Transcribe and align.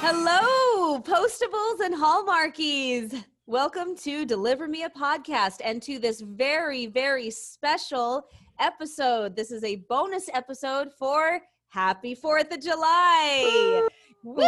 Hello, 0.00 1.00
postables 1.00 1.80
and 1.80 1.94
hallmarkies. 1.94 3.24
Welcome 3.46 3.96
to 3.96 4.26
Deliver 4.26 4.68
Me 4.68 4.84
a 4.84 4.90
Podcast 4.90 5.62
and 5.64 5.80
to 5.82 5.98
this 5.98 6.20
very, 6.20 6.86
very 6.86 7.30
special 7.30 8.26
episode. 8.60 9.34
This 9.34 9.50
is 9.50 9.64
a 9.64 9.76
bonus 9.88 10.28
episode 10.34 10.92
for 10.92 11.40
Happy 11.68 12.14
4th 12.14 12.52
of 12.52 12.60
July. 12.60 13.88
Woo! 14.22 14.46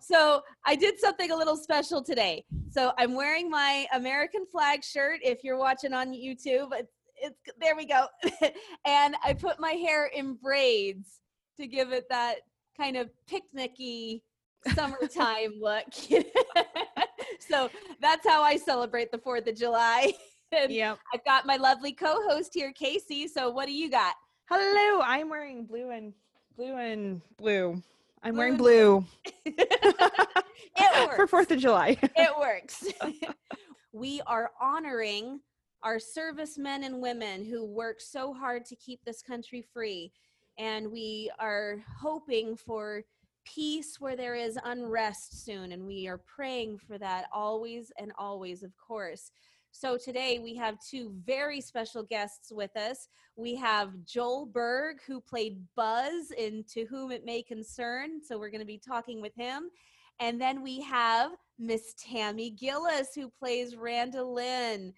So, 0.00 0.40
I 0.64 0.76
did 0.76 0.98
something 0.98 1.30
a 1.30 1.36
little 1.36 1.56
special 1.56 2.02
today. 2.02 2.44
So, 2.70 2.92
I'm 2.98 3.14
wearing 3.14 3.50
my 3.50 3.86
American 3.92 4.46
flag 4.50 4.82
shirt. 4.82 5.20
If 5.22 5.44
you're 5.44 5.58
watching 5.58 5.92
on 5.92 6.12
YouTube, 6.14 6.68
it's, 6.72 6.92
it's 7.16 7.38
there 7.60 7.76
we 7.76 7.84
go. 7.84 8.06
and 8.86 9.14
I 9.22 9.34
put 9.34 9.60
my 9.60 9.72
hair 9.72 10.06
in 10.06 10.34
braids 10.34 11.20
to 11.58 11.66
give 11.66 11.92
it 11.92 12.06
that 12.08 12.36
kind 12.76 12.96
of 12.96 13.10
picnicky 13.30 14.22
summertime 14.74 15.54
look. 15.60 15.84
so 17.38 17.70
that's 18.00 18.26
how 18.26 18.42
I 18.42 18.56
celebrate 18.56 19.10
the 19.12 19.18
4th 19.18 19.48
of 19.48 19.56
July. 19.56 20.12
Yep. 20.68 20.98
I've 21.12 21.24
got 21.24 21.44
my 21.44 21.56
lovely 21.56 21.90
co-host 21.92 22.52
here, 22.54 22.72
Casey. 22.72 23.26
So 23.26 23.50
what 23.50 23.66
do 23.66 23.72
you 23.72 23.90
got? 23.90 24.14
Hello. 24.48 25.02
I'm 25.04 25.28
wearing 25.28 25.64
blue 25.66 25.90
and 25.90 26.12
blue 26.56 26.76
and 26.76 27.20
blue. 27.36 27.82
I'm 28.22 28.32
Blue 28.34 28.38
wearing 28.38 28.56
blue 28.56 29.04
it 29.44 31.08
works. 31.08 31.16
for. 31.16 31.26
Fourth 31.26 31.50
of 31.50 31.58
July. 31.58 31.98
it 32.00 32.30
works. 32.38 32.84
we 33.92 34.20
are 34.28 34.52
honoring 34.62 35.40
our 35.82 35.98
servicemen 35.98 36.84
and 36.84 37.02
women 37.02 37.44
who 37.44 37.64
work 37.64 38.00
so 38.00 38.32
hard 38.32 38.64
to 38.66 38.76
keep 38.76 39.04
this 39.04 39.22
country 39.22 39.66
free. 39.74 40.12
And 40.58 40.90
we 40.90 41.30
are 41.38 41.78
hoping 42.00 42.56
for 42.56 43.02
peace 43.44 44.00
where 44.00 44.16
there 44.16 44.34
is 44.34 44.58
unrest 44.64 45.44
soon. 45.44 45.72
And 45.72 45.86
we 45.86 46.08
are 46.08 46.18
praying 46.18 46.78
for 46.78 46.98
that 46.98 47.26
always 47.32 47.92
and 47.98 48.12
always, 48.18 48.62
of 48.62 48.72
course. 48.76 49.30
So 49.70 49.98
today 49.98 50.38
we 50.38 50.54
have 50.56 50.78
two 50.80 51.12
very 51.24 51.60
special 51.60 52.02
guests 52.02 52.50
with 52.50 52.74
us. 52.76 53.08
We 53.36 53.54
have 53.56 53.92
Joel 54.06 54.46
Berg, 54.46 55.00
who 55.06 55.20
played 55.20 55.58
Buzz 55.76 56.30
in 56.30 56.64
To 56.72 56.86
Whom 56.86 57.12
It 57.12 57.26
May 57.26 57.42
Concern. 57.42 58.22
So 58.24 58.38
we're 58.38 58.50
going 58.50 58.60
to 58.60 58.66
be 58.66 58.78
talking 58.78 59.20
with 59.20 59.34
him. 59.34 59.68
And 60.18 60.40
then 60.40 60.62
we 60.62 60.80
have 60.80 61.32
Miss 61.58 61.94
Tammy 61.98 62.50
Gillis, 62.50 63.14
who 63.14 63.28
plays 63.28 63.76
Randolyn 63.76 64.94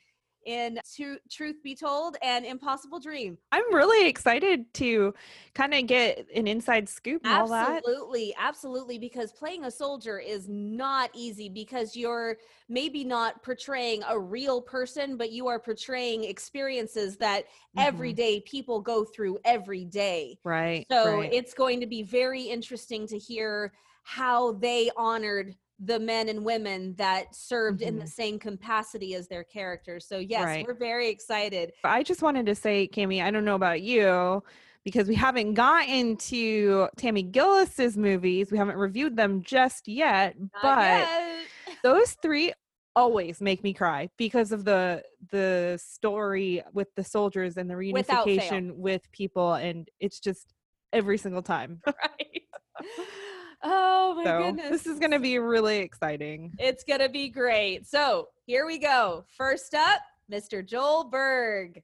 in 0.49 0.81
Tru- 0.97 1.19
Truth 1.31 1.63
Be 1.63 1.75
Told 1.75 2.17
and 2.23 2.47
Impossible 2.47 2.99
Dream. 2.99 3.37
I'm 3.53 3.75
really 3.75 4.09
excited 4.09 4.73
to 4.75 5.13
kind 5.55 5.75
of 5.75 5.87
get 5.87 6.27
an 6.35 6.47
inside 6.47 6.89
scoop 6.89 7.23
and 7.25 7.35
all 7.35 7.49
that. 7.49 7.83
Absolutely, 7.85 8.35
absolutely, 8.39 8.99
because 8.99 9.31
playing 9.33 9.65
a 9.65 9.71
soldier 9.71 10.19
is 10.19 10.49
not 10.49 11.11
easy 11.15 11.51
because 11.51 11.95
you're 11.95 12.39
maybe 12.71 13.05
not 13.05 13.43
portraying 13.43 14.03
a 14.09 14.19
real 14.19 14.63
person, 14.63 15.19
but 15.19 15.33
you 15.33 15.49
are 15.49 15.59
portraying 15.59 16.25
experiences 16.25 17.19
that 17.19 17.45
Mhm. 17.77 17.83
everyday 17.83 18.41
people 18.41 18.81
go 18.81 19.05
through 19.05 19.39
every 19.45 19.85
day. 19.85 20.39
Right. 20.45 20.87
So 20.91 21.21
right. 21.21 21.33
it's 21.33 21.53
going 21.53 21.81
to 21.81 21.87
be 21.87 22.03
very 22.03 22.43
interesting 22.43 23.07
to 23.09 23.19
hear 23.19 23.75
how 24.03 24.53
they 24.53 24.91
honored 24.97 25.55
the 25.79 25.99
men 25.99 26.29
and 26.29 26.45
women 26.45 26.95
that 26.97 27.35
served 27.35 27.83
in 27.83 27.99
the 27.99 28.05
Mhm. 28.05 28.09
same 28.09 28.39
capacity 28.39 29.15
as 29.15 29.29
their 29.29 29.45
characters. 29.45 30.07
So 30.07 30.19
yes, 30.19 30.45
Right. 30.45 30.67
we're 30.67 30.75
very 30.75 31.09
excited. 31.09 31.73
I 31.85 32.03
just 32.03 32.23
wanted 32.23 32.47
to 32.47 32.55
say, 32.55 32.89
Cami, 32.89 33.23
I 33.23 33.31
don't 33.31 33.45
know 33.45 33.55
about 33.55 33.81
you 33.83 34.43
because 34.85 35.09
we 35.09 35.15
haven't 35.15 35.55
gotten 35.55 36.17
to 36.17 36.89
Tammy 36.97 37.23
Gillis's 37.23 37.97
movies. 37.97 38.51
We 38.51 38.59
haven't 38.59 38.77
reviewed 38.77 39.17
them 39.17 39.43
just 39.43 39.87
yet, 39.87 40.37
Not 40.39 40.63
but 40.63 40.79
yet. 40.81 41.09
those 41.85 42.17
three 42.23 42.53
always 42.97 43.41
make 43.41 43.63
me 43.63 43.73
cry 43.73 44.09
because 44.17 44.51
of 44.51 44.65
the 44.65 45.05
the 45.31 45.79
story 45.81 46.61
with 46.73 46.93
the 46.97 47.05
soldiers 47.05 47.57
and 47.57 47.71
the 47.71 47.75
reunification 47.75 48.75
with 48.75 49.03
people 49.13 49.55
and 49.55 49.89
it's 50.01 50.19
just 50.19 50.53
every 50.93 51.17
single 51.17 51.43
time 51.43 51.81
right. 51.87 52.43
Oh 53.63 54.15
my 54.15 54.25
so 54.25 54.43
goodness. 54.43 54.71
this 54.71 54.87
is 54.87 54.99
going 54.99 55.11
to 55.11 55.19
be 55.19 55.39
really 55.39 55.79
exciting 55.79 56.53
It's 56.59 56.85
going 56.85 57.01
to 57.01 57.09
be 57.09 57.29
great. 57.29 57.87
So 57.87 58.29
here 58.47 58.67
we 58.67 58.79
go. 58.79 59.25
First 59.37 59.75
up, 59.75 60.01
Mr. 60.31 60.65
Joel 60.65 61.05
Berg. 61.11 61.83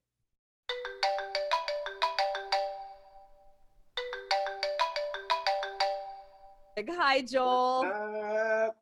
Hi, 6.88 7.22
Joel. 7.22 7.84
up? 7.86 8.76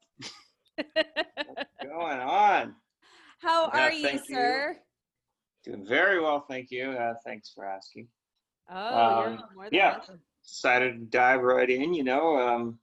What's 0.95 1.69
going 1.83 2.21
on? 2.21 2.75
How 3.41 3.71
Yeah, 3.75 3.81
are 3.87 3.93
you, 3.93 4.03
thank 4.03 4.29
you. 4.29 4.35
sir? 4.35 4.77
Doing 5.65 5.87
very 5.87 6.21
well, 6.21 6.45
thank 6.49 6.71
you. 6.71 6.91
Uh, 6.91 7.15
thanks 7.25 7.51
for 7.55 7.65
asking. 7.67 8.09
Oh, 8.71 9.21
you're 9.21 9.29
Um, 9.31 9.43
more 9.55 9.65
than 9.65 9.75
yeah. 9.75 9.99
welcome. 9.99 10.21
Decided 10.47 10.93
to 10.93 11.05
dive 11.07 11.43
right 11.43 11.71
in, 11.71 11.95
you 11.95 12.05
know, 12.05 12.37
um, 12.37 12.79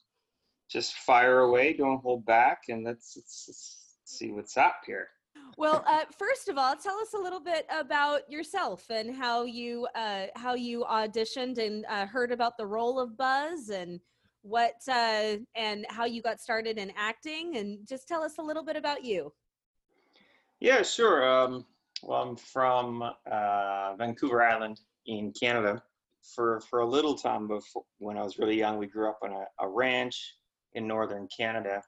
just 0.70 0.94
fire 0.94 1.40
away, 1.40 1.74
don't 1.74 2.02
hold 2.02 2.26
back, 2.26 2.64
and 2.70 2.84
let's, 2.84 3.18
let's, 3.18 3.46
let's 3.48 3.96
see 4.06 4.32
what's 4.32 4.58
up 4.58 4.82
here. 4.86 5.10
Well, 5.58 5.84
uh, 5.88 6.06
first 6.18 6.48
of 6.48 6.58
all, 6.58 6.76
tell 6.76 6.98
us 7.00 7.14
a 7.14 7.18
little 7.18 7.40
bit 7.40 7.66
about 7.70 8.30
yourself 8.32 8.90
and 8.90 9.14
how 9.14 9.44
you 9.44 9.88
uh, 9.94 10.28
how 10.36 10.54
you 10.54 10.86
auditioned 10.90 11.58
and 11.58 11.86
uh, 11.90 12.06
heard 12.06 12.32
about 12.32 12.58
the 12.58 12.66
role 12.66 13.00
of 13.00 13.18
Buzz 13.18 13.70
and 13.70 14.00
what 14.42 14.76
uh, 14.88 15.38
and 15.56 15.86
how 15.90 16.06
you 16.06 16.22
got 16.22 16.40
started 16.40 16.78
in 16.78 16.94
acting 16.96 17.58
and 17.58 17.86
just 17.88 18.08
tell 18.08 18.24
us 18.24 18.38
a 18.38 18.42
little 18.42 18.64
bit 18.64 18.78
about 18.78 19.04
you. 19.04 19.34
Yeah, 20.60 20.82
sure. 20.82 21.28
Um, 21.28 21.66
well, 22.04 22.22
I'm 22.22 22.36
from 22.36 23.04
uh, 23.30 23.96
Vancouver 23.98 24.42
Island 24.42 24.80
in 25.08 25.34
Canada. 25.38 25.84
For 26.36 26.62
for 26.70 26.80
a 26.80 26.86
little 26.86 27.16
time 27.16 27.48
before, 27.48 27.84
when 27.98 28.18
I 28.18 28.24
was 28.24 28.38
really 28.38 28.58
young, 28.58 28.78
we 28.78 28.88
grew 28.88 29.10
up 29.10 29.20
on 29.24 29.32
a, 29.32 29.46
a 29.60 29.68
ranch 29.68 30.36
in 30.74 30.88
northern 30.88 31.28
Canada 31.36 31.82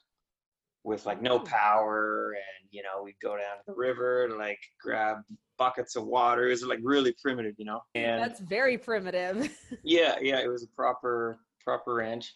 with 0.84 1.06
like 1.06 1.22
no 1.22 1.36
Oh. 1.36 1.40
power, 1.40 2.32
and 2.32 2.70
you 2.72 2.82
know 2.82 3.04
we'd 3.04 3.20
go 3.22 3.32
down 3.38 3.58
to 3.58 3.64
the 3.68 3.74
river 3.74 4.26
and 4.26 4.38
like 4.38 4.60
grab 4.82 5.18
buckets 5.58 5.96
of 5.96 6.06
water. 6.06 6.48
It 6.48 6.52
was 6.52 6.64
like 6.64 6.80
really 6.82 7.14
primitive, 7.22 7.54
you 7.58 7.66
know. 7.66 7.82
And 7.94 8.22
That's 8.22 8.40
very 8.40 8.78
primitive. 8.78 9.56
yeah, 9.84 10.16
yeah, 10.22 10.40
it 10.40 10.48
was 10.48 10.64
a 10.64 10.68
proper 10.76 11.40
proper 11.64 11.94
ranch. 11.96 12.34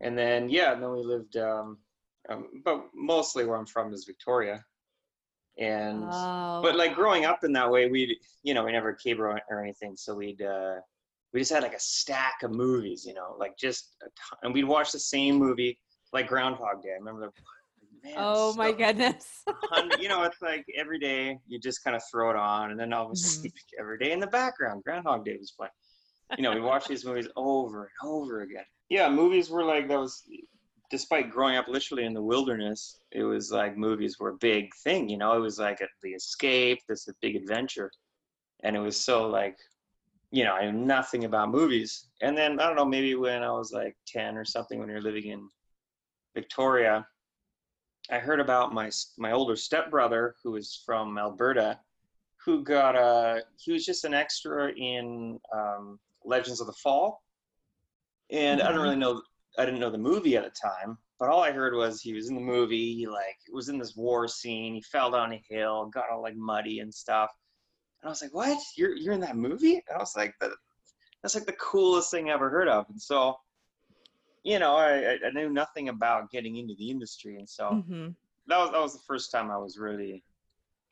And 0.00 0.16
then 0.18 0.48
yeah, 0.48 0.72
and 0.72 0.82
then 0.82 0.90
we 0.92 1.04
lived, 1.04 1.36
um, 1.36 1.78
um, 2.30 2.48
but 2.64 2.86
mostly 2.94 3.44
where 3.44 3.58
I'm 3.58 3.66
from 3.66 3.92
is 3.92 4.04
Victoria. 4.04 4.64
And 5.58 6.04
oh, 6.10 6.60
but 6.62 6.74
like 6.76 6.94
growing 6.94 7.26
up 7.26 7.44
in 7.44 7.52
that 7.52 7.70
way, 7.70 7.88
we 7.90 8.18
you 8.42 8.54
know 8.54 8.64
we 8.64 8.72
never 8.72 8.94
cable 8.94 9.24
or 9.48 9.62
anything, 9.62 9.96
so 9.96 10.14
we'd 10.14 10.40
uh, 10.42 10.76
we 11.32 11.40
just 11.40 11.52
had 11.52 11.62
like 11.62 11.74
a 11.74 11.80
stack 11.80 12.42
of 12.42 12.52
movies, 12.52 13.04
you 13.06 13.14
know, 13.14 13.36
like 13.38 13.56
just 13.56 13.96
a 14.02 14.06
ton, 14.06 14.38
and 14.42 14.54
we'd 14.54 14.64
watch 14.64 14.92
the 14.92 14.98
same 14.98 15.36
movie 15.36 15.78
like 16.12 16.28
Groundhog 16.28 16.82
Day. 16.82 16.90
I 16.90 16.98
remember 16.98 17.26
the 17.26 18.08
man, 18.08 18.14
oh 18.18 18.54
my 18.54 18.72
goodness. 18.72 19.42
you 20.00 20.08
know, 20.08 20.22
it's 20.24 20.42
like 20.42 20.64
every 20.76 20.98
day 20.98 21.38
you 21.46 21.60
just 21.60 21.84
kind 21.84 21.96
of 21.96 22.02
throw 22.10 22.30
it 22.30 22.36
on, 22.36 22.70
and 22.70 22.80
then 22.80 22.92
all 22.92 23.06
of 23.06 23.12
a 23.12 23.16
sudden 23.16 23.50
mm-hmm. 23.50 23.80
every 23.80 23.98
day 23.98 24.12
in 24.12 24.20
the 24.20 24.26
background, 24.26 24.82
Groundhog 24.84 25.24
Day 25.24 25.36
was 25.38 25.52
playing. 25.52 25.70
You 26.36 26.44
know, 26.44 26.52
we 26.52 26.60
watched 26.60 26.88
these 26.88 27.04
movies 27.04 27.28
over 27.36 27.90
and 28.00 28.10
over 28.10 28.42
again. 28.42 28.64
Yeah, 28.88 29.08
movies 29.08 29.50
were 29.50 29.64
like 29.64 29.88
that 29.88 29.98
was, 29.98 30.22
despite 30.90 31.30
growing 31.30 31.56
up 31.56 31.66
literally 31.68 32.04
in 32.04 32.14
the 32.14 32.22
wilderness, 32.22 33.00
it 33.10 33.24
was 33.24 33.50
like 33.50 33.76
movies 33.76 34.16
were 34.18 34.30
a 34.30 34.36
big 34.40 34.70
thing. 34.84 35.08
You 35.08 35.18
know, 35.18 35.36
it 35.36 35.40
was 35.40 35.58
like 35.58 35.80
a, 35.80 35.86
the 36.02 36.10
escape, 36.10 36.78
this 36.88 37.08
a 37.08 37.12
big 37.20 37.34
adventure, 37.34 37.90
and 38.62 38.76
it 38.76 38.80
was 38.80 38.96
so 38.96 39.28
like, 39.28 39.56
you 40.30 40.44
know, 40.44 40.54
I 40.54 40.70
knew 40.70 40.78
nothing 40.78 41.24
about 41.24 41.50
movies. 41.50 42.08
And 42.22 42.36
then 42.36 42.60
I 42.60 42.66
don't 42.66 42.76
know, 42.76 42.84
maybe 42.84 43.14
when 43.14 43.42
I 43.42 43.50
was 43.52 43.72
like 43.72 43.96
ten 44.06 44.36
or 44.36 44.44
something, 44.44 44.78
when 44.78 44.88
you're 44.88 45.02
living 45.02 45.26
in 45.26 45.48
Victoria, 46.34 47.06
I 48.10 48.18
heard 48.18 48.40
about 48.40 48.74
my 48.74 48.90
my 49.18 49.32
older 49.32 49.56
stepbrother 49.56 50.36
who 50.42 50.52
was 50.52 50.82
from 50.84 51.18
Alberta, 51.18 51.80
who 52.44 52.62
got 52.64 52.96
a 52.96 53.44
he 53.58 53.72
was 53.72 53.84
just 53.84 54.04
an 54.04 54.14
extra 54.14 54.72
in 54.72 55.40
um, 55.52 55.98
Legends 56.24 56.60
of 56.60 56.66
the 56.66 56.72
Fall, 56.74 57.22
and 58.30 58.62
I 58.62 58.68
Mhm. 58.68 58.72
don't 58.72 58.80
really 58.82 58.96
know 58.96 59.22
I 59.58 59.64
didn't 59.64 59.80
know 59.80 59.90
the 59.90 59.98
movie 59.98 60.36
at 60.36 60.44
the 60.44 60.50
time, 60.50 60.98
but 61.18 61.28
all 61.28 61.42
I 61.42 61.50
heard 61.52 61.74
was 61.74 62.00
he 62.00 62.12
was 62.14 62.28
in 62.28 62.34
the 62.36 62.40
movie. 62.40 62.94
He 62.94 63.06
like 63.06 63.38
was 63.52 63.68
in 63.68 63.78
this 63.78 63.96
war 63.96 64.28
scene. 64.28 64.74
He 64.74 64.82
fell 64.82 65.10
down 65.10 65.32
a 65.32 65.42
hill, 65.48 65.86
got 65.86 66.10
all 66.10 66.22
like 66.22 66.36
muddy 66.36 66.80
and 66.80 66.92
stuff. 66.94 67.30
And 68.02 68.08
I 68.08 68.10
was 68.10 68.22
like, 68.22 68.34
"What? 68.34 68.58
You're 68.76 68.94
you're 68.96 69.14
in 69.14 69.20
that 69.20 69.36
movie?" 69.36 69.74
And 69.74 69.96
I 69.96 69.98
was 69.98 70.16
like, 70.16 70.34
"That 70.40 70.50
that's 71.22 71.34
like 71.34 71.46
the 71.46 71.52
coolest 71.54 72.10
thing 72.10 72.30
I 72.30 72.34
ever 72.34 72.48
heard 72.50 72.68
of." 72.68 72.86
And 72.88 73.00
so, 73.00 73.36
you 74.42 74.58
know, 74.58 74.76
I 74.76 75.14
I- 75.24 75.30
knew 75.32 75.50
nothing 75.50 75.88
about 75.88 76.30
getting 76.30 76.56
into 76.56 76.74
the 76.74 76.90
industry, 76.90 77.36
and 77.36 77.48
so 77.48 77.84
Mhm. 77.88 78.14
that 78.46 78.58
was 78.58 78.70
that 78.72 78.80
was 78.80 78.92
the 78.94 79.04
first 79.06 79.30
time 79.30 79.50
I 79.50 79.58
was 79.58 79.78
really, 79.78 80.24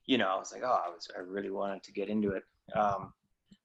you 0.07 0.19
know, 0.19 0.29
I 0.29 0.37
was 0.37 0.53
like, 0.53 0.63
oh, 0.65 0.83
I 0.87 0.89
was 0.91 1.11
I 1.17 1.21
really 1.21 1.51
wanted 1.51 1.83
to 1.85 1.93
get 1.93 2.09
into 2.09 2.33
it. 2.33 2.45
Um, 2.75 3.15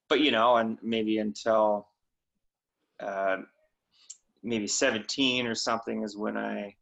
but 0.08 0.20
you 0.20 0.30
know, 0.30 0.56
and 0.56 0.78
maybe 0.82 1.18
until, 1.18 1.88
uh, 3.00 3.42
maybe 4.42 4.66
17 4.66 5.46
or 5.46 5.54
something 5.54 6.02
is 6.02 6.16
when 6.16 6.36
I 6.36 6.76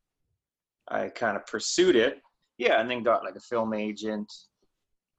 I 0.88 1.08
kind 1.08 1.36
of 1.36 1.46
pursued 1.46 1.96
it. 1.96 2.22
Yeah, 2.58 2.80
and 2.80 2.90
then 2.90 3.02
got 3.02 3.24
like 3.24 3.36
a 3.36 3.40
film 3.40 3.72
agent, 3.74 4.32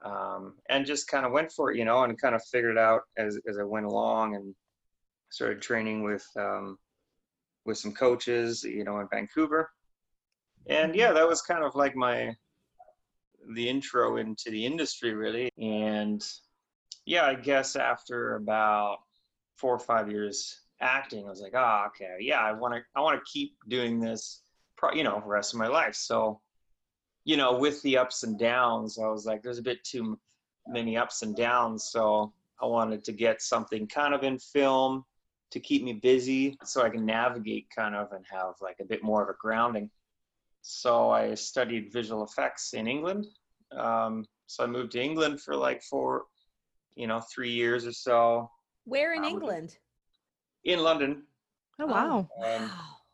um, 0.04 0.54
and 0.68 0.86
just 0.86 1.08
kind 1.08 1.26
of 1.26 1.32
went 1.32 1.50
for 1.50 1.72
it, 1.72 1.78
you 1.78 1.84
know, 1.84 2.02
and 2.04 2.20
kind 2.20 2.34
of 2.34 2.42
figured 2.44 2.76
it 2.76 2.78
out 2.78 3.02
as 3.16 3.38
as 3.48 3.58
I 3.58 3.64
went 3.64 3.86
along, 3.86 4.36
and 4.36 4.54
started 5.30 5.62
training 5.62 6.02
with 6.02 6.26
um, 6.36 6.78
with 7.64 7.78
some 7.78 7.92
coaches, 7.92 8.62
you 8.64 8.84
know, 8.84 9.00
in 9.00 9.08
Vancouver. 9.10 9.70
And 10.66 10.94
yeah, 10.94 11.12
that 11.12 11.28
was 11.28 11.42
kind 11.42 11.64
of 11.64 11.74
like 11.74 11.96
my 11.96 12.34
the 13.54 13.68
intro 13.68 14.16
into 14.16 14.50
the 14.50 14.64
industry 14.64 15.14
really. 15.14 15.50
And 15.58 16.24
yeah, 17.06 17.24
I 17.26 17.34
guess 17.34 17.76
after 17.76 18.36
about 18.36 18.98
four 19.56 19.74
or 19.74 19.78
five 19.78 20.10
years 20.10 20.60
acting, 20.80 21.26
I 21.26 21.30
was 21.30 21.40
like, 21.40 21.54
oh, 21.54 21.86
okay, 21.88 22.16
yeah, 22.20 22.40
I 22.40 22.52
want 22.52 22.74
to 22.74 22.80
I 22.96 23.00
want 23.00 23.18
to 23.18 23.30
keep 23.30 23.56
doing 23.68 24.00
this, 24.00 24.42
pro- 24.76 24.94
you 24.94 25.04
know, 25.04 25.20
the 25.20 25.26
rest 25.26 25.52
of 25.52 25.58
my 25.58 25.68
life. 25.68 25.94
So, 25.94 26.40
you 27.24 27.36
know, 27.36 27.56
with 27.58 27.80
the 27.82 27.96
ups 27.98 28.22
and 28.22 28.38
downs, 28.38 28.98
I 28.98 29.06
was 29.06 29.24
like, 29.26 29.42
there's 29.42 29.58
a 29.58 29.62
bit 29.62 29.82
too 29.84 30.18
many 30.66 30.96
ups 30.96 31.22
and 31.22 31.34
downs. 31.36 31.84
So 31.84 32.32
I 32.60 32.66
wanted 32.66 33.04
to 33.04 33.12
get 33.12 33.42
something 33.42 33.86
kind 33.86 34.14
of 34.14 34.22
in 34.22 34.38
film 34.38 35.04
to 35.50 35.60
keep 35.60 35.82
me 35.84 35.94
busy 35.94 36.56
so 36.64 36.82
I 36.82 36.90
can 36.90 37.06
navigate 37.06 37.68
kind 37.74 37.94
of 37.94 38.12
and 38.12 38.24
have 38.30 38.54
like 38.60 38.76
a 38.80 38.84
bit 38.84 39.02
more 39.02 39.22
of 39.22 39.28
a 39.28 39.34
grounding. 39.40 39.90
So 40.62 41.10
I 41.10 41.34
studied 41.34 41.92
visual 41.92 42.24
effects 42.24 42.72
in 42.74 42.86
England. 42.88 43.26
Um, 43.72 44.24
so 44.46 44.64
I 44.64 44.66
moved 44.66 44.92
to 44.92 45.02
England 45.02 45.40
for 45.40 45.56
like 45.56 45.82
four, 45.82 46.24
you 46.96 47.06
know, 47.06 47.20
three 47.20 47.50
years 47.52 47.86
or 47.86 47.92
so. 47.92 48.50
Where 48.84 49.12
in 49.14 49.24
Um, 49.24 49.30
England? 49.30 49.76
In 50.64 50.80
London. 50.80 51.22
Oh 51.78 51.86
wow. 51.86 52.18
Um, 52.18 52.26
wow. 52.38 52.70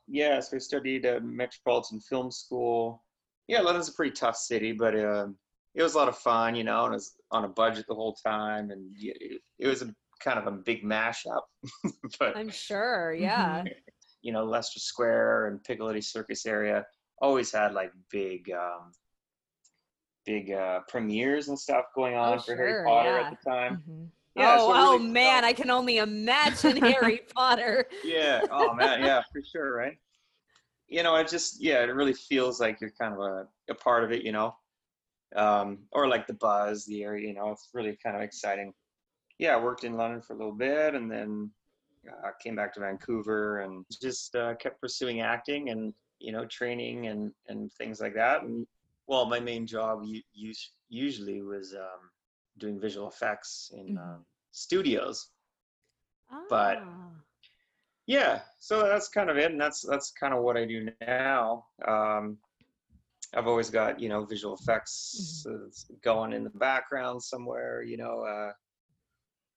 yeah, 0.07 0.41
so 0.41 0.57
I 0.57 0.61
studied 0.61 1.07
at 1.07 1.25
Metropolitan 1.25 2.01
Film 2.01 2.31
School. 2.31 3.03
Yeah, 3.51 3.63
London's 3.63 3.89
a 3.89 3.93
pretty 3.95 4.13
tough 4.13 4.37
city, 4.37 4.71
but 4.71 4.95
um, 4.99 5.37
it 5.75 5.83
was 5.83 5.95
a 5.95 5.99
lot 5.99 6.09
of 6.09 6.17
fun, 6.17 6.55
you 6.55 6.63
know, 6.63 6.85
and 6.85 6.95
it 6.95 6.99
was 6.99 7.17
on 7.33 7.45
a 7.45 7.49
budget 7.49 7.85
the 7.89 7.95
whole 7.97 8.15
time. 8.15 8.71
And 8.71 8.93
it, 8.97 9.41
it 9.59 9.67
was 9.67 9.83
a 9.83 9.93
kind 10.23 10.39
of 10.39 10.47
a 10.47 10.53
big 10.53 10.85
mashup. 10.85 11.43
but 12.21 12.37
I'm 12.37 12.49
sure. 12.49 13.13
Mm-hmm. 13.13 13.25
Yeah. 13.25 13.65
you 14.23 14.33
know, 14.33 14.45
Leicester 14.45 14.79
Square 14.79 15.49
and 15.49 15.65
Piccadilly 15.65 16.01
Circus 16.01 16.47
area 16.47 16.87
always 17.21 17.51
had 17.53 17.75
like 17.75 17.91
big, 18.13 18.51
um, 18.53 18.93
big 20.25 20.53
uh, 20.53 20.81
premieres 20.89 21.49
and 21.49 21.59
stuff 21.59 21.87
going 21.97 22.15
on 22.15 22.39
for 22.39 22.45
sure, 22.45 22.57
Harry 22.57 22.85
Potter 22.87 23.19
yeah. 23.19 23.27
at 23.27 23.31
the 23.31 23.51
time. 23.51 23.83
Mhm. 23.91 24.09
Yeah, 24.37 24.57
oh, 24.61 24.73
oh 24.73 24.93
really- 24.93 25.09
man, 25.09 25.45
I 25.45 25.53
can 25.53 25.71
only 25.71 25.99
imagine 25.99 26.77
Harry 26.85 27.23
Potter. 27.35 27.87
Yeah. 28.05 28.43
Oh 28.51 28.75
man. 28.75 29.01
Yeah, 29.01 29.23
for 29.33 29.43
sure. 29.43 29.75
Right. 29.77 29.99
You 30.91 31.03
know, 31.05 31.15
it 31.17 31.29
just 31.29 31.61
yeah, 31.63 31.83
it 31.85 31.95
really 31.95 32.13
feels 32.13 32.61
like 32.61 32.81
you're 32.81 32.91
kind 33.01 33.15
of 33.15 33.21
a, 33.21 33.47
a 33.71 33.75
part 33.75 34.05
of 34.05 34.11
it. 34.13 34.23
You 34.25 34.33
know, 34.33 34.55
um, 35.37 35.79
or 35.93 36.09
like 36.09 36.27
the 36.27 36.35
buzz, 36.35 36.85
the 36.85 37.03
area. 37.05 37.29
You 37.29 37.35
know, 37.35 37.51
it's 37.51 37.71
really 37.73 37.97
kind 38.03 38.17
of 38.17 38.23
exciting. 38.23 38.75
Yeah, 39.39 39.55
I 39.57 39.63
worked 39.63 39.85
in 39.85 39.95
London 39.95 40.21
for 40.21 40.35
a 40.35 40.37
little 40.37 40.53
bit, 40.53 40.95
and 40.95 41.11
then 41.11 41.51
uh, 42.09 42.31
came 42.43 42.57
back 42.57 42.75
to 42.75 42.81
Vancouver, 42.81 43.61
and 43.61 43.85
just 44.03 44.35
uh, 44.35 44.55
kept 44.57 44.81
pursuing 44.81 45.21
acting 45.21 45.71
and 45.71 45.95
you 46.19 46.33
know 46.33 46.45
training 46.47 47.07
and 47.07 47.33
and 47.49 47.73
things 47.75 48.01
like 48.01 48.15
that. 48.15 48.43
And 48.43 48.67
well, 49.07 49.25
my 49.27 49.41
main 49.41 49.67
job 49.67 50.03
u- 50.05 50.51
us- 50.51 50.73
usually 50.89 51.41
was 51.41 51.73
um, 51.75 52.11
doing 52.59 52.81
visual 52.81 53.09
effects 53.09 53.71
in 53.75 53.95
Mhm. 53.97 53.99
um, 54.03 54.27
studios 54.53 55.31
But- 56.49 56.79
Ah. 56.83 57.11
Yeah 58.11 58.41
so 58.59 58.83
that's 58.83 59.09
kind 59.09 59.31
of 59.31 59.37
it 59.37 59.53
and 59.53 59.61
that's 59.61 59.83
that's 59.89 60.11
kind 60.11 60.35
of 60.35 60.43
what 60.43 60.57
i 60.57 60.65
do 60.65 60.89
now 61.07 61.65
um 61.87 62.37
i've 63.37 63.47
always 63.47 63.71
got 63.71 64.01
you 64.01 64.09
know 64.09 64.25
visual 64.25 64.57
effects 64.57 65.47
uh, 65.49 65.69
going 66.03 66.33
in 66.33 66.43
the 66.43 66.51
background 66.51 67.23
somewhere 67.23 67.83
you 67.85 67.97
know 67.97 68.23
uh 68.23 68.51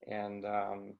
and 0.07 0.45
um 0.45 0.93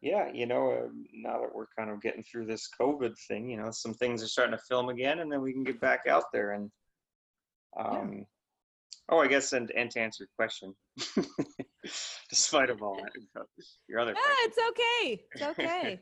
yeah 0.00 0.28
you 0.34 0.44
know 0.44 0.72
uh, 0.72 0.88
now 1.14 1.40
that 1.40 1.54
we're 1.54 1.66
kind 1.78 1.88
of 1.88 2.02
getting 2.02 2.24
through 2.24 2.44
this 2.44 2.68
covid 2.80 3.14
thing 3.28 3.48
you 3.48 3.56
know 3.56 3.70
some 3.70 3.94
things 3.94 4.20
are 4.20 4.26
starting 4.26 4.56
to 4.56 4.64
film 4.68 4.88
again 4.88 5.20
and 5.20 5.30
then 5.30 5.40
we 5.40 5.52
can 5.52 5.62
get 5.62 5.80
back 5.80 6.00
out 6.08 6.24
there 6.32 6.50
and 6.52 6.68
um 7.78 8.26
oh 9.08 9.20
i 9.20 9.28
guess 9.28 9.52
and, 9.52 9.70
and 9.76 9.88
to 9.88 10.00
answer 10.00 10.24
your 10.24 10.28
question 10.36 10.74
despite 12.28 12.70
of 12.70 12.82
all 12.82 12.96
that, 12.96 13.44
your 13.88 14.00
other 14.00 14.14
Ah, 14.16 14.36
it's 14.40 14.58
okay. 14.70 15.24
It's 15.34 15.42
okay. 15.42 16.00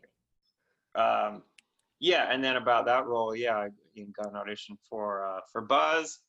Um, 0.95 1.43
yeah, 2.01 2.33
and 2.33 2.43
then 2.43 2.57
about 2.57 2.87
that 2.87 3.07
role, 3.07 3.35
yeah, 3.35 3.57
I 3.57 3.69
you 3.95 4.05
know, 4.07 4.13
got 4.17 4.31
an 4.31 4.37
audition 4.37 4.77
for 4.89 5.25
uh, 5.25 5.41
for 5.53 5.61
Buzz, 5.63 6.21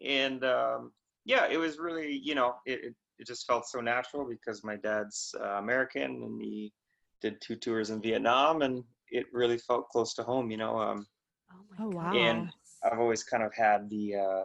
and 0.00 0.44
um, 0.44 0.92
yeah, 1.24 1.46
it 1.50 1.58
was 1.58 1.78
really, 1.78 2.12
you 2.12 2.34
know, 2.34 2.54
it, 2.66 2.84
it 2.84 2.94
it 3.18 3.26
just 3.26 3.46
felt 3.46 3.66
so 3.66 3.80
natural 3.80 4.24
because 4.24 4.64
my 4.64 4.76
dad's 4.76 5.34
uh, 5.40 5.58
American 5.58 6.02
and 6.22 6.40
he 6.40 6.72
did 7.20 7.40
two 7.40 7.56
tours 7.56 7.90
in 7.90 8.00
Vietnam, 8.00 8.62
and 8.62 8.82
it 9.08 9.26
really 9.32 9.58
felt 9.58 9.88
close 9.90 10.14
to 10.14 10.22
home, 10.22 10.50
you 10.50 10.56
know. 10.56 10.78
Um, 10.78 11.06
Oh, 11.52 11.64
my 11.70 11.84
Oh, 11.84 11.90
wow. 11.90 12.12
And 12.14 12.48
I've 12.82 12.98
always 12.98 13.22
kind 13.24 13.42
of 13.42 13.52
had 13.54 13.90
the 13.90 14.16
uh, 14.16 14.44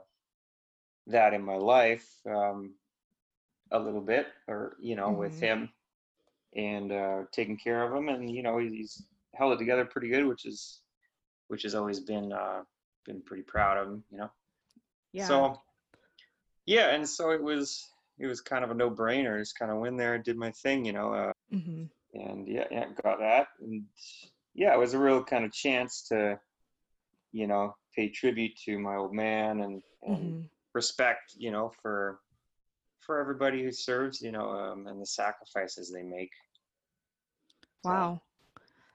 that 1.07 1.33
in 1.33 1.44
my 1.44 1.56
life 1.56 2.07
um, 2.25 2.73
a 3.71 3.79
little 3.79 4.01
bit, 4.01 4.27
or 4.47 4.75
you 4.79 4.95
know, 4.95 5.11
with 5.11 5.39
Mhm. 5.39 5.41
him 5.41 5.69
and 6.56 6.91
uh, 6.91 7.23
taking 7.31 7.57
care 7.57 7.83
of 7.83 7.94
him, 7.94 8.09
and 8.09 8.29
you 8.29 8.44
know, 8.44 8.57
he's, 8.57 8.73
he's 8.73 9.03
held 9.35 9.53
it 9.53 9.57
together 9.57 9.85
pretty 9.85 10.09
good, 10.09 10.25
which 10.25 10.45
is 10.45 10.81
which 11.47 11.63
has 11.63 11.75
always 11.75 11.99
been 11.99 12.31
uh, 12.33 12.63
been 13.05 13.21
pretty 13.21 13.43
proud 13.43 13.77
of 13.77 13.87
him, 13.87 14.03
you 14.11 14.17
know. 14.17 14.29
Yeah. 15.11 15.27
So 15.27 15.61
yeah, 16.65 16.89
and 16.95 17.07
so 17.07 17.31
it 17.31 17.41
was 17.41 17.87
it 18.17 18.27
was 18.27 18.41
kind 18.41 18.63
of 18.63 18.71
a 18.71 18.73
no 18.73 18.89
brainer. 18.89 19.39
Just 19.39 19.57
kind 19.59 19.71
of 19.71 19.77
went 19.79 19.97
there, 19.97 20.17
did 20.17 20.37
my 20.37 20.51
thing, 20.51 20.85
you 20.85 20.93
know, 20.93 21.13
uh, 21.13 21.33
Mhm. 21.53 21.89
and 22.13 22.47
yeah, 22.47 22.67
yeah, 22.71 22.87
got 23.03 23.19
that, 23.19 23.47
and 23.61 23.85
yeah, 24.53 24.73
it 24.73 24.79
was 24.79 24.93
a 24.93 24.99
real 24.99 25.23
kind 25.23 25.43
of 25.45 25.51
chance 25.51 26.07
to, 26.07 26.39
you 27.33 27.45
know, 27.45 27.75
pay 27.93 28.09
tribute 28.09 28.55
to 28.65 28.79
my 28.79 28.95
old 28.95 29.13
man 29.13 29.61
and, 29.61 29.83
and 30.03 30.33
Mhm. 30.33 30.49
respect, 30.73 31.35
you 31.37 31.51
know, 31.51 31.71
for 31.81 32.19
for 33.01 33.19
everybody 33.19 33.61
who 33.63 33.71
serves, 33.71 34.19
you 34.21 34.31
know, 34.31 34.49
um, 34.49 34.87
and 34.87 34.99
the 34.99 35.05
sacrifices 35.05 35.91
they 35.91 36.01
make. 36.01 36.31
Wow. 37.83 38.21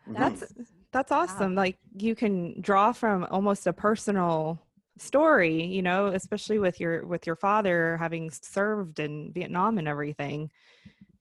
That's 0.06 0.44
that's 0.92 1.12
awesome. 1.12 1.54
Like 1.54 1.78
you 1.96 2.14
can 2.14 2.60
draw 2.60 2.92
from 2.92 3.26
almost 3.30 3.66
a 3.66 3.72
personal 3.72 4.58
story, 4.98 5.64
you 5.64 5.82
know, 5.82 6.06
especially 6.08 6.58
with 6.58 6.80
your 6.80 7.06
with 7.06 7.26
your 7.26 7.36
father 7.36 7.96
having 7.98 8.30
served 8.30 8.98
in 8.98 9.32
Vietnam 9.32 9.78
and 9.78 9.86
everything. 9.88 10.50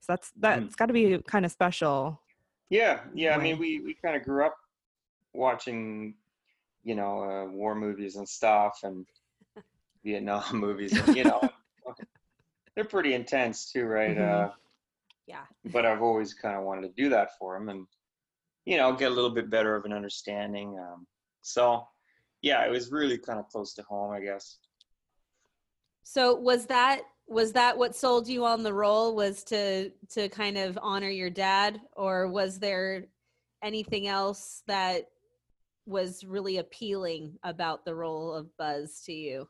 So 0.02 0.14
that's 0.14 0.32
that's 0.38 0.76
got 0.76 0.88
to 0.88 0.94
be 0.94 1.20
kind 1.28 1.46
of 1.46 1.52
special. 1.52 2.22
Yeah, 2.70 3.02
yeah. 3.14 3.36
I 3.36 3.38
mean, 3.38 3.58
we 3.58 3.80
we 3.82 3.94
kind 3.94 4.16
of 4.16 4.24
grew 4.24 4.46
up 4.46 4.56
watching, 5.34 6.16
you 6.84 6.96
know, 6.96 7.24
uh, 7.24 7.46
war 7.52 7.76
movies 7.76 8.16
and 8.16 8.28
stuff, 8.28 8.80
and 8.84 9.06
Vietnam 10.04 10.44
movies. 10.54 10.98
And, 10.98 11.16
you 11.16 11.24
know, 11.24 11.50
they're 12.76 12.86
pretty 12.86 13.14
intense 13.14 13.72
too, 13.72 13.86
right? 13.86 14.18
Mhm. 14.18 14.50
Uh, 14.50 14.52
Yeah. 15.28 15.46
but 15.66 15.86
I've 15.86 16.02
always 16.02 16.34
kind 16.34 16.58
of 16.58 16.64
wanted 16.64 16.88
to 16.88 17.02
do 17.04 17.10
that 17.10 17.38
for 17.38 17.56
him, 17.56 17.70
and 17.70 17.86
you 18.70 18.78
know, 18.78 18.94
get 18.94 19.12
a 19.12 19.16
little 19.16 19.32
bit 19.32 19.50
better 19.50 19.76
of 19.76 19.84
an 19.86 19.94
understanding. 19.94 20.78
Um, 20.78 21.08
so, 21.42 21.88
yeah, 22.44 22.64
it 22.68 22.70
was 22.70 22.92
really 22.92 23.18
kind 23.18 23.40
of 23.40 23.48
close 23.48 23.74
to 23.74 23.82
home, 23.82 24.12
I 24.14 24.20
guess. 24.20 24.60
So 26.04 26.36
was 26.36 26.68
that 26.68 27.02
was 27.28 27.52
that 27.54 27.76
what 27.76 27.96
sold 27.96 28.28
you 28.28 28.46
on 28.46 28.62
the 28.62 28.74
role 28.74 29.16
was 29.16 29.44
to 29.46 29.90
to 30.12 30.30
kind 30.30 30.56
of 30.56 30.78
honor 30.84 31.10
your 31.10 31.32
dad 31.32 31.82
or 31.96 32.28
was 32.28 32.60
there 32.60 33.06
anything 33.64 34.08
else 34.08 34.62
that 34.68 35.08
was 35.88 36.24
really 36.24 36.58
appealing 36.58 37.40
about 37.44 37.86
the 37.86 37.96
role 37.96 38.34
of 38.36 38.56
Buzz 38.58 39.02
to 39.06 39.14
you? 39.14 39.50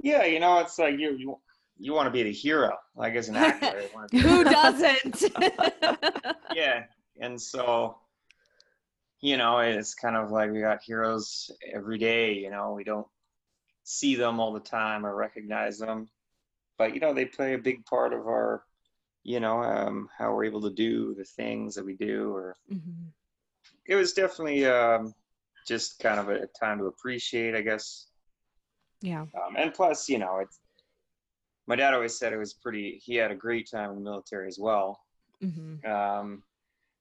Yeah, 0.00 0.24
you 0.24 0.38
know, 0.38 0.60
it's 0.60 0.78
like 0.78 0.96
you 0.96 1.16
you 1.16 1.40
you 1.76 1.92
want 1.92 2.06
to 2.06 2.12
be 2.12 2.22
the 2.22 2.32
hero, 2.32 2.76
like 2.94 3.16
as 3.16 3.28
an 3.28 3.34
actor. 3.34 3.80
you 3.80 3.88
wanna 3.92 4.08
be- 4.08 4.18
Who 4.20 4.44
doesn't? 4.58 5.24
yeah 6.54 6.84
and 7.20 7.40
so 7.40 7.96
you 9.20 9.36
know 9.36 9.58
it's 9.58 9.94
kind 9.94 10.16
of 10.16 10.30
like 10.30 10.50
we 10.50 10.60
got 10.60 10.82
heroes 10.82 11.50
every 11.72 11.98
day 11.98 12.32
you 12.34 12.50
know 12.50 12.72
we 12.72 12.84
don't 12.84 13.06
see 13.84 14.14
them 14.14 14.40
all 14.40 14.52
the 14.52 14.60
time 14.60 15.04
or 15.04 15.14
recognize 15.14 15.78
them 15.78 16.08
but 16.78 16.94
you 16.94 17.00
know 17.00 17.12
they 17.14 17.24
play 17.24 17.54
a 17.54 17.58
big 17.58 17.84
part 17.84 18.12
of 18.12 18.20
our 18.20 18.64
you 19.22 19.40
know 19.40 19.62
um, 19.62 20.08
how 20.16 20.32
we're 20.34 20.44
able 20.44 20.60
to 20.60 20.70
do 20.70 21.14
the 21.14 21.24
things 21.24 21.74
that 21.74 21.84
we 21.84 21.94
do 21.94 22.32
or 22.34 22.56
Mhm. 22.70 23.12
it 23.86 23.94
was 23.94 24.12
definitely 24.12 24.66
um, 24.66 25.14
just 25.66 25.98
kind 25.98 26.18
of 26.20 26.28
a 26.28 26.46
time 26.58 26.78
to 26.78 26.86
appreciate 26.86 27.54
i 27.54 27.60
guess 27.60 28.06
Yeah. 29.00 29.22
um, 29.22 29.56
and 29.56 29.72
plus 29.72 30.08
you 30.08 30.18
know 30.18 30.38
it's 30.38 30.58
my 31.66 31.76
dad 31.76 31.94
always 31.94 32.18
said 32.18 32.32
it 32.32 32.38
was 32.38 32.54
pretty 32.54 33.00
he 33.02 33.14
had 33.14 33.30
a 33.30 33.34
great 33.34 33.70
time 33.70 33.90
in 33.90 33.96
the 33.96 34.02
military 34.02 34.48
as 34.48 34.58
well 34.58 35.00
Mhm. 35.42 35.84
um, 35.86 36.42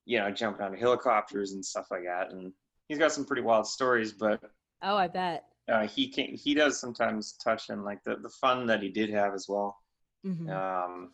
you 0.06 0.20
know, 0.20 0.32
jumping 0.32 0.66
on 0.66 0.74
helicopters 0.76 1.54
and 1.54 1.66
stuff 1.66 1.88
like 1.92 2.04
that. 2.06 2.32
And 2.32 2.52
he's 2.88 3.00
got 3.00 3.12
some 3.12 3.26
pretty 3.26 3.42
wild 3.42 3.68
stories, 3.68 4.12
but 4.12 4.42
Oh, 4.82 4.98
I 4.98 5.08
bet. 5.08 5.46
uh, 5.70 5.88
he 5.88 6.10
can 6.10 6.26
he 6.36 6.54
does 6.54 6.80
sometimes 6.80 7.34
touch 7.34 7.70
on 7.70 7.84
like 7.84 8.04
the 8.04 8.18
the 8.18 8.30
fun 8.42 8.66
that 8.68 8.82
he 8.82 8.90
did 8.90 9.10
have 9.10 9.34
as 9.34 9.48
well. 9.48 9.78
Mhm. 10.26 10.50
Um, 10.50 11.14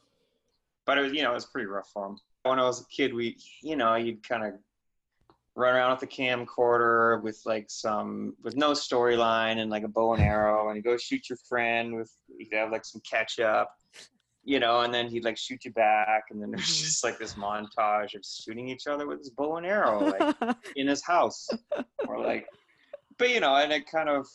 but 0.86 0.98
it 0.98 1.02
was 1.02 1.14
you 1.14 1.22
know 1.24 1.32
it 1.32 1.36
was 1.36 1.46
pretty 1.46 1.68
rough 1.68 1.90
for 1.94 2.08
him. 2.08 2.18
When 2.44 2.60
I 2.60 2.64
was 2.64 2.82
a 2.82 2.86
kid, 2.86 3.14
we 3.14 3.38
you 3.62 3.76
know 3.76 3.96
you'd 3.96 4.28
kind 4.28 4.44
of 4.46 4.54
run 5.56 5.76
around 5.76 5.92
with 5.92 6.00
the 6.00 6.08
camcorder 6.08 7.22
with 7.22 7.40
like 7.46 7.66
some 7.70 8.36
with 8.44 8.56
no 8.56 8.72
storyline 8.72 9.58
and 9.60 9.70
like 9.70 9.84
a 9.84 9.88
bow 9.88 10.14
and 10.14 10.24
arrow, 10.24 10.70
and 10.70 10.78
you 10.78 10.82
go 10.84 10.98
shoot 10.98 11.30
your 11.30 11.38
friend 11.48 11.96
with 11.96 12.12
you'd 12.28 12.54
have 12.54 12.72
like 12.72 12.86
some 12.86 13.02
ketchup, 13.02 13.68
you 14.50 14.60
know, 14.60 14.80
and 14.82 14.92
then 14.92 15.08
he'd 15.08 15.24
like 15.24 15.38
shoot 15.38 15.64
you 15.64 15.72
back, 15.72 16.24
and 16.32 16.42
then 16.42 16.50
there's 16.52 16.64
Mhm. 16.66 16.84
just 16.86 17.04
like 17.04 17.18
this 17.20 17.36
montage 17.36 18.16
of 18.16 18.24
shooting 18.26 18.68
each 18.68 18.88
other 18.88 19.06
with 19.08 19.20
his 19.20 19.30
bow 19.30 19.58
and 19.58 19.66
arrow, 19.68 20.00
like 20.10 20.22
in 20.76 20.88
his 20.88 21.04
house. 21.04 21.48
Or 22.08 22.20
like 22.20 22.48
but 23.20 23.30
you 23.30 23.40
know 23.42 23.56
and 23.56 23.72
it 23.72 23.86
kind 23.86 24.10
of 24.10 24.26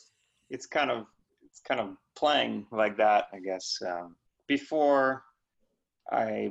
it's 0.51 0.67
kind 0.67 0.91
of 0.91 1.07
it's 1.47 1.61
kind 1.61 1.81
of 1.81 1.97
playing 2.15 2.67
like 2.71 2.97
that 2.99 3.25
i 3.33 3.39
guess. 3.41 3.79
Um, 3.91 4.15
before 4.47 5.25
i 6.13 6.51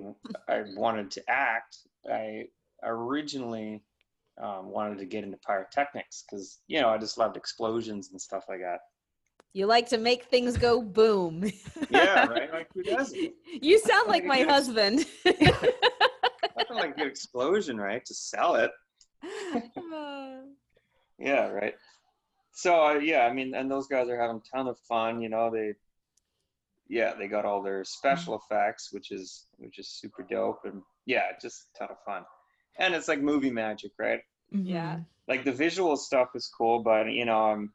i 0.49 0.63
wanted 0.75 1.11
to 1.11 1.21
act 1.29 1.77
i 2.11 2.43
originally 2.83 3.81
um, 4.41 4.63
wanted 4.77 4.97
to 4.97 5.05
get 5.05 5.23
into 5.23 5.37
pyrotechnics 5.47 6.23
because 6.23 6.59
you 6.67 6.81
know 6.81 6.89
i 6.89 6.97
just 6.97 7.17
loved 7.19 7.37
explosions 7.37 8.09
and 8.11 8.19
stuff 8.19 8.45
like 8.49 8.61
that 8.61 8.79
You 9.53 9.67
like 9.67 9.89
to 9.89 9.97
make 9.97 10.23
things 10.25 10.57
go 10.57 10.81
boom. 10.81 11.51
yeah 11.89 12.25
right 12.25 12.51
like 12.57 12.67
who 12.73 12.83
doesn't 12.83 13.33
you 13.61 13.79
sound 13.79 14.07
like 14.07 14.25
my 14.25 14.41
husband. 14.53 15.05
nothing 15.25 16.75
like 16.75 16.91
a 16.91 16.97
good 16.97 17.07
explosion 17.07 17.77
right 17.77 18.03
to 18.05 18.13
sell 18.13 18.55
it 18.55 18.71
Yeah, 21.19 21.47
right. 21.49 21.75
So 22.53 22.85
uh, 22.85 22.93
yeah, 22.95 23.21
I 23.21 23.33
mean, 23.33 23.53
and 23.55 23.69
those 23.71 23.87
guys 23.87 24.09
are 24.09 24.19
having 24.19 24.37
a 24.45 24.55
ton 24.57 24.67
of 24.67 24.77
fun. 24.79 25.21
You 25.21 25.29
know, 25.29 25.49
they, 25.51 25.73
yeah, 26.89 27.13
they 27.17 27.27
got 27.27 27.45
all 27.45 27.61
their 27.63 27.83
special 27.83 28.35
effects, 28.35 28.89
which 28.91 29.11
is 29.11 29.45
which 29.57 29.79
is 29.79 29.87
super 29.89 30.23
dope, 30.23 30.61
and 30.65 30.81
yeah, 31.05 31.27
just 31.41 31.67
a 31.75 31.79
ton 31.79 31.87
of 31.91 31.97
fun. 32.05 32.23
And 32.77 32.93
it's 32.93 33.07
like 33.07 33.21
movie 33.21 33.51
magic, 33.51 33.91
right? 33.97 34.19
Yeah. 34.51 34.95
Mhm. 34.97 35.05
Like 35.27 35.45
the 35.45 35.51
visual 35.53 35.95
stuff 35.95 36.29
is 36.35 36.47
cool, 36.57 36.79
but 36.83 37.07
you 37.11 37.25
know, 37.25 37.37
I'm, 37.51 37.73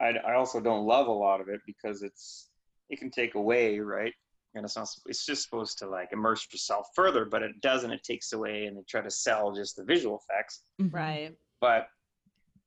I 0.00 0.10
I 0.26 0.34
also 0.34 0.60
don't 0.60 0.86
love 0.86 1.06
a 1.06 1.12
lot 1.12 1.40
of 1.40 1.48
it 1.48 1.60
because 1.66 2.02
it's 2.02 2.50
it 2.90 2.98
can 2.98 3.10
take 3.10 3.34
away, 3.34 3.78
right? 3.78 4.12
And 4.54 4.64
it's 4.64 4.76
not. 4.76 4.88
It's 5.06 5.26
just 5.26 5.42
supposed 5.42 5.78
to 5.78 5.88
like 5.88 6.10
immerse 6.12 6.46
yourself 6.52 6.86
further, 6.94 7.24
but 7.24 7.42
it 7.42 7.60
doesn't. 7.60 7.90
It 7.90 8.04
takes 8.04 8.32
away, 8.32 8.66
and 8.66 8.76
they 8.76 8.82
try 8.88 9.00
to 9.00 9.10
sell 9.10 9.52
just 9.52 9.76
the 9.76 9.84
visual 9.84 10.22
effects 10.28 10.62
Mhm. 10.80 10.92
right. 10.92 11.36
but 11.60 11.88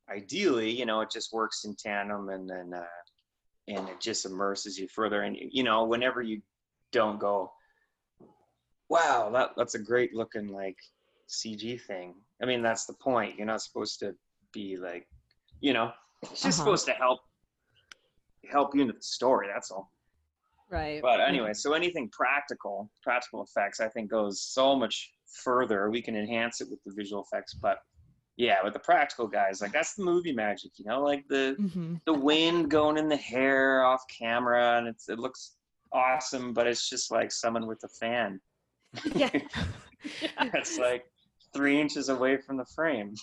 ideally 0.10 0.72
you 0.72 0.86
know 0.86 1.02
it 1.02 1.12
just 1.12 1.34
works 1.34 1.66
in 1.66 1.76
tandem 1.76 2.30
and 2.30 2.50
then 2.50 2.74
uh, 2.74 2.86
and 3.68 3.90
it 3.90 4.00
just 4.00 4.26
immerses 4.26 4.80
you 4.80 4.88
further 4.88 5.24
and 5.24 5.36
you 5.38 5.64
know 5.64 5.84
whenever 5.84 6.22
you 6.22 6.42
don't 6.94 7.20
go 7.20 7.52
wow 8.90 9.30
that 9.30 9.52
that's 9.58 9.76
a 9.76 9.80
great 9.80 10.14
looking 10.14 10.48
like 10.48 10.78
cg 11.30 11.82
thing 11.82 12.16
i 12.42 12.46
mean 12.46 12.62
that's 12.62 12.86
the 12.86 12.94
point 12.94 13.36
you're 13.38 13.46
not 13.46 13.62
supposed 13.62 14.00
to 14.00 14.16
be 14.54 14.78
like 14.78 15.06
you 15.60 15.74
know 15.74 15.92
it's 16.24 16.32
just 16.32 16.46
Uh-huh. 16.46 16.52
supposed 16.52 16.86
to 16.86 16.94
help 16.94 17.20
help 18.50 18.74
you 18.76 18.82
into 18.82 18.94
the 18.94 19.02
story 19.02 19.48
that's 19.54 19.72
all 19.72 19.92
Right. 20.70 21.02
but 21.02 21.20
anyway 21.22 21.54
so 21.54 21.74
anything 21.74 22.10
practical 22.10 22.90
practical 23.04 23.44
effects 23.44 23.80
i 23.80 23.88
think 23.90 24.10
goes 24.10 24.42
so 24.42 24.76
much 24.76 25.14
further 25.44 25.90
we 25.90 26.02
can 26.02 26.16
enhance 26.16 26.62
it 26.62 26.70
with 26.70 26.80
the 26.86 26.94
visual 26.94 27.24
effects 27.24 27.54
but 27.62 27.80
yeah 28.38 28.58
with 28.64 28.74
the 28.74 28.80
practical 28.80 29.28
guys 29.28 29.62
like 29.62 29.72
that's 29.72 29.96
the 29.96 30.04
movie 30.04 30.34
magic 30.34 30.72
you 30.78 30.86
know 30.86 31.02
like 31.02 31.28
the 31.28 31.56
Mhm. 31.60 32.00
the 32.06 32.14
wind 32.14 32.70
going 32.70 32.98
in 32.98 33.10
the 33.10 33.18
hair 33.18 33.84
off 33.84 34.04
camera 34.08 34.78
and 34.78 34.88
it's 34.88 35.10
it 35.10 35.20
looks 35.20 35.56
awesome 35.92 36.54
but 36.54 36.68
it's 36.68 36.90
just 36.90 37.12
like 37.12 37.32
someone 37.32 37.66
with 37.68 37.84
a 37.84 37.90
fan 37.90 38.40
Yeah. 39.14 39.30
it's 40.54 40.78
like 40.78 41.06
three 41.54 41.80
inches 41.82 42.10
away 42.10 42.38
from 42.38 42.58
the 42.58 42.66
frame 42.76 43.14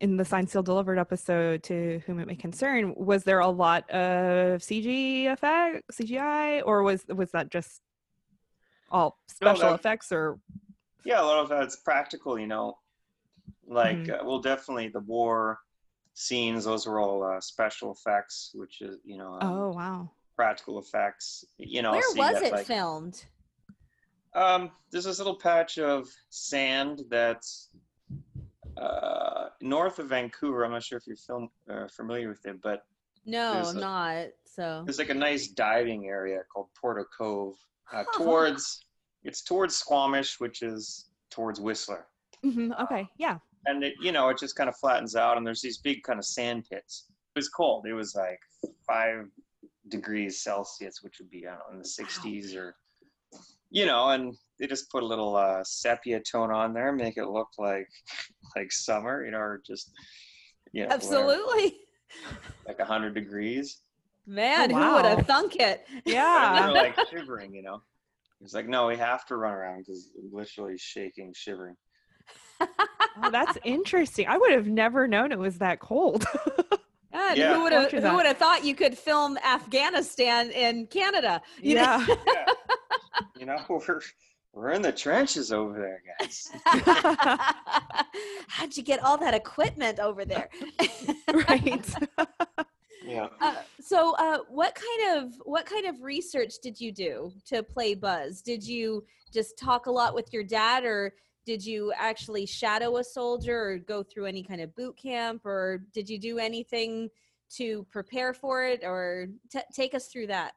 In 0.00 0.16
the 0.16 0.24
Signed 0.24 0.50
Seal 0.50 0.62
Delivered 0.62 0.98
episode, 0.98 1.62
to 1.64 2.00
whom 2.06 2.18
it 2.20 2.26
may 2.26 2.36
concern, 2.36 2.94
was 2.96 3.24
there 3.24 3.40
a 3.40 3.48
lot 3.48 3.88
of 3.90 4.60
CG 4.60 5.26
effect, 5.32 5.82
CGI, 5.92 6.62
or 6.64 6.82
was 6.82 7.04
was 7.08 7.30
that 7.32 7.50
just 7.50 7.80
all 8.90 9.18
No, 9.40 9.52
special 9.52 9.70
that- 9.70 9.80
effects? 9.80 10.12
Or 10.12 10.38
yeah 11.04 11.20
a 11.20 11.24
lot 11.24 11.38
of 11.38 11.48
that's 11.48 11.76
practical 11.76 12.36
you 12.36 12.48
know 12.48 12.76
like 13.68 13.96
Mhm. 13.98 14.20
uh, 14.20 14.24
well 14.24 14.40
definitely 14.40 14.88
the 14.88 14.98
war 15.00 15.60
scenes 16.14 16.64
those 16.64 16.84
were 16.84 16.98
all 16.98 17.22
uh, 17.22 17.40
special 17.40 17.92
effects 17.92 18.50
which 18.54 18.80
is 18.82 18.98
you 19.04 19.16
know 19.16 19.34
um, 19.34 19.52
oh 19.52 19.70
wow, 19.70 20.10
practical 20.34 20.80
effects 20.80 21.44
you 21.58 21.80
know 21.80 21.92
Where 21.92 22.02
so 22.02 22.18
was 22.18 22.32
get, 22.40 22.42
it 22.42 22.52
like, 22.52 22.66
filmed? 22.66 23.24
um 24.34 24.72
there's 24.90 25.04
this 25.04 25.18
little 25.18 25.36
patch 25.36 25.78
of 25.78 26.08
sand 26.30 27.02
that's 27.08 27.68
uh 28.78 29.48
north 29.62 29.98
of 29.98 30.08
vancouver 30.08 30.64
i'm 30.64 30.72
not 30.72 30.82
sure 30.82 30.98
if 30.98 31.06
you're 31.06 31.16
film 31.16 31.48
uh, 31.70 31.86
familiar 31.88 32.28
with 32.28 32.44
it 32.46 32.60
but 32.62 32.84
No, 33.24 33.52
I'm 33.52 33.76
a- 33.76 33.80
not. 33.80 34.26
So. 34.44 34.82
there's 34.84 34.98
like 34.98 35.10
a 35.10 35.14
nice 35.14 35.48
diving 35.48 36.06
area 36.06 36.40
called 36.52 36.68
Porteau 36.80 37.04
Cove 37.16 37.54
uh, 37.92 38.04
towards 38.14 38.84
it's 39.24 39.42
towards 39.42 39.74
squamish 39.74 40.38
which 40.38 40.62
is 40.62 41.08
towards 41.30 41.58
whistler. 41.60 42.06
Mhm, 42.44 42.78
okay, 42.84 43.08
yeah, 43.18 43.38
and 43.66 43.82
it 43.82 43.94
you 44.00 44.12
know 44.12 44.28
it 44.28 44.38
just 44.38 44.54
kind 44.56 44.68
of 44.68 44.76
flattens 44.76 45.16
out 45.16 45.36
and 45.36 45.46
there's 45.46 45.62
these 45.62 45.78
big 45.78 46.02
kind 46.02 46.18
of 46.18 46.24
sand 46.24 46.64
pits. 46.70 47.06
It 47.34 47.38
was 47.38 47.48
cold 47.48 47.86
it 47.86 47.92
was 47.94 48.14
like 48.14 48.40
five 48.86 49.26
degrees 49.88 50.42
celsius 50.42 51.02
which 51.02 51.18
would 51.20 51.30
be 51.30 51.46
i 51.46 51.50
don't 51.50 51.58
know 51.58 51.72
in 51.74 51.78
the 51.78 51.84
60s 51.84 52.56
or 52.56 52.74
you 53.70 53.86
know 53.86 54.08
and 54.10 54.34
they 54.58 54.66
just 54.66 54.90
put 54.90 55.02
a 55.02 55.06
little 55.06 55.36
uh, 55.36 55.62
sepia 55.64 56.20
tone 56.20 56.50
on 56.50 56.72
there 56.72 56.92
make 56.92 57.16
it 57.16 57.26
look 57.28 57.48
like 57.58 57.88
like 58.56 58.72
summer 58.72 59.24
you 59.24 59.30
know 59.30 59.38
or 59.38 59.60
just 59.66 59.90
you 60.72 60.82
know 60.82 60.88
whatever, 60.88 61.04
absolutely. 61.04 61.76
like 62.66 62.78
100 62.78 63.14
degrees 63.14 63.80
Man, 64.28 64.72
Oh, 64.72 64.76
who 64.76 64.94
would 64.96 65.04
have 65.04 65.26
thunk 65.26 65.56
it? 65.56 65.84
and 65.88 66.02
they 66.04 66.12
yeah. 66.12 66.66
were 66.66 66.74
like 66.74 66.96
shivering 67.10 67.54
you 67.54 67.62
know 67.62 67.80
it's 68.40 68.54
like 68.54 68.68
no 68.68 68.86
we 68.86 68.96
have 68.96 69.24
to 69.26 69.36
run 69.36 69.52
around 69.54 69.78
because 69.86 70.10
literally 70.32 70.76
shaking 70.78 71.32
shivering 71.34 71.76
Oh, 72.60 73.30
that's 73.30 73.56
interesting. 73.64 74.26
I 74.28 74.36
would 74.36 74.52
have 74.52 74.66
never 74.66 75.06
known 75.08 75.32
it 75.32 75.38
was 75.38 75.58
that 75.58 75.80
cold. 75.80 76.24
God, 77.12 77.38
Yeah. 77.38 77.54
who 77.54 77.62
would 77.62 77.72
have 77.72 77.90
who 77.90 78.14
would 78.14 78.26
have 78.26 78.36
thought 78.36 78.64
you 78.64 78.74
could 78.74 78.96
film 78.96 79.38
Afghanistan 79.38 80.50
in 80.50 80.86
Canada? 80.86 81.40
You 81.62 81.76
know? 81.76 81.80
yeah. 81.82 82.06
yeah. 82.26 82.46
you 83.38 83.46
know 83.46 83.56
we're 83.68 84.00
we're 84.56 84.70
in 84.70 84.80
the 84.80 84.90
trenches 84.90 85.52
over 85.52 85.78
there 85.78 86.02
guys 86.18 86.50
How'd 88.48 88.74
you 88.74 88.82
get 88.82 89.04
all 89.04 89.18
that 89.18 89.34
equipment 89.34 90.00
over 90.00 90.24
there? 90.24 90.48
right. 91.32 91.94
yeah 93.04 93.28
Uh, 93.40 93.56
so, 93.80 94.16
uh, 94.16 94.38
what 94.48 94.74
kind 94.74 95.18
of 95.18 95.34
what 95.44 95.66
kind 95.66 95.86
of 95.86 96.02
research 96.02 96.54
did 96.62 96.80
you 96.80 96.90
do 96.90 97.30
to 97.46 97.62
play 97.62 97.94
Buzz? 97.94 98.40
Did 98.42 98.66
you 98.66 99.04
just 99.32 99.58
talk 99.58 99.86
a 99.86 99.90
lot 99.90 100.14
with 100.14 100.32
your 100.32 100.42
dad, 100.42 100.84
or 100.84 101.12
did 101.44 101.64
you 101.64 101.92
actually 101.96 102.46
shadow 102.46 102.96
a 102.96 103.04
soldier, 103.04 103.56
or 103.56 103.78
go 103.78 104.02
through 104.02 104.24
any 104.24 104.42
kind 104.42 104.60
of 104.60 104.74
boot 104.74 104.96
camp, 104.96 105.44
or 105.44 105.84
did 105.92 106.08
you 106.08 106.18
do 106.18 106.38
anything 106.38 107.08
to 107.50 107.86
prepare 107.92 108.32
for 108.34 108.64
it, 108.64 108.82
or 108.82 109.28
t- 109.52 109.60
take 109.72 109.94
us 109.94 110.08
through 110.08 110.26
that? 110.28 110.54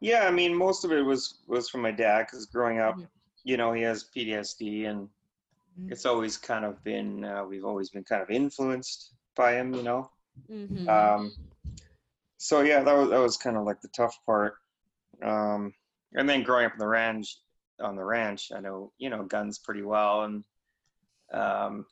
Yeah, 0.00 0.26
I 0.26 0.30
mean, 0.30 0.54
most 0.54 0.84
of 0.84 0.92
it 0.92 1.02
was 1.02 1.38
was 1.46 1.68
from 1.68 1.82
my 1.82 1.90
dad 1.90 2.26
because 2.26 2.46
growing 2.46 2.78
up, 2.80 2.98
you 3.44 3.56
know, 3.56 3.72
he 3.72 3.82
has 3.82 4.04
PTSD, 4.16 4.86
and 4.86 5.08
Mm. 5.78 5.92
it's 5.92 6.06
always 6.06 6.38
kind 6.38 6.64
of 6.64 6.82
been 6.84 7.24
uh, 7.24 7.44
we've 7.44 7.64
always 7.64 7.90
been 7.90 8.04
kind 8.04 8.22
of 8.22 8.30
influenced 8.30 9.12
by 9.34 9.54
him, 9.54 9.74
you 9.74 9.82
know. 9.82 10.10
Mm-hmm. 10.50 10.88
Um, 10.88 11.32
so 12.38 12.60
yeah, 12.62 12.82
that 12.82 12.96
was 12.96 13.10
that 13.10 13.20
was 13.20 13.36
kind 13.36 13.56
of 13.56 13.64
like 13.64 13.80
the 13.80 13.88
tough 13.88 14.18
part. 14.24 14.54
Um, 15.22 15.72
and 16.14 16.28
then 16.28 16.42
growing 16.42 16.66
up 16.66 16.72
in 16.72 16.78
the 16.78 16.86
ranch, 16.86 17.38
on 17.80 17.96
the 17.96 18.04
ranch, 18.04 18.52
I 18.54 18.60
know 18.60 18.92
you 18.98 19.10
know 19.10 19.24
guns 19.24 19.58
pretty 19.58 19.82
well, 19.82 20.24
and 20.24 20.44
um, 21.32 21.86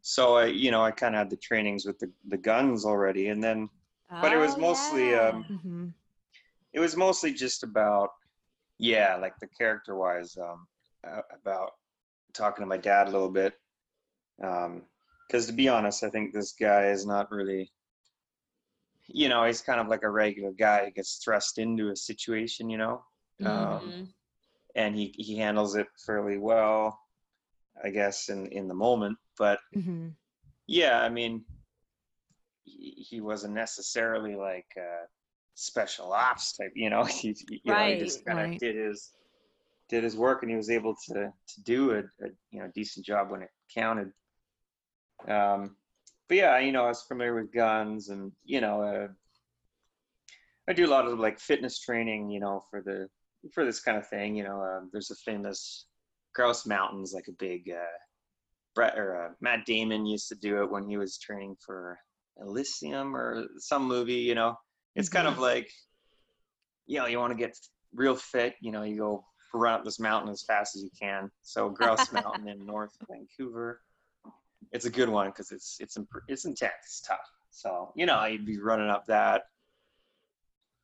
so 0.00 0.36
I 0.36 0.46
you 0.46 0.70
know 0.70 0.82
I 0.82 0.90
kind 0.90 1.14
of 1.14 1.18
had 1.18 1.30
the 1.30 1.36
trainings 1.36 1.84
with 1.86 1.98
the 1.98 2.10
the 2.28 2.38
guns 2.38 2.84
already, 2.84 3.28
and 3.28 3.42
then 3.42 3.68
but 4.22 4.32
it 4.32 4.38
was 4.38 4.56
Oh, 4.56 4.60
mostly, 4.60 5.10
yeah. 5.10 5.28
um, 5.28 5.44
Mhm. 5.50 5.92
It 6.76 6.80
was 6.80 6.96
mostly 6.96 7.32
just 7.32 7.64
about 7.64 8.10
yeah 8.78 9.16
like 9.16 9.34
the 9.40 9.48
character 9.58 9.96
wise 9.96 10.36
um 10.36 10.66
uh, 11.08 11.22
about 11.40 11.70
talking 12.34 12.62
to 12.62 12.66
my 12.66 12.76
dad 12.76 13.08
a 13.08 13.10
little 13.10 13.30
bit 13.30 13.54
um 14.44 14.82
because 15.26 15.46
to 15.46 15.52
be 15.52 15.68
honest 15.68 16.04
i 16.04 16.10
think 16.10 16.32
this 16.32 16.52
guy 16.52 16.82
is 16.90 17.06
not 17.06 17.30
really 17.32 17.72
you 19.08 19.28
know 19.28 19.44
he's 19.44 19.62
kind 19.62 19.80
of 19.80 19.88
like 19.88 20.02
a 20.02 20.10
regular 20.10 20.52
guy 20.52 20.84
who 20.84 20.90
gets 20.90 21.16
thrust 21.24 21.58
into 21.58 21.90
a 21.90 21.96
situation 21.96 22.68
you 22.68 22.78
know 22.78 23.02
um, 23.44 23.94
Mhm. 23.94 24.08
and 24.74 24.94
he 24.94 25.14
he 25.16 25.36
handles 25.36 25.74
it 25.76 25.86
fairly 26.04 26.38
well 26.38 26.98
i 27.82 27.90
guess 27.90 28.28
in 28.28 28.46
in 28.46 28.68
the 28.68 28.74
moment 28.74 29.18
but 29.38 29.58
Mhm. 29.74 30.14
yeah, 30.68 31.00
I 31.00 31.08
mean, 31.08 31.44
he, 32.64 32.90
he 33.08 33.20
wasn't 33.20 33.54
necessarily 33.54 34.34
like 34.34 34.66
uh, 34.76 35.06
special 35.56 36.12
ops 36.12 36.56
type, 36.56 36.72
you 36.76 36.88
know. 36.88 37.04
He, 37.10 37.34
you 37.50 37.60
know, 37.64 37.86
he 37.86 37.98
just 37.98 38.24
kind 38.24 38.38
of 38.38 38.50
right. 38.50 38.60
did 38.60 38.76
his 38.76 39.10
did 39.88 40.04
his 40.04 40.16
work, 40.16 40.42
and 40.42 40.50
he 40.50 40.56
was 40.56 40.70
able 40.70 40.94
to 41.08 41.14
to 41.14 41.62
do 41.64 41.92
a, 41.92 41.98
a 41.98 42.28
you 42.50 42.60
know 42.60 42.70
decent 42.74 43.04
job 43.04 43.30
when 43.30 43.42
it 43.42 43.50
counted. 43.74 44.12
Um, 45.26 45.76
but 46.28 46.36
yeah, 46.36 46.58
you 46.58 46.72
know, 46.72 46.84
I 46.84 46.88
was 46.88 47.02
familiar 47.02 47.34
with 47.34 47.52
guns, 47.52 48.10
and 48.10 48.30
you 48.44 48.60
know, 48.60 48.82
uh, 48.82 49.08
I 50.68 50.72
do 50.72 50.86
a 50.86 50.90
lot 50.90 51.06
of 51.06 51.18
like 51.18 51.40
fitness 51.40 51.80
training, 51.80 52.30
you 52.30 52.40
know, 52.40 52.62
for 52.70 52.82
the 52.82 53.08
for 53.52 53.64
this 53.64 53.80
kind 53.80 53.96
of 53.96 54.06
thing. 54.08 54.36
You 54.36 54.44
know, 54.44 54.60
uh, 54.60 54.80
there's 54.92 55.10
a 55.10 55.16
famous 55.16 55.86
Grouse 56.34 56.66
Mountains, 56.66 57.12
like 57.14 57.28
a 57.28 57.32
big 57.32 57.70
uh, 57.70 57.98
Brett 58.74 58.98
or 58.98 59.24
uh, 59.24 59.28
Matt 59.40 59.64
Damon 59.64 60.04
used 60.04 60.28
to 60.28 60.34
do 60.34 60.62
it 60.62 60.70
when 60.70 60.86
he 60.86 60.96
was 60.96 61.18
training 61.18 61.56
for 61.64 61.98
Elysium 62.40 63.16
or 63.16 63.46
some 63.58 63.86
movie. 63.86 64.14
You 64.14 64.34
know, 64.34 64.56
it's 64.96 65.08
kind 65.08 65.28
of 65.28 65.38
like, 65.38 65.70
you 66.86 66.98
know, 66.98 67.06
you 67.06 67.18
want 67.18 67.30
to 67.32 67.38
get 67.38 67.56
real 67.94 68.16
fit. 68.16 68.54
You 68.60 68.72
know, 68.72 68.82
you 68.82 68.96
go 68.96 69.24
run 69.54 69.74
up 69.74 69.84
this 69.84 70.00
mountain 70.00 70.30
as 70.30 70.42
fast 70.42 70.76
as 70.76 70.82
you 70.82 70.90
can. 71.00 71.30
So 71.42 71.68
Grouse 71.78 72.12
Mountain 72.12 72.48
in 72.48 72.66
North 72.66 72.96
Vancouver, 73.08 73.80
it's 74.72 74.84
a 74.86 74.90
good 74.90 75.08
one 75.08 75.28
because 75.28 75.52
it's 75.52 75.76
it's 75.80 75.96
imp- 75.96 76.08
it's 76.28 76.44
intense, 76.44 76.72
it's 76.84 77.00
tough. 77.02 77.18
So 77.50 77.92
you 77.94 78.06
know, 78.06 78.24
you'd 78.24 78.44
be 78.46 78.58
running 78.58 78.90
up 78.90 79.06
that. 79.06 79.42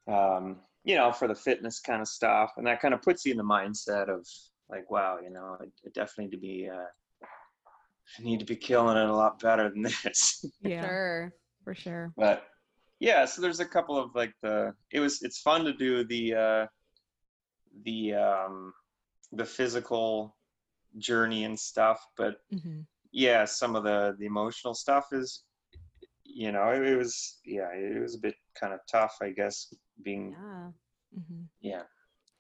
Um, 0.08 0.60
you 0.84 0.96
know, 0.96 1.12
for 1.12 1.28
the 1.28 1.34
fitness 1.34 1.78
kind 1.80 2.02
of 2.02 2.08
stuff, 2.08 2.52
and 2.56 2.66
that 2.66 2.80
kind 2.80 2.92
of 2.92 3.02
puts 3.02 3.24
you 3.24 3.30
in 3.30 3.38
the 3.38 3.44
mindset 3.44 4.08
of 4.08 4.26
like, 4.68 4.90
wow, 4.90 5.18
you 5.22 5.30
know, 5.30 5.56
I, 5.60 5.64
I 5.64 5.90
definitely 5.94 6.24
need 6.24 6.30
to 6.32 6.38
be, 6.38 6.68
uh, 6.68 7.26
I 8.18 8.22
need 8.22 8.40
to 8.40 8.44
be 8.44 8.56
killing 8.56 8.96
it 8.96 9.08
a 9.08 9.14
lot 9.14 9.38
better 9.38 9.70
than 9.70 9.82
this. 10.04 10.44
Yeah, 10.60 10.80
Sure. 10.82 11.32
for 11.62 11.74
sure. 11.76 12.12
but 12.16 12.46
yeah, 13.08 13.24
so 13.26 13.42
there's 13.42 13.60
a 13.60 13.72
couple 13.76 13.96
of 13.98 14.14
like 14.14 14.34
the, 14.42 14.72
it 14.96 15.00
was, 15.00 15.22
it's 15.26 15.40
fun 15.40 15.64
to 15.64 15.72
do 15.72 16.04
the, 16.04 16.24
uh, 16.46 16.66
the, 17.84 18.14
um, 18.14 18.72
the 19.32 19.44
physical 19.44 20.36
journey 20.98 21.44
and 21.44 21.58
stuff, 21.58 21.98
but 22.16 22.34
hmm 22.50 22.80
yeah, 23.14 23.44
some 23.44 23.76
of 23.76 23.84
the 23.84 24.16
the 24.18 24.24
emotional 24.24 24.74
stuff 24.74 25.06
is, 25.12 25.44
you 26.24 26.50
know, 26.50 26.66
it, 26.76 26.82
it 26.92 26.96
was, 26.96 27.40
yeah, 27.44 27.68
it 27.74 28.00
was 28.00 28.14
a 28.14 28.18
bit 28.26 28.36
kind 28.58 28.72
of 28.72 28.80
tough, 28.90 29.14
I 29.20 29.30
guess, 29.40 29.56
being, 30.02 30.32
Yeah. 30.32 30.70
hmm 31.12 31.42
yeah. 31.60 31.82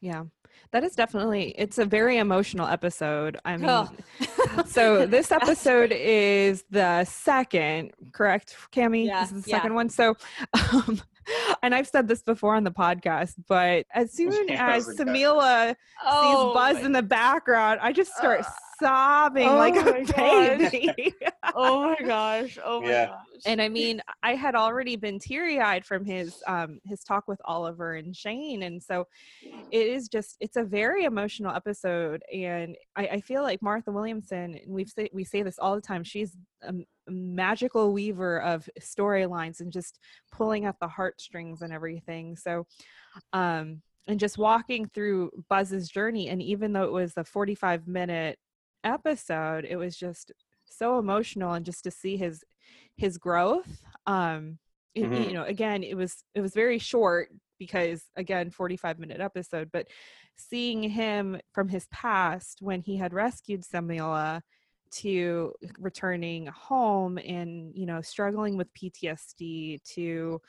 Yeah, 0.02 0.24
that 0.72 0.82
is 0.84 0.94
definitely. 0.96 1.54
It's 1.56 1.78
a 1.78 1.84
very 1.86 2.18
emotional 2.18 2.66
episode. 2.66 3.38
I 3.44 3.56
mean, 3.56 3.70
Oh. 3.70 3.88
so 4.66 5.06
this 5.06 5.30
episode 5.40 5.92
is 5.92 6.64
the 6.70 7.04
second, 7.04 7.92
correct, 8.12 8.56
Cami? 8.72 9.06
Yeah, 9.06 9.22
This 9.22 9.32
is 9.32 9.44
the 9.44 9.50
yeah. 9.50 9.56
second 9.58 9.74
one. 9.74 9.88
So, 9.88 10.16
um, 10.72 11.00
and 11.62 11.72
I've 11.72 11.86
said 11.86 12.08
this 12.08 12.20
before 12.22 12.56
on 12.56 12.64
the 12.64 12.72
podcast, 12.72 13.34
but 13.48 13.86
as 13.94 14.12
soon 14.12 14.32
as 14.32 14.38
it 14.38 14.60
was 14.60 14.88
a 15.00 15.04
gut. 15.04 15.14
Samila 15.14 15.76
oh, 16.04 16.48
sees 16.48 16.54
Buzz 16.54 16.84
in 16.84 16.90
the 16.92 17.02
background, 17.02 17.78
I 17.80 17.92
just 17.92 18.12
start 18.16 18.40
Uh, 18.40 18.44
sobbing 18.82 19.48
oh 19.48 19.56
like 19.56 19.74
my 19.74 19.98
a 19.98 20.04
gosh. 20.04 20.70
baby. 20.70 21.14
oh 21.54 21.82
my 21.84 22.06
gosh. 22.06 22.58
Oh 22.64 22.80
my 22.82 22.90
Yeah. 22.90 23.06
gosh. 23.06 23.42
and 23.46 23.60
I 23.62 23.68
mean, 23.68 24.00
I 24.22 24.34
had 24.34 24.54
already 24.54 24.96
been 24.96 25.18
teary 25.18 25.60
eyed 25.60 25.84
from 25.84 26.04
his 26.04 26.36
um 26.46 26.80
his 26.84 27.02
talk 27.02 27.28
with 27.28 27.40
Oliver 27.44 27.94
and 27.94 28.14
Shane, 28.16 28.62
and 28.64 28.82
so 28.82 29.06
it 29.70 29.86
is 29.86 30.08
just 30.08 30.36
it's 30.40 30.56
a 30.56 30.64
very 30.64 31.04
emotional 31.04 31.54
episode, 31.54 32.22
and 32.32 32.76
I, 32.94 33.06
I 33.06 33.20
feel 33.20 33.42
like 33.42 33.62
Martha 33.62 33.90
Williamson, 33.90 34.54
and 34.62 34.72
we've 34.72 34.88
say, 34.90 35.08
we 35.12 35.24
say 35.24 35.42
this 35.42 35.58
all 35.58 35.74
the 35.74 35.80
time, 35.80 36.04
she's 36.04 36.36
a, 36.62 36.68
m- 36.68 36.84
a 37.08 37.10
magical 37.10 37.92
weaver 37.92 38.40
of 38.42 38.68
storylines 38.80 39.60
and 39.60 39.72
just 39.72 39.98
pulling 40.30 40.66
at 40.66 40.76
the 40.80 40.88
heartstrings 40.88 41.62
and 41.62 41.72
everything. 41.72 42.36
So, 42.36 42.66
um, 43.32 43.80
and 44.06 44.20
just 44.20 44.36
walking 44.36 44.86
through 44.92 45.30
Buzz's 45.48 45.88
journey, 45.88 46.28
and 46.28 46.42
even 46.42 46.72
though 46.74 46.84
it 46.84 46.92
was 46.92 47.14
a 47.16 47.24
forty 47.24 47.54
five 47.54 47.86
minute 47.88 48.38
episode, 48.84 49.64
it 49.64 49.76
was 49.76 49.96
just 49.96 50.32
so 50.66 50.98
emotional 50.98 51.52
and 51.52 51.64
just 51.66 51.84
to 51.84 51.90
see 51.90 52.16
his 52.16 52.42
his 52.96 53.18
growth 53.18 53.82
um 54.06 54.58
it- 54.94 55.04
Mhm. 55.04 55.26
you 55.28 55.32
know 55.34 55.44
again 55.44 55.82
it 55.82 55.96
was 55.96 56.24
it 56.34 56.40
was 56.40 56.54
very 56.54 56.78
short 56.78 57.28
because 57.58 58.04
again 58.16 58.50
45 58.50 58.98
minute 58.98 59.20
episode 59.20 59.70
but 59.72 59.88
seeing 60.36 60.82
him 60.82 61.38
from 61.52 61.68
his 61.68 61.86
past 61.88 62.58
when 62.60 62.80
he 62.80 62.96
had 62.96 63.12
rescued 63.12 63.62
Samila 63.62 64.40
to 64.92 65.52
returning 65.78 66.46
home 66.46 67.18
and 67.18 67.74
you 67.74 67.86
know 67.86 68.00
struggling 68.00 68.56
with 68.56 68.72
PTSD 68.74 69.82
to 69.94 70.40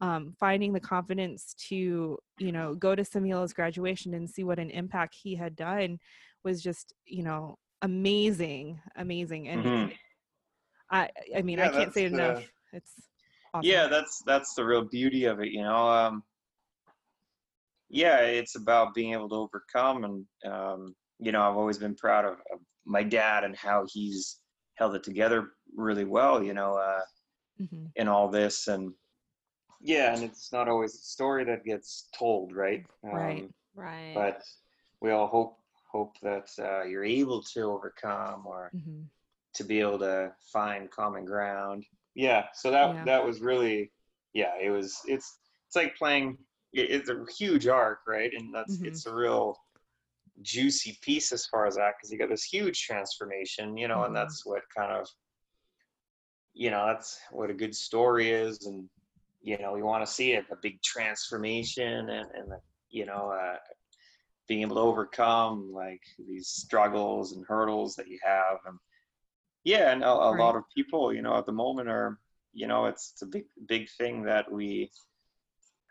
um, 0.00 0.34
finding 0.40 0.72
the 0.72 0.80
confidence 0.80 1.54
to 1.68 2.18
you 2.38 2.52
know 2.52 2.74
go 2.74 2.94
to 2.94 3.02
Samila's 3.02 3.52
graduation 3.52 4.14
and 4.14 4.28
see 4.28 4.42
what 4.44 4.58
an 4.58 4.70
impact 4.70 5.14
he 5.14 5.34
had 5.36 5.54
done 5.56 5.98
was 6.44 6.62
just 6.62 6.92
you 7.04 7.22
know 7.22 7.58
amazing 7.82 8.80
amazing 8.96 9.48
and 9.48 9.64
Mhm. 9.64 9.96
I 10.90 11.10
I 11.36 11.42
mean 11.42 11.58
Yeah, 11.58 11.66
I 11.66 11.68
can't 11.68 11.92
say 11.92 12.04
it 12.04 12.12
uh, 12.12 12.16
enough 12.16 12.52
it's 12.72 12.92
awesome. 13.52 13.68
yeah 13.68 13.86
that's 13.88 14.22
that's 14.24 14.54
the 14.54 14.64
real 14.64 14.82
beauty 14.84 15.24
of 15.24 15.40
it 15.40 15.48
you 15.48 15.62
know 15.62 15.88
um 15.88 16.22
yeah 17.90 18.18
it's 18.20 18.54
about 18.56 18.94
being 18.94 19.12
able 19.12 19.28
to 19.28 19.34
overcome 19.34 20.04
and 20.04 20.26
um 20.52 20.94
you 21.18 21.32
know 21.32 21.42
i've 21.42 21.56
always 21.56 21.78
been 21.78 21.94
proud 21.96 22.24
of, 22.24 22.34
of 22.52 22.60
my 22.86 23.02
dad 23.02 23.44
and 23.44 23.54
how 23.56 23.84
he's 23.92 24.40
held 24.76 24.94
it 24.94 25.02
together 25.02 25.50
really 25.76 26.04
well 26.04 26.42
you 26.42 26.54
know 26.54 26.74
uh 26.74 27.00
Mhm. 27.60 27.90
in 27.96 28.08
all 28.08 28.28
this 28.28 28.68
and 28.68 28.92
yeah 29.80 30.14
and 30.14 30.22
it's 30.22 30.52
not 30.52 30.68
always 30.68 30.94
a 30.94 30.98
story 30.98 31.44
that 31.44 31.64
gets 31.64 32.08
told 32.16 32.54
right 32.54 32.86
Right. 33.02 33.42
um, 33.42 33.54
Right. 33.74 34.12
but 34.14 34.42
we 35.00 35.10
all 35.10 35.26
hope 35.26 35.58
hope 35.92 36.18
that 36.22 36.48
uh, 36.58 36.82
you're 36.84 37.04
able 37.04 37.42
to 37.54 37.60
overcome 37.62 38.46
or 38.46 38.72
Mhm. 38.74 39.06
to 39.54 39.64
be 39.64 39.80
able 39.80 39.98
to 39.98 40.34
find 40.52 40.90
common 40.90 41.24
ground. 41.24 41.84
Yeah, 42.14 42.46
so 42.54 42.70
that 42.70 42.94
Yeah. 42.94 43.04
that 43.04 43.24
was 43.24 43.40
really 43.40 43.92
yeah, 44.32 44.54
it 44.60 44.70
was 44.70 44.98
it's 45.06 45.38
it's 45.66 45.76
like 45.76 45.94
playing 45.96 46.38
it- 46.72 46.90
it's 46.90 47.10
a 47.10 47.24
huge 47.38 47.66
arc, 47.66 48.00
right? 48.06 48.32
And 48.34 48.54
that's 48.54 48.78
Mhm. 48.78 48.86
it's 48.88 49.06
a 49.06 49.14
real 49.14 49.56
juicy 50.40 50.98
piece 51.02 51.30
as 51.32 51.46
far 51.46 51.66
as 51.66 51.76
that 51.76 51.94
because 51.96 52.10
you 52.10 52.18
got 52.18 52.30
this 52.30 52.44
huge 52.44 52.82
transformation, 52.82 53.76
you 53.76 53.88
know, 53.88 53.98
Mhm. 54.00 54.06
and 54.06 54.16
that's 54.16 54.44
what 54.46 54.62
kind 54.76 54.92
of 54.92 55.06
you 56.54 56.70
know, 56.70 56.86
that's 56.86 57.18
what 57.30 57.50
a 57.50 57.54
good 57.54 57.74
story 57.74 58.30
is 58.30 58.66
and 58.66 58.88
you 59.42 59.58
know, 59.58 59.74
you 59.76 59.84
want 59.84 60.06
to 60.06 60.12
see 60.12 60.32
it 60.32 60.46
a 60.50 60.56
big 60.62 60.80
transformation 60.82 62.08
and 62.10 62.30
and 62.34 62.50
the, 62.52 62.60
you 62.90 63.04
know, 63.06 63.30
uh 63.30 63.56
being 64.48 64.62
able 64.62 64.76
to 64.76 64.82
overcome 64.82 65.72
like 65.72 66.02
these 66.18 66.48
struggles 66.48 67.32
and 67.32 67.44
hurdles 67.46 67.94
that 67.96 68.08
you 68.08 68.18
have. 68.22 68.58
And 68.66 68.78
yeah 69.64 69.92
and 69.92 70.02
a, 70.02 70.10
a 70.10 70.32
lot 70.36 70.56
of 70.56 70.64
people 70.74 71.12
you 71.12 71.22
know 71.22 71.36
at 71.36 71.46
the 71.46 71.52
moment 71.52 71.88
are 71.88 72.18
you 72.52 72.66
know 72.66 72.86
it's, 72.86 73.12
it's 73.12 73.22
a 73.22 73.26
big 73.26 73.44
big 73.66 73.88
thing 73.90 74.22
that 74.22 74.50
we 74.50 74.90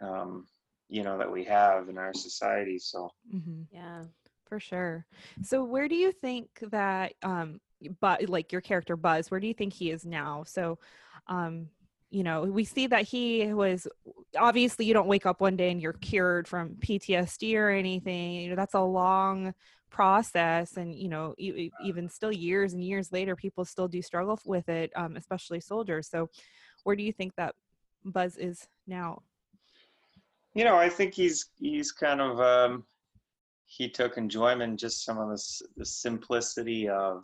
um 0.01 0.45
you 0.89 1.03
know 1.03 1.17
that 1.17 1.31
we 1.31 1.43
have 1.45 1.89
in 1.89 1.97
our 1.97 2.13
society 2.13 2.77
so. 2.77 3.09
Mm-hmm. 3.33 3.61
yeah. 3.71 4.03
for 4.45 4.59
sure. 4.59 5.05
So 5.41 5.63
where 5.63 5.87
do 5.87 5.95
you 5.95 6.11
think 6.11 6.49
that 6.71 7.13
um 7.23 7.61
but 7.99 8.27
like 8.29 8.51
your 8.51 8.61
character 8.61 8.95
buzz 8.95 9.31
where 9.31 9.39
do 9.39 9.47
you 9.47 9.53
think 9.53 9.73
he 9.73 9.89
is 9.89 10.05
now? 10.05 10.43
So 10.45 10.79
um 11.27 11.67
you 12.11 12.23
know 12.23 12.43
we 12.43 12.65
see 12.65 12.87
that 12.87 13.03
he 13.03 13.51
was 13.53 13.87
obviously 14.37 14.85
you 14.85 14.93
don't 14.93 15.07
wake 15.07 15.25
up 15.25 15.41
one 15.41 15.55
day 15.55 15.71
and 15.71 15.81
you're 15.81 15.93
cured 15.93 16.47
from 16.47 16.75
ptsd 16.75 17.55
or 17.55 17.69
anything 17.69 18.33
you 18.33 18.49
know 18.49 18.55
that's 18.55 18.73
a 18.73 18.81
long 18.81 19.53
process 19.89 20.77
and 20.77 20.93
you 20.95 21.09
know 21.09 21.33
even 21.37 22.07
still 22.07 22.31
years 22.31 22.73
and 22.73 22.83
years 22.83 23.11
later 23.11 23.35
people 23.35 23.65
still 23.65 23.87
do 23.87 24.01
struggle 24.01 24.39
with 24.45 24.69
it 24.69 24.91
um, 24.95 25.15
especially 25.15 25.59
soldiers 25.59 26.07
so 26.09 26.29
where 26.83 26.95
do 26.95 27.03
you 27.03 27.11
think 27.11 27.33
that 27.35 27.55
buzz 28.05 28.37
is 28.37 28.67
now? 28.87 29.21
You 30.53 30.63
know 30.65 30.75
i 30.75 30.89
think 30.89 31.13
he's 31.13 31.49
he's 31.59 31.91
kind 31.91 32.19
of 32.21 32.39
um 32.39 32.83
he 33.65 33.89
took 33.89 34.17
enjoyment 34.17 34.77
just 34.77 35.05
some 35.05 35.17
of 35.17 35.29
the, 35.29 35.35
s- 35.35 35.61
the 35.77 35.85
simplicity 35.85 36.89
of 36.89 37.23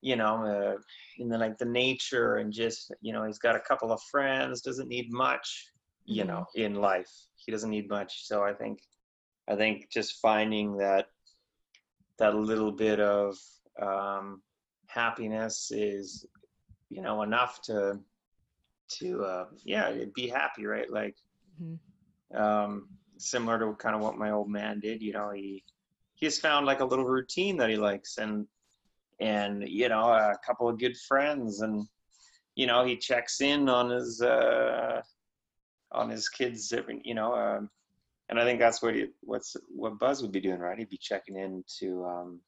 you 0.00 0.16
know 0.16 0.44
uh, 0.44 0.76
in 1.18 1.28
the 1.28 1.38
like 1.38 1.58
the 1.58 1.64
nature 1.64 2.36
and 2.36 2.52
just 2.52 2.92
you 3.00 3.12
know 3.12 3.24
he's 3.24 3.38
got 3.38 3.56
a 3.56 3.60
couple 3.60 3.92
of 3.92 4.00
friends 4.02 4.60
doesn't 4.60 4.88
need 4.88 5.10
much 5.12 5.72
you 6.04 6.24
Mhm. 6.24 6.26
know 6.26 6.46
in 6.54 6.74
life 6.74 7.10
he 7.36 7.50
doesn't 7.52 7.70
need 7.70 7.88
much 7.88 8.26
so 8.26 8.42
i 8.44 8.52
think 8.52 8.80
i 9.48 9.56
think 9.56 9.90
just 9.90 10.20
finding 10.20 10.76
that 10.76 11.06
that 12.18 12.34
little 12.34 12.72
bit 12.72 13.00
of 13.00 13.36
um 13.80 14.42
happiness 14.86 15.70
is 15.72 16.26
you 16.88 17.02
know 17.02 17.22
enough 17.22 17.60
to 17.62 17.98
to 18.88 19.22
uh 19.24 19.46
yeah 19.64 19.92
be 20.14 20.28
happy 20.28 20.64
right 20.66 20.90
like 20.90 21.16
Mhm. 21.60 21.78
um 22.34 22.88
similar 23.18 23.58
to 23.58 23.74
kind 23.76 23.94
of 23.96 24.00
what 24.00 24.16
my 24.16 24.30
old 24.30 24.48
man 24.48 24.80
did 24.80 25.02
you 25.02 25.12
know 25.12 25.30
he 25.30 25.64
he 26.14 26.26
has 26.26 26.38
found 26.38 26.66
like 26.66 26.80
a 26.80 26.84
little 26.84 27.04
routine 27.04 27.56
that 27.56 27.70
he 27.70 27.76
likes 27.76 28.18
and 28.18 28.46
and 29.20 29.68
you 29.68 29.88
know 29.88 30.04
a 30.12 30.34
couple 30.46 30.68
of 30.68 30.78
good 30.78 30.96
friends 30.96 31.60
and 31.60 31.86
you 32.54 32.66
know 32.66 32.84
he 32.84 32.96
checks 32.96 33.40
in 33.40 33.68
on 33.68 33.90
his 33.90 34.20
uh 34.22 35.00
on 35.92 36.08
his 36.08 36.28
kids 36.28 36.72
every 36.72 37.00
you 37.04 37.14
know 37.14 37.34
um 37.34 37.68
and 38.28 38.38
i 38.38 38.44
think 38.44 38.58
that's 38.60 38.82
what 38.82 38.94
he 38.94 39.06
what's 39.20 39.56
what 39.68 39.98
buzz 39.98 40.22
would 40.22 40.32
be 40.32 40.40
doing 40.40 40.58
right 40.60 40.78
he'd 40.78 40.88
be 40.88 40.98
checking 40.98 41.36
in 41.36 41.64
to 41.78 42.04
um 42.04 42.40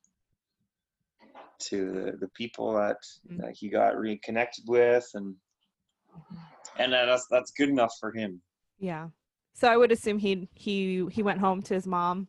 to 1.58 1.92
the, 1.92 2.16
the 2.20 2.28
people 2.28 2.72
that, 2.72 2.96
Mhm. 3.28 3.38
that 3.42 3.52
he 3.54 3.68
got 3.68 3.98
reconnected 3.98 4.64
with 4.66 5.08
and 5.14 5.34
and 6.78 6.92
that's 6.92 7.26
that's 7.30 7.50
good 7.52 7.68
enough 7.68 7.92
for 8.00 8.12
him 8.12 8.40
Yeah. 8.78 9.08
So 9.52 9.68
I 9.68 9.76
would 9.76 9.92
assume 9.92 10.18
he 10.18 10.48
he 10.54 11.06
he 11.10 11.22
went 11.22 11.40
home 11.40 11.60
to 11.62 11.74
his 11.74 11.86
mom, 11.86 12.28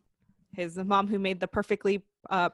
his 0.52 0.76
mom 0.76 1.06
who 1.06 1.18
made 1.18 1.40
the 1.40 1.48
perfectly 1.48 2.02
uh 2.28 2.50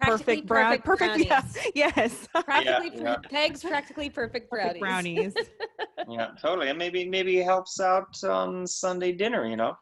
perfect 0.00 0.46
brown 0.46 0.80
perfect 0.82 1.18
yeah, 1.18 1.42
yes 1.74 2.28
Practically, 2.44 2.92
yeah. 2.94 3.16
Peg's 3.30 3.62
practically 3.62 4.10
perfect 4.10 4.50
brownies. 4.50 4.72
perfect 4.72 4.80
brownies. 4.80 5.34
yeah 6.10 6.28
totally 6.40 6.68
and 6.68 6.78
maybe 6.78 7.08
maybe 7.08 7.32
he 7.32 7.38
helps 7.42 7.80
out 7.80 8.22
on 8.24 8.66
sunday 8.66 9.12
dinner 9.12 9.46
you 9.46 9.56
know 9.56 9.76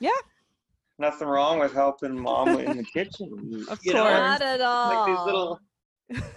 Yeah. 0.00 0.10
nothing 0.98 1.28
wrong 1.28 1.58
with 1.58 1.72
helping 1.72 2.18
mom 2.18 2.48
in 2.58 2.76
the 2.76 2.84
kitchen 2.84 3.64
Of 3.70 3.78
you 3.82 3.94
know, 3.94 4.04
course. 4.04 4.20
Not 4.20 4.42
at 4.42 4.60
all. 4.60 4.88
like 4.88 5.06
these 5.06 5.24
little 5.24 5.60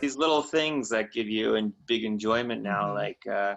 these 0.02 0.16
little 0.16 0.42
things 0.44 0.90
that 0.90 1.12
give 1.12 1.28
you 1.28 1.56
and 1.56 1.74
big 1.88 2.04
enjoyment 2.04 2.62
now 2.62 2.88
Mhm. 2.88 2.96
like 2.96 3.28
uh 3.28 3.56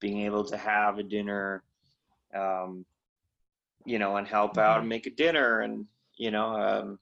being 0.00 0.20
able 0.22 0.44
to 0.44 0.56
have 0.56 0.98
a 0.98 1.02
dinner 1.02 1.62
um 2.34 2.84
you 3.86 3.98
know 3.98 4.16
and 4.16 4.26
help 4.26 4.58
out 4.58 4.76
Mhm. 4.76 4.80
and 4.80 4.88
make 4.88 5.06
a 5.06 5.10
dinner 5.10 5.60
and 5.60 5.86
you 6.16 6.30
know 6.30 6.48
um 6.54 6.98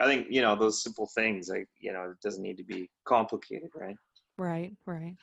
i 0.00 0.06
think 0.06 0.26
you 0.30 0.42
know 0.42 0.56
those 0.56 0.82
simple 0.82 1.08
things 1.14 1.48
like 1.48 1.68
you 1.78 1.92
know 1.92 2.10
it 2.10 2.20
doesn't 2.22 2.42
need 2.42 2.56
to 2.56 2.64
be 2.64 2.88
complicated 3.04 3.68
right 3.74 3.96
right, 4.40 4.72
right. 4.86 5.14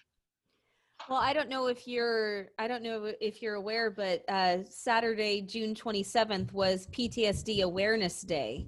Well, 1.09 1.19
I 1.19 1.31
don't 1.33 1.49
know 1.49 1.67
if 1.67 1.87
you're 1.87 2.47
I 2.59 2.67
don't 2.67 2.83
know 2.83 3.13
if 3.21 3.41
you're 3.41 3.55
aware, 3.55 3.89
but 3.89 4.23
uh, 4.27 4.57
Saturday, 4.69 5.41
June 5.41 5.73
27th 5.73 6.51
was 6.53 6.87
PTSD 6.87 7.61
Awareness 7.61 8.21
Day. 8.21 8.67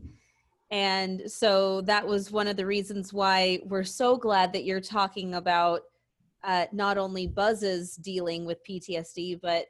And 0.71 1.23
so 1.29 1.81
that 1.81 2.05
was 2.05 2.31
one 2.31 2.47
of 2.47 2.55
the 2.55 2.65
reasons 2.65 3.11
why 3.11 3.59
we're 3.65 3.83
so 3.83 4.15
glad 4.15 4.53
that 4.53 4.63
you're 4.63 4.79
talking 4.79 5.33
about 5.33 5.81
uh, 6.43 6.67
not 6.71 6.97
only 6.97 7.27
Buzz's 7.27 7.95
dealing 7.95 8.45
with 8.45 8.63
PTSD, 8.69 9.41
but 9.41 9.65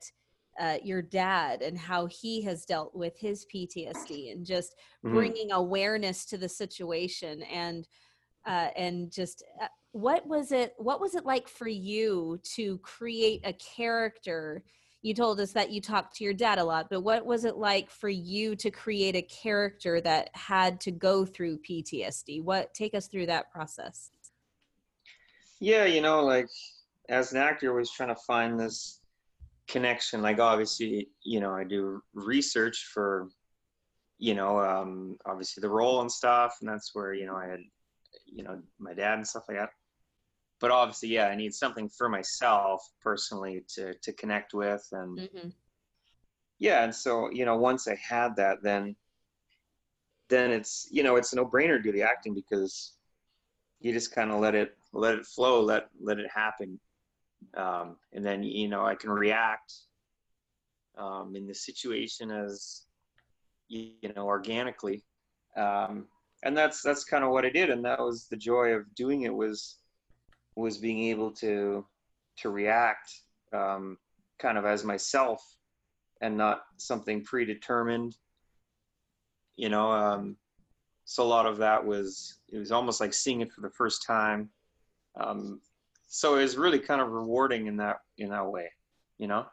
uh, 0.60 0.78
your 0.84 1.02
dad 1.02 1.62
and 1.62 1.78
how 1.78 2.06
he 2.08 2.42
has 2.44 2.66
dealt 2.66 2.94
with 2.94 3.18
his 3.18 3.46
PTSD 3.46 4.32
and 4.32 4.46
just 4.46 4.76
Mhm. 5.04 5.14
bringing 5.14 5.52
awareness 5.52 6.26
to 6.26 6.38
the 6.38 6.50
situation 6.50 7.44
and 7.44 7.88
uh, 8.46 8.70
and 8.76 9.12
just 9.12 9.44
uh, 9.62 9.68
what 9.92 10.26
was 10.28 10.52
it 10.52 10.74
what 10.78 11.02
was 11.02 11.16
it 11.16 11.26
like 11.26 11.48
for 11.48 11.68
you 11.68 12.40
to 12.44 12.78
create 12.80 13.42
a 13.44 13.54
character? 13.54 14.64
You 15.02 15.14
told 15.14 15.40
us 15.40 15.54
that 15.54 15.72
you 15.72 15.80
talked 15.82 16.16
to 16.18 16.24
your 16.26 16.34
dad 16.34 16.60
a 16.60 16.64
lot 16.64 16.90
but 16.90 17.02
what 17.02 17.26
was 17.26 17.46
it 17.46 17.56
like 17.56 17.90
for 17.90 18.10
you 18.10 18.56
to 18.58 18.70
create 18.70 19.16
a 19.16 19.22
character 19.22 20.02
that 20.02 20.30
had 20.36 20.82
to 20.82 20.92
go 20.92 21.26
through 21.26 21.60
ptsd 21.60 22.44
what 22.44 22.74
take 22.74 22.94
us 22.94 23.08
through 23.08 23.28
that 23.28 23.50
process. 23.52 24.12
Yeah 25.60 25.86
you 25.86 26.02
know 26.02 26.24
like 26.24 26.48
as 27.10 27.32
an 27.32 27.38
actor 27.40 27.70
always 27.72 27.92
trying 27.92 28.10
to 28.10 28.22
find 28.28 28.60
this 28.60 28.99
connection 29.70 30.22
like 30.22 30.40
obviously 30.40 31.08
you 31.24 31.40
know 31.40 31.54
i 31.54 31.64
do 31.64 32.02
research 32.14 32.90
for 32.92 33.30
you 34.18 34.34
know 34.34 34.60
um 34.60 35.16
obviously 35.26 35.62
the 35.62 35.70
role 35.70 36.02
and 36.02 36.12
stuff 36.12 36.58
and 36.60 36.70
that's 36.70 36.92
where 36.94 37.14
you 37.14 37.28
know 37.28 37.36
i 37.36 37.46
had 37.46 37.60
you 38.26 38.44
know 38.44 38.60
my 38.80 38.94
dad 38.94 39.14
and 39.14 39.28
stuff 39.28 39.44
like 39.48 39.58
that 39.58 39.70
but 40.60 40.72
obviously 40.72 41.10
yeah 41.10 41.28
i 41.28 41.36
need 41.36 41.54
something 41.54 41.88
for 41.88 42.10
myself 42.10 42.82
personally 43.02 43.64
to 43.68 43.94
to 44.02 44.12
connect 44.14 44.56
with 44.56 44.86
and 44.92 45.20
mm-hmm. 45.20 45.50
yeah 46.58 46.84
and 46.84 46.94
so 46.94 47.30
you 47.32 47.46
know 47.46 47.56
once 47.56 47.88
i 47.88 47.96
had 47.96 48.36
that 48.36 48.58
then 48.64 48.96
then 50.30 50.50
it's 50.50 50.88
you 50.92 51.04
know 51.04 51.16
it's 51.16 51.32
a 51.34 51.36
no-brainer 51.36 51.78
to 51.78 51.84
do 51.84 51.92
the 51.92 52.02
acting 52.02 52.34
because 52.34 52.94
you 53.80 53.94
just 53.94 54.14
kind 54.14 54.32
of 54.32 54.40
let 54.40 54.56
it 54.56 54.76
let 54.94 55.14
it 55.14 55.26
flow 55.26 55.62
let 55.62 55.90
let 56.02 56.18
it 56.18 56.30
happen 56.34 56.80
um, 57.56 57.98
and 58.14 58.26
then 58.26 58.44
you 58.44 58.68
know 58.68 58.86
i 58.86 58.96
can 58.96 59.10
react 59.10 59.74
um, 60.98 61.36
in 61.36 61.48
the 61.48 61.56
situation 61.56 62.30
as 62.30 62.84
you, 63.70 63.94
know 64.16 64.26
organically. 64.26 65.04
Um, 65.56 66.08
and 66.44 66.58
that's 66.58 66.82
that's 66.82 67.04
kind 67.04 67.24
of 67.24 67.32
what 67.32 67.46
i 67.46 67.50
did 67.50 67.70
and 67.70 67.84
that 67.84 68.00
was 68.00 68.28
the 68.28 68.38
joy 68.38 68.70
of 68.70 68.94
doing 68.96 69.24
it 69.24 69.34
was 69.34 69.80
was 70.56 70.78
being 70.78 71.04
able 71.06 71.32
to 71.32 71.86
to 72.38 72.50
react 72.50 73.12
um, 73.54 73.98
kind 74.40 74.58
of 74.58 74.66
as 74.66 74.84
myself 74.84 75.42
and 76.22 76.38
not 76.38 76.62
something 76.78 77.24
predetermined. 77.24 78.16
You 79.58 79.70
know 79.70 79.92
um, 79.92 80.38
so 81.06 81.24
a 81.24 81.26
lot 81.26 81.46
of 81.46 81.58
that 81.58 81.84
was 81.84 82.40
it 82.50 82.58
was 82.58 82.72
almost 82.72 83.02
like 83.02 83.14
seeing 83.14 83.42
it 83.42 83.52
for 83.52 83.62
the 83.62 83.70
first 83.72 84.06
time. 84.06 84.50
Um, 85.20 85.62
so 86.10 86.36
it 86.38 86.42
was 86.42 86.58
really 86.58 86.80
kind 86.80 87.00
of 87.00 87.12
rewarding 87.12 87.68
in 87.68 87.78
that 87.78 87.98
in 88.18 88.30
that 88.30 88.46
way 88.46 88.70
you 89.18 89.28
know 89.28 89.46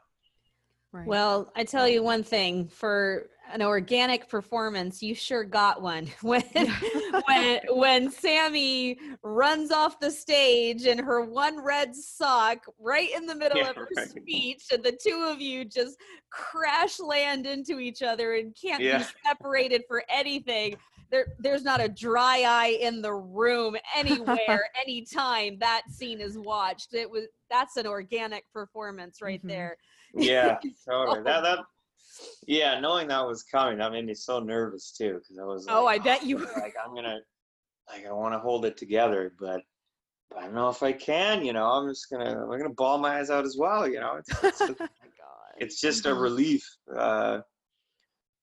Right. 0.92 1.07
well 1.07 1.53
i 1.55 1.62
tell 1.62 1.87
you 1.87 2.03
one 2.03 2.23
thing 2.25 2.69
for 2.69 3.29
an 3.53 3.61
organic 3.61 4.31
performance 4.31 5.03
you 5.03 5.14
sure 5.14 5.45
got 5.45 5.83
one 5.83 6.09
when 6.23 6.42
when 7.27 7.61
when 7.69 8.11
Sammy 8.11 8.99
runs 9.23 9.71
off 9.71 10.01
the 10.01 10.11
stage 10.11 10.87
in 10.87 10.99
her 10.99 11.25
one 11.27 11.62
red 11.62 11.95
sock 11.95 12.64
right 12.81 13.11
in 13.14 13.27
the 13.27 13.35
middle 13.35 13.59
Yeah, 13.59 13.71
of 13.71 13.77
her 13.77 13.88
right. 13.95 14.09
speech 14.09 14.64
and 14.73 14.83
the 14.83 14.99
two 14.99 15.29
of 15.31 15.40
you 15.40 15.64
just 15.66 15.99
crash 16.31 16.99
land 16.99 17.47
into 17.47 17.79
each 17.79 18.03
other 18.03 18.35
and 18.35 18.57
can't 18.61 18.83
Yeah. 18.83 18.99
be 18.99 19.05
separated 19.27 19.83
for 19.87 20.03
anything 20.09 20.77
there 21.11 21.27
there's 21.38 21.62
not 21.62 21.81
a 21.81 21.88
dry 21.88 22.42
eye 22.47 22.79
in 22.81 23.01
the 23.03 23.12
room 23.14 23.77
anywhere 23.97 24.69
anytime 24.81 25.59
that 25.59 25.83
scene 25.90 26.21
is 26.21 26.37
watched 26.38 26.95
it 26.95 27.09
was 27.11 27.25
that's 27.51 27.77
an 27.77 27.87
organic 27.87 28.45
performance 28.53 29.21
right 29.23 29.42
Mhm. 29.45 29.49
there 29.49 29.77
yeah 30.14 30.59
totally 30.88 31.21
Oh. 31.21 31.25
that 31.25 31.42
that 31.42 31.59
yeah 32.47 32.79
knowing 32.81 33.09
that 33.09 33.27
was 33.27 33.42
coming 33.42 33.79
that 33.79 33.92
made 33.92 34.07
me 34.07 34.14
so 34.14 34.40
nervous 34.40 34.92
too 34.92 35.14
because 35.21 35.38
i 35.38 35.45
was 35.45 35.66
Oh, 35.69 35.87
I 35.87 35.99
bet 35.99 36.25
you 36.25 36.37
were. 36.38 36.47
like 36.61 36.75
i'm 36.85 36.95
gonna 36.95 37.19
like 37.90 38.07
i 38.07 38.12
want 38.12 38.35
to 38.35 38.38
hold 38.38 38.64
it 38.64 38.77
together 38.77 39.33
but, 39.38 39.61
but 40.31 40.38
i 40.38 40.42
don't 40.42 40.55
know 40.55 40.69
if 40.69 40.83
i 40.83 40.92
can 40.92 41.45
you 41.45 41.53
know 41.53 41.66
i'm 41.66 41.88
just 41.88 42.09
gonna 42.11 42.42
i'm 42.42 42.59
gonna 42.59 42.71
bawl 42.71 42.99
my 42.99 43.19
eyes 43.19 43.31
out 43.31 43.45
as 43.45 43.57
well 43.59 43.87
you 43.88 44.01
know 44.01 44.16
it's, 44.16 44.42
it's, 44.42 44.61
oh 44.71 44.75
my 44.79 45.07
god 45.19 45.55
it's 45.59 45.81
just 45.81 46.07
a 46.07 46.11
Mhm. 46.11 46.21
relief 46.21 46.77
uh 46.97 47.40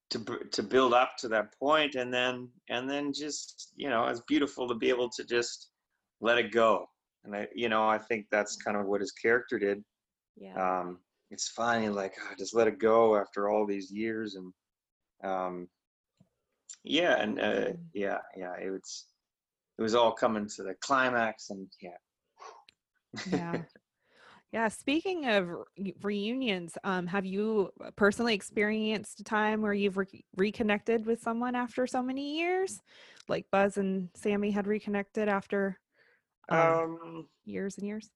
to 0.10 0.39
to 0.52 0.63
build 0.63 0.94
up 0.94 1.12
to 1.18 1.28
that 1.28 1.58
point 1.58 1.96
and 1.96 2.13
then 2.13 2.50
and 2.70 2.89
then 2.89 3.12
just 3.13 3.72
you 3.76 3.89
know 3.89 4.06
it's 4.06 4.22
beautiful 4.28 4.68
to 4.68 4.76
be 4.76 4.89
able 4.89 5.10
to 5.10 5.24
just 5.24 5.70
let 6.22 6.38
it 6.38 6.52
go. 6.52 6.88
And 7.24 7.36
i 7.36 7.48
you 7.56 7.70
know 7.70 7.88
i 7.88 7.98
think 7.98 8.28
that's 8.32 8.56
kind 8.58 8.78
of 8.78 8.86
what 8.86 9.02
his 9.02 9.12
character 9.12 9.58
did. 9.58 9.84
Yeah. 10.36 10.56
Um 10.80 11.00
it's 11.32 11.50
finally 11.50 11.89
like 11.89 12.13
oh, 12.22 12.36
just 12.38 12.56
let 12.56 12.68
it 12.68 12.80
go 12.80 13.16
after 13.16 13.50
all 13.50 13.66
these 13.66 13.92
years 13.92 14.36
and 14.36 14.54
um 15.24 15.68
yeah 16.84 17.22
and 17.22 17.39
uh 17.39 17.72
yeah 17.94 18.20
yeah 18.36 18.54
it 18.62 18.70
was 18.70 19.06
it 19.80 19.82
was 19.82 19.96
all 19.96 20.12
coming 20.12 20.48
to 20.48 20.63
the 20.63 20.76
climax 20.82 21.50
and 21.50 21.68
yeah. 21.82 21.98
Yeah 23.32 23.62
yeah 24.54 24.68
speaking 24.70 25.26
of 25.26 25.50
re- 25.50 25.96
reunions 26.02 26.78
um 26.84 27.08
have 27.08 27.26
you 27.26 27.70
personally 27.96 28.36
experienced 28.36 29.20
a 29.20 29.24
time 29.24 29.62
where 29.62 29.74
you've 29.74 29.98
re- 29.98 30.24
reconnected 30.38 31.06
with 31.06 31.22
someone 31.22 31.56
after 31.56 31.86
so 31.86 32.02
many 32.02 32.38
years? 32.38 32.80
Like 33.28 33.46
buzz 33.52 33.78
and 33.78 34.10
sammy 34.16 34.52
had 34.52 34.68
reconnected 34.68 35.28
after 35.28 35.80
um, 36.50 36.60
um. 36.60 37.28
years 37.46 37.78
and 37.78 37.88
years? 37.88 38.10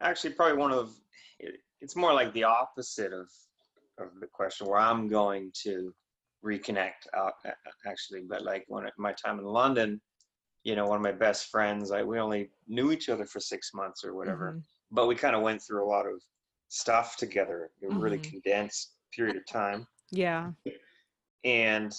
Actually 0.00 0.34
probably 0.34 0.56
one 0.56 0.72
of 0.72 0.94
it, 1.40 1.56
it's 1.80 1.96
more 1.96 2.14
like 2.14 2.32
the 2.32 2.44
opposite 2.44 3.12
of 3.12 3.28
of 3.98 4.08
the 4.20 4.26
question 4.26 4.66
where 4.66 4.80
i'm 4.80 5.08
going 5.08 5.50
to 5.52 5.92
reconnect 6.44 7.06
uh, 7.12 7.30
actually 7.86 8.22
but 8.28 8.42
like 8.42 8.64
when 8.68 8.88
my 8.96 9.12
time 9.12 9.38
in 9.38 9.44
london 9.44 10.00
you 10.64 10.76
know 10.76 10.86
one 10.86 10.96
of 10.96 11.02
my 11.02 11.12
best 11.12 11.46
friends 11.50 11.90
i 11.90 12.02
we 12.02 12.18
only 12.18 12.50
knew 12.68 12.92
each 12.92 13.08
other 13.08 13.24
for 13.26 13.40
six 13.40 13.72
months 13.74 14.04
or 14.04 14.14
whatever 14.14 14.52
Mhm. 14.54 14.64
but 14.90 15.06
we 15.06 15.14
kind 15.14 15.34
of 15.36 15.42
went 15.42 15.62
through 15.62 15.84
a 15.84 15.88
lot 15.88 16.06
of 16.06 16.22
stuff 16.68 17.16
together 17.16 17.70
a 17.82 17.88
really 17.88 18.18
Mhm. 18.18 18.30
condensed 18.30 18.96
period 19.12 19.36
of 19.36 19.46
time 19.46 19.86
yeah 20.10 20.50
and 21.44 21.92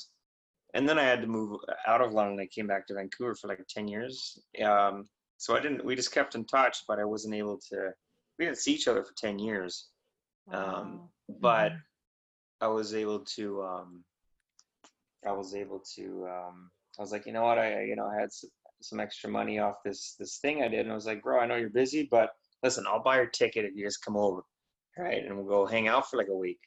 and 0.74 0.88
then 0.88 0.97
i 1.00 1.04
had 1.04 1.21
to 1.21 1.28
move 1.28 1.60
out 1.88 2.02
of 2.02 2.13
london 2.13 2.39
i 2.39 2.45
came 2.47 2.67
back 2.67 2.86
to 2.88 2.93
vancouver 2.93 3.36
for 3.36 3.47
like 3.47 3.65
10 3.67 3.88
years 3.88 4.39
um 4.63 5.10
so 5.38 5.56
i 5.56 5.60
didn't 5.60 5.84
we 5.84 5.95
just 5.95 6.12
kept 6.13 6.36
in 6.36 6.45
touch 6.45 6.84
but 6.88 7.00
i 7.00 7.04
wasn't 7.06 7.34
able 7.34 7.58
to 7.58 7.91
we 8.38 8.45
didn't 8.45 8.60
see 8.60 8.74
each 8.74 8.88
other 8.88 9.04
for 9.04 9.13
10 9.15 9.39
years 9.39 9.89
um 10.52 11.10
but 11.39 11.71
Mhm. 11.71 11.84
i 12.62 12.67
was 12.67 12.93
able 12.93 13.19
to 13.26 13.63
um 13.63 14.06
i 15.26 15.32
was 15.32 15.56
able 15.56 15.80
to 15.80 16.28
um 16.28 16.71
i 17.00 17.02
was 17.02 17.12
like 17.12 17.26
you 17.26 17.34
know 17.34 17.44
what 17.44 17.58
i 17.58 17.82
you 17.84 17.96
know 17.96 18.06
i 18.06 18.16
had 18.16 18.26
s- 18.26 18.46
some 18.82 19.00
extra 19.00 19.30
money 19.30 19.60
off 19.60 19.76
this 19.86 20.16
this 20.20 20.38
thing 20.40 20.64
I 20.64 20.68
did, 20.68 20.80
and 20.82 20.92
I 20.92 20.96
was 20.96 21.06
like, 21.06 21.22
bro, 21.22 21.40
I 21.40 21.46
know 21.46 21.56
you're 21.56 21.70
busy, 21.70 22.08
but 22.10 22.32
listen, 22.64 22.84
I'll 22.88 23.04
buy 23.04 23.18
your 23.18 23.28
ticket 23.28 23.64
if 23.64 23.76
you 23.76 23.86
just 23.86 24.04
come 24.04 24.18
over, 24.18 24.42
right? 24.98 25.24
And 25.24 25.38
we'll 25.38 25.46
go 25.46 25.68
hang 25.68 25.88
out 25.88 26.10
for 26.10 26.18
like 26.18 26.30
a 26.30 26.36
week. 26.36 26.60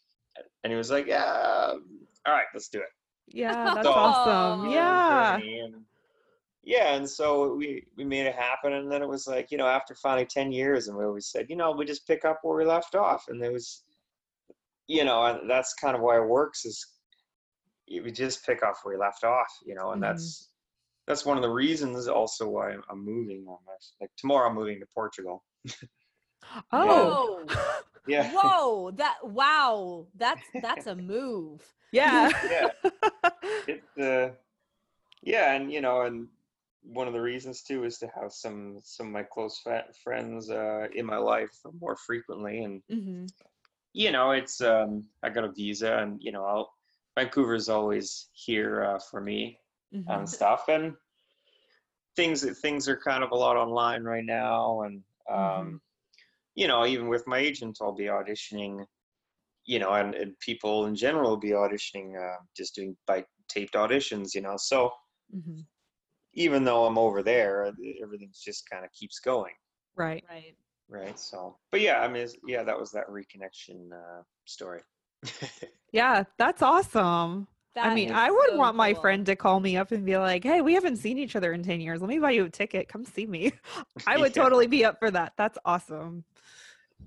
And 0.62 0.72
he 0.72 0.76
was 0.76 0.92
like, 0.92 1.08
yeah, 1.08 1.72
all 2.24 2.32
right, 2.32 2.44
let's 2.54 2.68
do 2.68 2.78
it. 2.78 2.92
Yeah, 3.26 3.64
that's 3.74 3.84
So- 3.86 3.92
awesome. 3.94 4.70
Yeah. 4.70 5.36
and 5.38 5.74
yeah, 6.62 6.94
and 6.94 7.10
so 7.10 7.54
we 7.56 7.84
we 7.96 8.04
made 8.04 8.26
it 8.26 8.36
happen, 8.36 8.74
and 8.74 8.88
then 8.90 9.02
it 9.02 9.08
was 9.08 9.26
like 9.26 9.50
you 9.50 9.58
know 9.58 9.66
after 9.66 9.96
finally 9.96 10.24
ten 10.26 10.52
years, 10.52 10.86
and 10.86 10.96
we 10.96 11.04
always 11.04 11.26
said 11.26 11.46
you 11.50 11.56
know 11.56 11.72
we 11.72 11.84
just 11.84 12.06
pick 12.06 12.24
up 12.24 12.38
where 12.44 12.56
we 12.56 12.64
left 12.64 12.94
off, 12.94 13.24
and 13.28 13.42
there 13.42 13.50
was, 13.52 13.82
you 14.86 15.02
know, 15.04 15.24
and 15.26 15.50
that's 15.50 15.74
kind 15.74 15.96
of 15.96 16.00
why 16.02 16.16
it 16.16 16.28
works 16.28 16.64
is 16.64 16.93
y- 17.90 18.00
we 18.04 18.10
just 18.12 18.44
pick 18.46 18.62
off 18.62 18.80
where 18.82 18.94
we 18.96 19.00
left 19.00 19.24
off, 19.24 19.48
you 19.64 19.74
know, 19.74 19.92
and 19.92 20.02
Mhm. 20.02 20.06
that's 20.08 20.50
that's 21.06 21.26
one 21.26 21.36
of 21.36 21.42
the 21.42 21.50
reasons 21.50 22.08
also 22.08 22.48
why 22.48 22.70
I'm, 22.72 22.82
I'm 22.90 23.04
moving 23.04 23.46
on 23.46 23.58
this. 23.74 23.94
Like 24.00 24.10
tomorrow, 24.16 24.48
I'm 24.48 24.54
moving 24.54 24.80
to 24.80 24.86
Portugal. 24.94 25.44
Oh. 26.72 27.44
Whoa. 27.46 27.46
Yeah, 28.06 28.30
Whoa, 28.34 28.90
that 28.96 29.16
wow, 29.24 30.06
that's 30.14 30.46
that's 30.60 30.86
a 30.86 30.94
move. 30.94 31.62
yeah. 31.92 32.28
yeah. 32.50 32.68
it 33.66 33.82
uh 33.98 34.34
yeah 35.22 35.54
and 35.54 35.72
you 35.72 35.80
know 35.80 36.02
and 36.02 36.28
one 36.82 37.06
of 37.06 37.14
the 37.14 37.20
reasons 37.20 37.62
too 37.62 37.84
is 37.84 37.96
to 37.98 38.08
have 38.08 38.30
some 38.30 38.78
some 38.82 39.06
of 39.06 39.12
my 39.14 39.22
close 39.22 39.58
fa- 39.60 39.86
friends 40.02 40.50
uh 40.50 40.86
in 40.94 41.06
my 41.06 41.16
life 41.16 41.54
more 41.80 41.96
frequently 41.96 42.62
and 42.64 42.82
hmm 42.90 43.24
you 43.94 44.10
know 44.12 44.32
it's 44.32 44.60
um 44.60 45.02
i 45.22 45.30
got 45.30 45.44
a 45.44 45.52
visa 45.52 45.96
and 45.98 46.20
you 46.22 46.30
know 46.32 46.44
I'll, 46.44 46.73
vancouver's 47.16 47.68
always 47.68 48.30
here 48.32 48.84
uh, 48.84 48.98
for 48.98 49.20
me 49.20 49.58
Mm-hmm. 49.94 50.24
and 50.24 50.28
stuff 50.28 50.68
and 50.68 50.94
things 52.16 52.44
things 52.60 52.88
are 52.88 52.96
kind 52.96 53.24
of 53.24 53.30
a 53.32 53.34
lot 53.36 53.56
online 53.56 54.02
right 54.04 54.24
now 54.24 54.82
and 54.82 55.02
um 55.30 55.66
Mhm. 55.66 55.80
you 56.54 56.68
know 56.68 56.86
even 56.86 57.08
with 57.08 57.26
my 57.26 57.38
agent 57.38 57.78
i'll 57.82 57.94
be 57.94 58.04
auditioning 58.04 58.84
you 59.66 59.78
know 59.78 59.92
and, 59.94 60.14
and 60.14 60.38
people 60.40 60.86
in 60.86 60.96
general 60.96 61.30
will 61.30 61.38
be 61.38 61.50
auditioning 61.50 62.12
uh, 62.20 62.38
just 62.56 62.74
doing 62.74 62.96
by 63.06 63.24
taped 63.48 63.74
auditions 63.74 64.34
you 64.34 64.42
know 64.42 64.56
so 64.56 64.90
hmm 65.32 65.66
even 66.34 66.64
though 66.64 66.84
i'm 66.84 66.98
over 66.98 67.22
there 67.22 67.64
uh, 67.66 67.72
everything's 68.02 68.40
just 68.40 68.68
kind 68.68 68.84
of 68.84 68.92
keeps 68.92 69.18
going 69.20 69.54
Right. 69.94 70.24
Right. 70.28 70.56
right 70.88 71.18
so 71.18 71.58
but 71.70 71.80
yeah 71.80 72.00
i 72.00 72.08
mean 72.08 72.28
yeah 72.46 72.62
that 72.62 72.78
was 72.78 72.90
that 72.90 73.06
reconnection 73.08 73.90
uh, 73.92 74.22
story 74.44 74.82
Yeah, 75.92 76.24
that's 76.38 76.62
awesome. 76.62 77.48
I 77.80 77.90
mean, 77.90 78.10
I 78.10 78.30
would 78.30 78.50
so 78.50 78.58
want 78.58 78.76
my 78.76 78.94
cool. 78.94 79.00
friend 79.00 79.26
to 79.26 79.36
call 79.36 79.60
me 79.60 79.76
up 79.76 79.92
and 79.92 80.04
be 80.06 80.16
like, 80.16 80.44
"Hey, 80.44 80.60
we 80.60 80.74
haven't 80.74 80.96
seen 80.96 81.18
each 81.18 81.36
other 81.36 81.52
in 81.52 81.62
10 81.62 81.80
years. 81.80 82.00
Let 82.00 82.08
me 82.08 82.18
buy 82.18 82.32
you 82.32 82.44
a 82.46 82.50
ticket. 82.50 82.88
Come 82.88 83.04
see 83.04 83.26
me." 83.26 83.52
I 84.06 84.18
would 84.18 84.34
Yeah. 84.34 84.44
totally 84.44 84.66
be 84.66 84.84
up 84.84 84.98
for 84.98 85.10
that. 85.10 85.34
That's 85.36 85.58
awesome. 85.64 86.24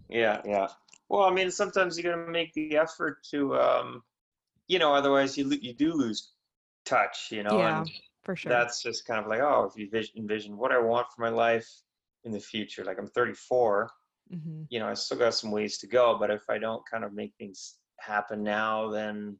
Yeah, 0.10 0.42
yeah. 0.46 0.68
Well, 1.10 1.24
I 1.24 1.32
mean, 1.34 1.52
sometimes 1.52 1.98
you 1.98 2.04
got 2.04 2.12
to 2.16 2.32
make 2.32 2.54
the 2.54 2.78
effort 2.78 3.24
to, 3.32 3.56
um, 3.58 4.04
you 4.68 4.80
know, 4.80 4.94
otherwise 4.94 5.38
you 5.38 5.50
you 5.62 5.74
do 5.74 5.94
lose 5.94 6.34
touch, 6.86 7.30
you 7.32 7.44
know. 7.44 7.52
Yeah, 7.58 7.68
and 7.68 7.92
For 8.24 8.36
sure. 8.36 8.52
that's 8.52 8.82
just 8.84 9.06
kind 9.06 9.22
of 9.22 9.28
like, 9.28 9.42
oh, 9.42 9.70
if 9.72 9.78
you 9.80 9.90
vis- 9.90 10.12
envision 10.18 10.58
what 10.58 10.72
I 10.72 10.80
want 10.80 11.08
for 11.16 11.22
my 11.22 11.30
life 11.30 11.70
in 12.26 12.32
the 12.32 12.40
future, 12.40 12.84
like 12.86 13.00
I'm 13.00 13.08
34, 13.08 13.92
hmm 14.30 14.64
you 14.70 14.80
know, 14.80 14.88
I 14.90 14.96
still 14.96 15.18
got 15.18 15.36
some 15.36 15.52
ways 15.52 15.78
to 15.80 15.88
go, 15.88 16.18
but 16.20 16.32
if 16.32 16.44
I 16.50 16.58
don't 16.60 16.84
kind 16.90 17.04
of 17.06 17.14
make 17.14 17.34
things 17.38 17.78
happen 18.00 18.44
now, 18.44 18.90
then, 18.90 19.38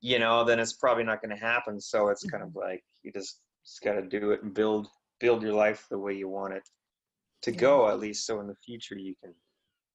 you 0.00 0.18
know, 0.18 0.44
then 0.44 0.58
it's 0.60 0.74
probably 0.74 1.04
not 1.04 1.22
going 1.22 1.36
to 1.36 1.42
happen. 1.42 1.80
So 1.80 2.08
it's 2.08 2.24
kind 2.24 2.42
of 2.42 2.54
like 2.54 2.84
you 3.02 3.12
just 3.12 3.40
just 3.64 3.82
got 3.82 3.94
to 3.94 4.02
do 4.02 4.32
it 4.32 4.42
and 4.42 4.52
build 4.52 4.88
build 5.20 5.42
your 5.42 5.54
life 5.54 5.86
the 5.90 5.98
way 5.98 6.12
you 6.14 6.28
want 6.28 6.52
it 6.54 6.62
to 7.42 7.52
Yeah. 7.52 7.58
go, 7.58 7.88
at 7.88 7.98
least 7.98 8.26
so 8.26 8.40
in 8.40 8.46
the 8.46 8.56
future 8.56 8.96
you 8.98 9.14
can 9.22 9.34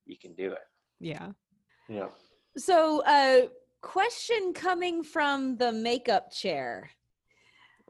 you 0.05 0.17
can 0.19 0.33
do 0.33 0.51
it. 0.51 0.65
Yeah. 0.99 1.29
Yeah. 1.87 2.09
So, 2.57 3.03
uh, 3.03 3.47
question 3.81 4.53
coming 4.53 5.03
from 5.03 5.55
the 5.57 5.71
makeup 5.71 6.31
chair. 6.31 6.89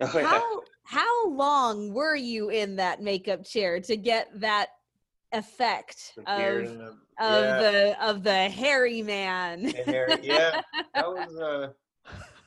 Oh, 0.02 0.12
yeah. 0.18 0.28
How 0.28 0.62
how 0.84 1.30
long 1.30 1.94
were 1.94 2.16
you 2.16 2.50
in 2.50 2.76
that 2.78 3.02
makeup 3.02 3.46
chair 3.46 3.80
to 3.82 3.96
get 3.96 4.28
that 4.40 4.70
effect 5.32 6.14
The 6.16 6.22
of 6.26 6.38
the, 6.78 6.98
of 7.20 7.32
yeah, 7.32 7.58
the 7.58 7.98
of 8.08 8.24
the 8.24 8.50
hairy 8.50 9.02
man? 9.02 9.74
the 9.74 9.84
hair. 9.84 10.20
Yeah, 10.22 10.52
that 10.96 11.08
was 11.08 11.36
uh, 11.40 11.74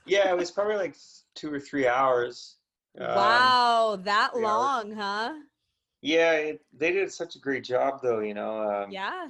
yeah, 0.07 0.31
it 0.31 0.37
was 0.37 0.51
probably 0.51 0.77
like 0.77 0.97
two 1.35 1.53
or 1.53 1.61
three 1.61 1.87
hours. 1.87 2.57
Um, 2.99 3.07
wow, 3.07 3.97
that 4.05 4.33
three 4.35 4.45
hours. 4.45 4.85
long, 4.85 4.92
huh? 4.92 5.33
Yeah, 6.03 6.33
it, 6.33 6.61
they 6.73 6.92
did 6.92 7.12
such 7.12 7.37
a 7.37 7.38
great 7.38 7.64
job, 7.64 8.01
though. 8.03 8.21
You 8.21 8.35
know. 8.35 8.62
Um, 8.62 8.90
Yeah. 8.92 9.29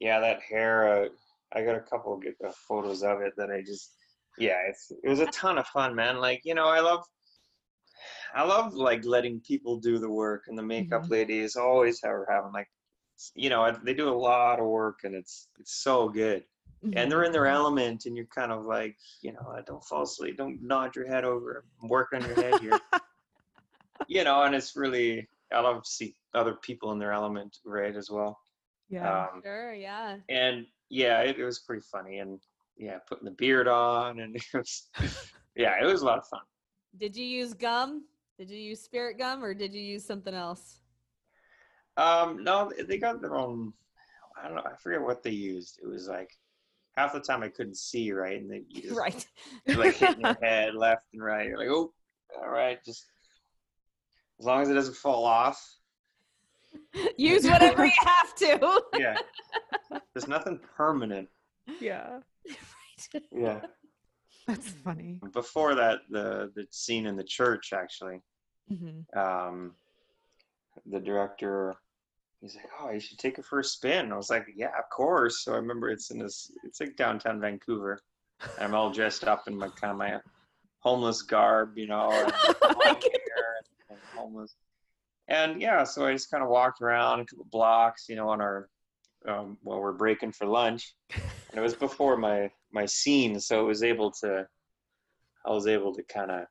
Yeah, 0.00 0.20
that 0.20 0.40
hair. 0.42 1.04
Uh, 1.04 1.08
I 1.52 1.64
got 1.64 1.76
a 1.76 1.80
couple 1.80 2.14
of 2.14 2.22
good, 2.22 2.34
uh, 2.46 2.52
photos 2.68 3.02
of 3.02 3.20
it 3.22 3.34
that 3.36 3.50
I 3.50 3.62
just. 3.62 3.94
Yeah, 4.38 4.58
it's 4.68 4.90
it 5.02 5.08
was 5.08 5.20
a 5.20 5.26
ton 5.26 5.58
of 5.58 5.66
fun, 5.68 5.94
man. 5.94 6.18
Like 6.18 6.42
you 6.44 6.54
know, 6.54 6.68
I 6.68 6.80
love. 6.80 7.04
I 8.34 8.44
love 8.44 8.74
like 8.74 9.04
letting 9.04 9.40
people 9.40 9.78
do 9.78 9.98
the 9.98 10.10
work, 10.10 10.44
and 10.48 10.56
the 10.58 10.62
makeup 10.62 11.10
ladies 11.10 11.56
always 11.56 12.00
have 12.02 12.20
having 12.28 12.52
like, 12.52 12.68
you 13.34 13.50
know, 13.50 13.70
they 13.84 13.94
do 13.94 14.08
a 14.08 14.20
lot 14.30 14.58
of 14.60 14.66
work, 14.66 15.00
and 15.04 15.14
it's 15.14 15.48
it's 15.58 15.74
so 15.82 16.08
good. 16.08 16.44
Mhm. 16.84 16.94
and 16.96 17.12
they're 17.12 17.24
in 17.24 17.32
their 17.32 17.46
element 17.46 18.06
and 18.06 18.16
you're 18.16 18.34
kind 18.34 18.50
of 18.50 18.64
like 18.64 18.96
you 19.20 19.32
know 19.34 19.44
"Uh, 19.52 19.60
don't 19.66 19.84
fall 19.84 20.04
asleep 20.04 20.38
don't 20.38 20.62
nod 20.62 20.96
your 20.96 21.06
head 21.06 21.24
over 21.26 21.66
work 21.82 22.08
on 22.14 22.22
your 22.24 22.34
head 22.36 22.58
here 22.58 22.80
you 24.08 24.24
know 24.24 24.44
and 24.44 24.54
it's 24.54 24.74
really 24.76 25.28
i 25.52 25.60
love 25.60 25.82
to 25.82 25.90
see 25.90 26.16
other 26.34 26.54
people 26.62 26.92
in 26.92 26.98
their 26.98 27.12
element 27.12 27.58
right 27.66 27.96
as 27.96 28.08
well 28.10 28.40
yeah. 28.88 29.24
um 29.24 29.42
Sure, 29.44 29.74
yeah. 29.74 30.16
and 30.30 30.64
yeah 30.88 31.20
it, 31.20 31.38
it 31.38 31.44
was 31.44 31.58
pretty 31.58 31.82
funny 31.92 32.18
and 32.20 32.40
yeah 32.78 32.96
putting 33.06 33.26
the 33.26 33.32
beard 33.32 33.68
on 33.68 34.20
and 34.20 34.34
it 34.40 34.42
was 34.54 34.88
yeah 35.56 35.74
it 35.82 35.84
was 35.84 36.00
a 36.00 36.06
lot 36.06 36.16
of 36.18 36.26
fun 36.28 36.40
Did 36.96 37.14
you 37.14 37.26
use 37.26 37.52
gum? 37.52 38.04
Did 38.38 38.48
you 38.48 38.58
use 38.58 38.80
spirit 38.80 39.18
gum 39.18 39.44
or 39.44 39.52
did 39.52 39.74
you 39.74 39.82
use 39.82 40.04
something 40.04 40.32
else? 40.34 40.80
Um 41.96 42.42
no 42.44 42.70
they 42.88 42.98
got 42.98 43.20
their 43.20 43.34
own 43.36 43.72
i 44.40 44.46
don't 44.46 44.56
know 44.56 44.62
i 44.64 44.74
forget 44.76 45.00
what 45.02 45.22
they 45.22 45.30
used 45.30 45.78
it 45.82 45.86
was 45.86 46.08
like 46.08 46.30
half 46.96 47.12
the 47.12 47.20
time 47.20 47.42
i 47.42 47.48
couldn't 47.48 47.76
see 47.76 48.12
right 48.12 48.40
and 48.40 48.50
they 48.50 48.62
you 48.68 48.82
just 48.88 48.96
Right. 48.96 49.26
You're 49.66 49.76
like 49.78 49.96
hitting 49.96 50.20
your 50.20 50.36
head 50.42 50.74
left 50.74 51.04
and 51.12 51.22
right. 51.22 51.48
You're 51.48 51.58
like, 51.58 51.68
oh, 51.68 51.92
all 52.40 52.48
right, 52.50 52.82
just 52.84 53.04
as 54.38 54.46
long 54.46 54.62
as 54.62 54.68
it 54.70 54.74
doesn't 54.74 54.96
fall 54.96 55.24
off. 55.24 55.60
use 57.16 57.44
whatever 57.44 57.84
you 57.84 57.92
have 58.04 58.34
to. 58.36 58.82
Yeah. 58.98 59.16
There's 60.14 60.28
nothing 60.28 60.60
permanent. 60.76 61.28
yeah. 61.80 62.20
Yeah. 63.32 63.60
That's 64.46 64.68
funny. 64.70 65.20
Before 65.32 65.74
that, 65.74 66.00
the 66.10 66.50
the 66.54 66.66
scene 66.70 67.06
in 67.06 67.16
the 67.16 67.24
church 67.24 67.72
actually, 67.72 68.20
hmm 68.68 69.00
um, 69.18 69.74
the 70.86 71.00
director, 71.00 71.74
he's 72.40 72.56
like, 72.56 72.68
oh, 72.80 72.90
you 72.90 73.00
should 73.00 73.18
take 73.18 73.38
it 73.38 73.44
for 73.44 73.60
a 73.60 73.64
spin. 73.64 74.12
I 74.12 74.16
was 74.16 74.30
like, 74.30 74.46
yeah, 74.54 74.78
of 74.78 74.88
course. 74.90 75.44
So 75.44 75.52
I 75.52 75.56
remember 75.56 75.90
it's 75.90 76.10
in 76.10 76.18
this, 76.18 76.50
it's 76.64 76.80
like 76.80 76.96
downtown 76.96 77.40
Vancouver. 77.40 78.00
And 78.56 78.68
I'm 78.68 78.74
all 78.74 78.90
dressed 78.90 79.24
up 79.24 79.48
in 79.48 79.56
my 79.56 79.68
kind 79.68 79.90
of 79.90 79.98
my 79.98 80.18
homeless 80.80 81.22
garb, 81.22 81.76
you 81.76 81.86
know, 81.86 82.10
and 82.10 82.32
hair 82.62 83.56
and 83.90 83.98
homeless. 84.14 84.54
And 85.28 85.60
yeah, 85.60 85.84
so 85.84 86.06
I 86.06 86.12
just 86.12 86.30
kind 86.30 86.42
of 86.42 86.48
walked 86.48 86.80
around 86.80 87.20
a 87.20 87.24
couple 87.24 87.46
blocks, 87.50 88.08
you 88.08 88.16
know, 88.16 88.28
on 88.28 88.40
our 88.40 88.68
um, 89.28 89.58
while 89.62 89.80
we're 89.80 89.92
breaking 89.92 90.32
for 90.32 90.46
lunch. 90.46 90.94
And 91.14 91.58
it 91.58 91.60
was 91.60 91.74
before 91.74 92.16
my 92.16 92.50
my 92.72 92.86
scene, 92.86 93.40
so 93.40 93.60
it 93.60 93.66
was 93.66 93.82
able 93.82 94.12
to, 94.22 94.46
I 95.44 95.50
was 95.50 95.66
able 95.66 95.94
to 95.94 96.02
kind 96.04 96.30
of, 96.30 96.44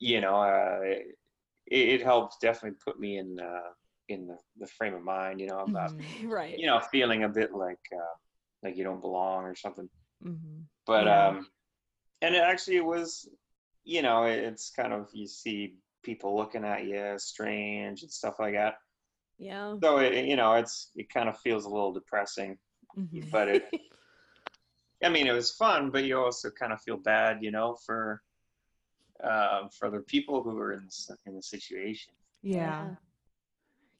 you 0.00 0.20
know, 0.20 0.36
uh, 0.36 0.80
it, 1.70 2.00
it 2.00 2.02
helped 2.02 2.40
definitely 2.40 2.78
put 2.84 2.98
me 3.00 3.18
in 3.18 3.38
uh, 3.40 3.70
in 4.08 4.26
the, 4.26 4.36
the 4.58 4.66
frame 4.66 4.94
of 4.94 5.02
mind, 5.04 5.40
you 5.40 5.46
know, 5.48 5.60
about 5.60 5.90
Mhm. 5.92 6.28
right. 6.28 6.58
you 6.58 6.66
know 6.66 6.80
feeling 6.92 7.24
a 7.24 7.28
bit 7.28 7.52
like 7.52 7.78
uh, 7.94 8.14
like 8.62 8.76
you 8.76 8.84
don't 8.84 9.00
belong 9.00 9.44
or 9.44 9.54
something 9.54 9.88
Mhm. 10.22 10.64
but 10.86 11.06
Yeah. 11.06 11.28
um 11.28 11.46
and 12.22 12.34
it 12.34 12.42
actually 12.42 12.80
was 12.80 13.28
you 13.84 14.02
know 14.02 14.24
it's 14.24 14.70
kind 14.70 14.92
of 14.92 15.08
you 15.12 15.26
see 15.26 15.74
people 16.02 16.36
looking 16.36 16.64
at 16.64 16.84
you 16.84 17.14
strange 17.18 18.02
and 18.02 18.10
stuff 18.10 18.36
like 18.38 18.54
that 18.54 18.74
Yeah. 19.38 19.76
so 19.82 19.98
it, 19.98 20.24
you 20.24 20.36
know 20.36 20.54
it's 20.54 20.90
it 20.96 21.08
kind 21.12 21.28
of 21.28 21.38
feels 21.40 21.64
a 21.64 21.68
little 21.68 21.92
depressing 21.92 22.56
Mhm. 22.96 23.30
but 23.30 23.48
it 23.48 23.64
i 25.04 25.08
mean 25.08 25.26
it 25.26 25.32
was 25.32 25.52
fun 25.52 25.90
but 25.90 26.04
you 26.04 26.18
also 26.18 26.50
kind 26.50 26.72
of 26.72 26.80
feel 26.82 26.96
bad 26.96 27.38
you 27.42 27.50
know 27.50 27.76
for 27.86 28.20
um 29.24 29.68
for 29.70 29.86
other 29.86 30.00
people 30.00 30.42
who 30.42 30.56
are 30.58 30.72
in 30.72 30.84
this 30.84 31.10
in 31.26 31.34
the 31.34 31.42
situation 31.42 32.12
Yeah. 32.42 32.90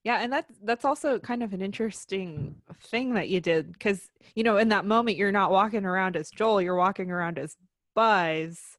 Yeah, 0.04 0.20
and 0.22 0.32
that's 0.32 0.54
that's 0.62 0.84
also 0.84 1.18
kind 1.18 1.42
of 1.42 1.52
an 1.52 1.60
interesting 1.60 2.54
thing 2.84 3.14
that 3.14 3.28
you 3.28 3.40
did 3.40 3.72
because 3.72 4.08
you 4.34 4.42
know 4.44 4.56
in 4.56 4.68
that 4.68 4.86
moment 4.86 5.16
you're 5.18 5.32
not 5.32 5.50
walking 5.50 5.84
around 5.84 6.16
as 6.16 6.30
Joel, 6.30 6.62
you're 6.62 6.76
walking 6.76 7.10
around 7.10 7.38
as 7.38 7.56
Buzz. 7.94 8.78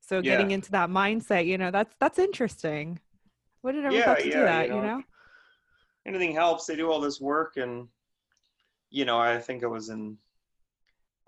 So 0.00 0.22
getting 0.22 0.52
into 0.52 0.70
that 0.72 0.88
mindset, 0.88 1.46
you 1.46 1.58
know, 1.58 1.70
that's 1.70 1.94
that's 1.98 2.18
interesting. 2.18 3.00
What 3.62 3.72
did 3.72 3.84
ever 3.84 3.96
Yeah, 3.96 4.14
to 4.14 4.28
yeah, 4.28 4.38
do 4.38 4.44
that? 4.44 4.68
You 4.68 4.74
know. 4.74 4.82
know? 4.82 5.02
anything 6.08 6.32
helps. 6.32 6.66
They 6.66 6.76
do 6.76 6.90
all 6.90 7.00
this 7.00 7.20
work, 7.20 7.56
and 7.56 7.88
you 8.90 9.04
know, 9.04 9.18
I 9.18 9.38
think 9.38 9.62
I 9.62 9.66
was 9.66 9.90
in, 9.90 10.16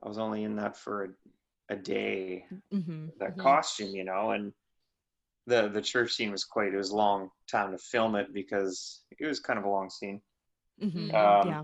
I 0.03 0.09
was 0.09 0.19
only 0.19 0.45
in 0.45 0.57
that 0.57 0.77
for 0.77 1.05
a, 1.05 1.09
a 1.71 1.77
day. 1.77 2.45
Mm-hmm. 2.73 3.07
That 3.19 3.37
Mhm. 3.37 3.43
costume, 3.43 3.95
you 3.95 4.05
know, 4.05 4.33
and 4.33 4.53
the 5.47 5.69
the 5.69 5.81
church 5.83 6.13
scene 6.13 6.31
was 6.31 6.45
quite. 6.45 6.75
It 6.75 6.77
was 6.77 6.91
a 6.91 6.97
long 6.97 7.31
time 7.47 7.73
to 7.73 7.79
film 7.79 8.15
it 8.17 8.33
because 8.35 9.03
it 9.19 9.27
was 9.27 9.41
kind 9.41 9.59
of 9.59 9.65
a 9.65 9.69
long 9.71 9.89
scene. 9.91 10.21
Mm-hmm. 10.83 11.15
Um, 11.15 11.49
yeah. 11.49 11.63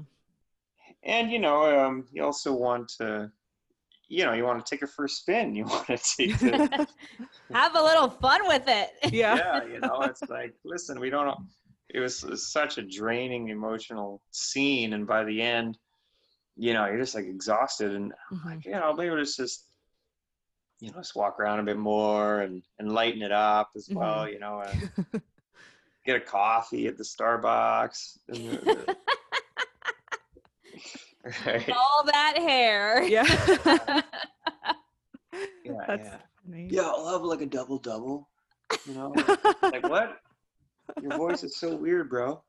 And 1.02 1.30
you 1.30 1.38
know, 1.38 1.58
um, 1.78 2.06
you 2.12 2.24
also 2.24 2.52
want 2.52 2.88
to, 3.00 3.30
you 4.08 4.24
know, 4.24 4.32
you 4.32 4.44
want 4.44 4.64
to 4.64 4.68
take 4.70 4.82
a 4.82 4.86
first 4.86 5.18
spin. 5.18 5.54
You 5.58 5.64
want 5.64 5.86
to 5.86 5.98
take 5.98 6.38
the, 6.46 6.86
Have 7.52 7.74
a 7.76 7.82
little 7.82 8.08
fun 8.10 8.46
with 8.48 8.64
it. 8.66 8.90
Yeah. 9.12 9.36
yeah, 9.36 9.64
you 9.64 9.80
know, 9.80 10.00
it's 10.02 10.22
like, 10.28 10.54
listen, 10.64 10.98
we 11.00 11.10
don't. 11.10 11.36
It 11.88 12.00
was, 12.00 12.24
it 12.24 12.30
was 12.30 12.50
such 12.52 12.78
a 12.78 12.82
draining 12.82 13.48
emotional 13.48 14.20
scene, 14.32 14.92
and 14.94 15.06
by 15.06 15.22
the 15.24 15.40
end, 15.40 15.78
you 16.56 16.72
know, 16.74 16.86
you're 16.86 16.98
just 16.98 17.14
like 17.14 17.26
exhausted, 17.26 17.94
and 17.94 18.12
Mhm. 18.32 18.44
like, 18.44 18.64
you 18.64 18.72
know, 18.72 18.92
maybe 18.92 19.14
let's 19.14 19.36
just, 19.36 19.65
you 20.80 20.90
know, 20.90 20.98
just 20.98 21.16
walk 21.16 21.40
around 21.40 21.60
a 21.60 21.62
bit 21.62 21.78
more 21.78 22.40
and 22.40 22.62
and 22.78 22.92
lighten 22.92 23.22
it 23.22 23.32
up 23.32 23.70
as 23.76 23.88
well. 23.90 24.24
Mm-hmm. 24.24 24.32
You 24.32 24.40
know, 24.40 24.60
and 24.60 25.22
get 26.06 26.16
a 26.16 26.20
coffee 26.20 26.86
at 26.86 26.96
the 26.96 27.04
Starbucks. 27.04 28.18
right? 31.46 31.70
All 31.70 32.04
that 32.06 32.36
hair. 32.38 33.02
Yeah. 33.04 34.02
Yeah, 35.64 35.72
That's 35.86 36.08
yeah. 36.08 36.18
funny. 36.44 36.68
Yeah, 36.70 36.82
I'll 36.82 37.12
have 37.12 37.22
like 37.22 37.40
a 37.40 37.46
double 37.46 37.78
double. 37.78 38.28
You 38.86 38.94
know, 38.94 39.14
like 39.62 39.88
what? 39.88 40.18
Your 41.02 41.16
voice 41.16 41.42
is 41.42 41.56
so 41.56 41.74
weird, 41.76 42.08
bro. 42.08 42.42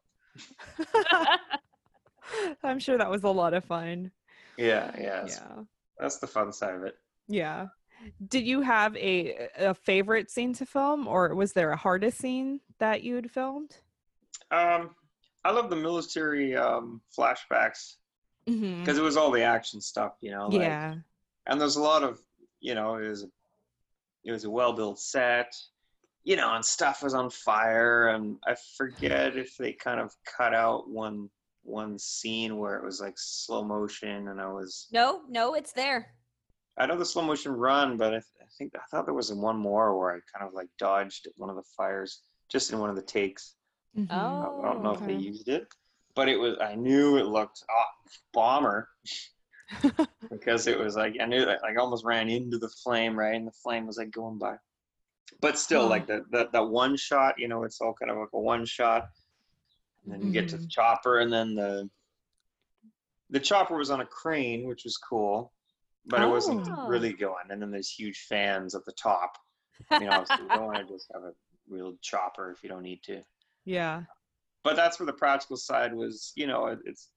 I'm 2.63 2.79
sure 2.79 2.97
that 2.97 3.09
was 3.09 3.23
a 3.23 3.29
lot 3.29 3.53
of 3.53 3.65
fun. 3.65 4.11
Yeah, 4.57 4.91
yeah. 4.99 5.25
Yeah. 5.27 5.63
That's 5.99 6.17
the 6.17 6.27
fun 6.27 6.53
side 6.53 6.75
of 6.75 6.83
it. 6.83 6.95
Yeah. 7.27 7.67
Did 8.27 8.45
you 8.45 8.61
have 8.61 8.95
a 8.97 9.47
a 9.57 9.73
favorite 9.73 10.29
scene 10.31 10.53
to 10.53 10.65
film 10.65 11.07
or 11.07 11.33
was 11.35 11.53
there 11.53 11.71
a 11.71 11.77
hardest 11.77 12.17
scene 12.19 12.59
that 12.79 13.03
you'd 13.03 13.31
filmed? 13.31 13.77
Um, 14.51 14.91
I 15.43 15.51
love 15.51 15.69
the 15.69 15.75
military 15.75 16.55
um, 16.55 17.01
flashbacks 17.17 17.95
Mm-hmm. 18.47 18.79
because 18.79 18.97
it 18.97 19.01
was 19.01 19.17
all 19.17 19.29
the 19.31 19.41
action 19.43 19.81
stuff, 19.81 20.13
you 20.21 20.31
know. 20.31 20.47
like- 20.47 20.61
Yeah. 20.61 20.95
and 21.47 21.59
there's 21.59 21.75
a 21.75 21.81
lot 21.81 22.01
of, 22.01 22.17
you 22.61 22.75
know, 22.75 22.95
it 22.95 23.09
was, 23.09 23.25
it 24.23 24.31
was 24.31 24.45
a 24.45 24.49
well-built 24.49 24.99
set, 25.01 25.53
you 26.23 26.37
know, 26.37 26.53
and 26.55 26.63
stuff 26.63 27.03
was 27.03 27.13
on 27.13 27.29
fire, 27.29 28.07
and 28.07 28.37
I 28.47 28.55
forget 28.77 29.35
if 29.35 29.57
they 29.57 29.73
kind 29.73 29.99
of 29.99 30.15
cut 30.23 30.53
out 30.53 30.89
one 30.89 31.29
one 31.63 31.99
scene 31.99 32.55
where 32.57 32.77
it 32.77 32.85
was 32.85 33.01
like 33.01 33.15
slow 33.17 33.65
motion, 33.65 34.29
and 34.29 34.39
I 34.39 34.47
was, 34.47 34.87
No, 34.93 35.23
no, 35.27 35.53
it's 35.55 35.73
there. 35.73 36.13
I 36.77 36.85
know 36.85 36.97
the 36.97 37.05
slow 37.05 37.23
motion 37.23 37.51
run, 37.53 37.97
but 37.97 38.07
I, 38.07 38.19
th- 38.19 38.23
I 38.41 38.45
think 38.57 38.73
I 38.75 38.81
thought 38.91 39.05
there 39.05 39.13
was 39.13 39.33
one 39.33 39.57
more 39.57 39.97
where 39.97 40.11
I 40.15 40.19
kind 40.37 40.47
of 40.47 40.53
like 40.53 40.67
dodged 40.77 41.27
one 41.37 41.49
of 41.49 41.55
the 41.55 41.63
fires 41.75 42.21
just 42.49 42.71
in 42.71 42.79
one 42.79 42.89
of 42.89 42.95
the 42.95 43.01
takes. 43.01 43.55
Mhm. 43.97 44.07
Oh. 44.11 44.61
I 44.63 44.71
don't 44.73 44.83
know 44.83 44.91
if 44.91 44.99
they 45.05 45.13
used 45.13 45.47
it, 45.49 45.67
but 46.15 46.29
it 46.29 46.37
was. 46.37 46.57
I 46.61 46.75
knew 46.75 47.17
it 47.17 47.25
looked 47.25 47.63
oh, 47.69 47.83
bomber 48.33 48.87
because 50.29 50.67
it 50.67 50.77
was 50.77 50.95
like 50.95 51.15
I 51.19 51.25
knew 51.25 51.45
that 51.45 51.61
like 51.63 51.77
almost 51.79 52.05
ran 52.05 52.29
into 52.29 52.57
the 52.57 52.69
flame, 52.69 53.17
right? 53.17 53.35
And 53.35 53.47
the 53.47 53.51
flame 53.63 53.87
was 53.87 53.97
like 53.97 54.11
going 54.11 54.37
by. 54.37 54.55
But 55.41 55.57
still, 55.57 55.83
Huh. 55.83 55.89
like 55.89 56.07
that 56.07 56.29
that 56.31 56.51
that 56.51 56.67
one 56.67 56.95
shot, 56.95 57.35
you 57.39 57.47
know, 57.47 57.63
it's 57.63 57.81
all 57.81 57.93
kind 57.93 58.11
of 58.11 58.17
like 58.17 58.29
a 58.33 58.39
one 58.39 58.65
shot. 58.65 59.09
And 60.03 60.13
then 60.13 60.21
you 60.21 60.31
get 60.31 60.47
to 60.49 60.57
the 60.57 60.67
chopper, 60.67 61.19
and 61.19 61.33
then 61.33 61.55
the 61.55 61.89
the 63.29 63.39
chopper 63.39 63.75
was 63.75 63.89
on 63.89 63.99
a 64.01 64.05
crane, 64.05 64.67
which 64.67 64.83
was 64.85 64.95
cool, 64.97 65.51
but 66.07 66.21
it 66.21 66.27
wasn't 66.29 66.67
Oh. 66.67 66.87
really 66.87 67.13
going. 67.13 67.51
And 67.51 67.61
then 67.61 67.71
there's 67.71 67.89
huge 67.89 68.25
fans 68.29 68.75
at 68.75 68.85
the 68.85 68.93
top. 68.93 69.37
You 69.91 70.05
know, 70.05 70.13
obviously 70.13 70.45
you 70.45 70.51
don't 70.51 70.65
want 70.65 70.87
to 70.87 70.93
just 70.93 71.09
have 71.13 71.23
a 71.23 71.33
real 71.69 71.95
chopper 72.01 72.51
if 72.51 72.63
you 72.63 72.69
don't 72.69 72.81
need 72.83 73.03
to 73.03 73.21
Yeah. 73.65 74.03
but 74.63 74.75
that's 74.75 74.99
where 74.99 75.05
the 75.05 75.13
practical 75.13 75.57
side 75.57 75.93
was 75.93 76.31
you 76.35 76.47
know 76.47 76.67
it, 76.67 76.79
it's 76.85 77.09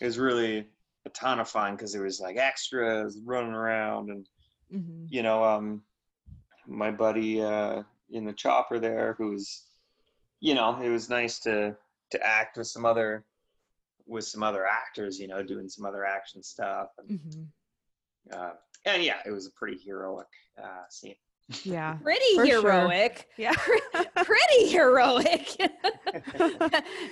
it 0.00 0.04
was 0.06 0.18
really 0.18 0.66
a 1.04 1.10
ton 1.10 1.40
of 1.40 1.48
fun 1.48 1.74
because 1.74 1.92
there 1.92 2.02
was 2.02 2.18
like 2.20 2.36
extras 2.38 3.20
running 3.24 3.52
around 3.52 4.08
and 4.10 4.26
hmm 4.70 5.04
you 5.10 5.22
know 5.22 5.44
um 5.44 5.82
my 6.66 6.90
buddy 6.90 7.42
uh 7.42 7.82
in 8.10 8.24
the 8.24 8.32
chopper 8.32 8.78
there 8.78 9.14
who 9.18 9.30
was, 9.32 9.66
you 10.40 10.54
know 10.54 10.80
it 10.80 10.88
was 10.88 11.08
nice 11.10 11.38
to 11.40 11.76
to 12.10 12.26
act 12.26 12.56
with 12.56 12.66
some 12.66 12.86
other 12.86 13.24
with 14.06 14.24
some 14.24 14.42
other 14.42 14.64
actors 14.66 15.18
you 15.18 15.28
know 15.28 15.42
doing 15.42 15.68
some 15.68 15.84
other 15.84 16.04
action 16.06 16.42
stuff 16.42 16.88
and, 16.98 17.20
hmm 17.20 17.42
uh, 18.32 18.52
and 18.84 19.02
yeah 19.02 19.18
it 19.26 19.30
was 19.30 19.46
a 19.46 19.50
pretty 19.52 19.78
heroic 19.84 20.26
uh 20.62 20.84
scene 20.90 21.16
Yeah. 21.64 21.96
Pretty 22.02 22.34
For 22.36 22.46
sure. 22.46 22.60
heroic. 22.60 23.26
Yeah. 23.38 23.54
Pretty 24.32 24.68
heroic. 24.68 25.48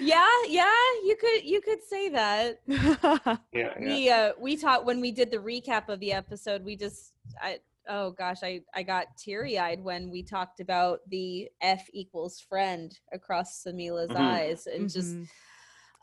yeah, 0.00 0.28
yeah, 0.48 0.72
you 1.04 1.16
could 1.18 1.42
you 1.44 1.60
could 1.62 1.82
say 1.88 2.08
that. 2.10 2.60
yeah 2.68 3.36
yeah 3.52 3.78
We 3.80 4.10
uh 4.10 4.32
we 4.38 4.56
taught 4.56 4.84
when 4.84 5.00
we 5.00 5.10
did 5.10 5.30
the 5.30 5.38
recap 5.38 5.88
of 5.88 6.00
the 6.00 6.12
episode, 6.12 6.64
we 6.64 6.76
just 6.76 7.12
I 7.40 7.60
oh 7.88 8.10
gosh, 8.10 8.42
I 8.42 8.60
I 8.74 8.82
got 8.82 9.06
teary-eyed 9.16 9.80
when 9.82 10.10
we 10.10 10.22
talked 10.22 10.60
about 10.60 11.00
the 11.08 11.48
F 11.62 11.88
equals 11.92 12.40
friend 12.40 12.92
across 13.12 13.64
Samila's 13.64 14.10
Mhm. 14.10 14.16
eyes 14.20 14.66
and 14.66 14.90
just 14.90 15.14
Mhm. 15.16 15.28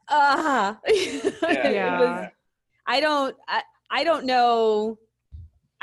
ah 0.10 0.80
It 0.86 1.36
Yeah. 1.74 2.00
was- 2.00 2.30
I 2.88 3.00
don't 3.00 3.36
I, 3.48 3.62
I 3.92 4.04
don't 4.04 4.26
know 4.26 4.98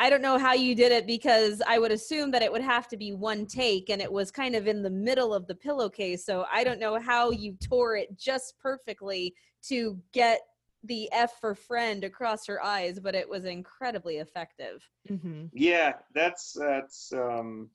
I 0.00 0.08
don't 0.08 0.22
know 0.22 0.38
how 0.38 0.54
you 0.54 0.74
did 0.74 0.92
it 0.92 1.06
because 1.06 1.60
I 1.68 1.78
would 1.78 1.92
assume 1.92 2.30
that 2.30 2.40
it 2.40 2.50
would 2.50 2.62
have 2.62 2.88
to 2.88 2.96
be 2.96 3.12
one 3.12 3.44
take 3.44 3.90
and 3.90 4.00
it 4.00 4.10
was 4.10 4.30
kind 4.30 4.56
of 4.56 4.66
in 4.66 4.82
the 4.82 4.88
middle 4.88 5.34
of 5.34 5.46
the 5.46 5.54
pillowcase. 5.54 6.24
So 6.24 6.46
I 6.50 6.64
don't 6.64 6.80
know 6.80 6.98
how 6.98 7.32
you 7.32 7.54
tore 7.62 7.96
it 7.96 8.16
just 8.18 8.54
perfectly 8.58 9.34
to 9.64 10.00
get 10.12 10.40
the 10.84 11.12
F 11.12 11.38
for 11.38 11.54
friend 11.54 12.02
across 12.02 12.46
her 12.46 12.64
eyes, 12.64 12.98
but 12.98 13.14
it 13.14 13.28
was 13.28 13.44
incredibly 13.44 14.16
effective. 14.16 14.82
Mhm. 15.06 15.50
Yeah, 15.52 15.96
that's 16.14 16.54
that's 16.58 17.12
um 17.12 17.68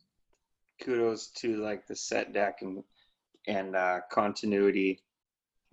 kudos 0.81 1.27
to 1.41 1.57
like 1.57 1.85
the 1.85 1.95
set 1.95 2.33
deck 2.33 2.63
and 2.63 2.83
and 3.45 3.75
uh 3.75 3.99
continuity 4.11 4.99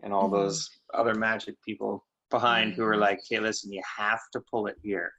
and 0.03 0.13
all 0.13 0.29
Mhm. 0.29 0.33
those 0.33 0.69
other 0.93 1.15
magic 1.15 1.55
people 1.63 2.07
behind 2.29 2.75
who 2.75 2.85
are 2.85 2.99
like, 2.99 3.21
hey, 3.27 3.41
listen, 3.41 3.73
you 3.73 3.83
have 3.97 4.21
to 4.33 4.41
pull 4.51 4.67
it 4.67 4.77
here. 4.83 5.15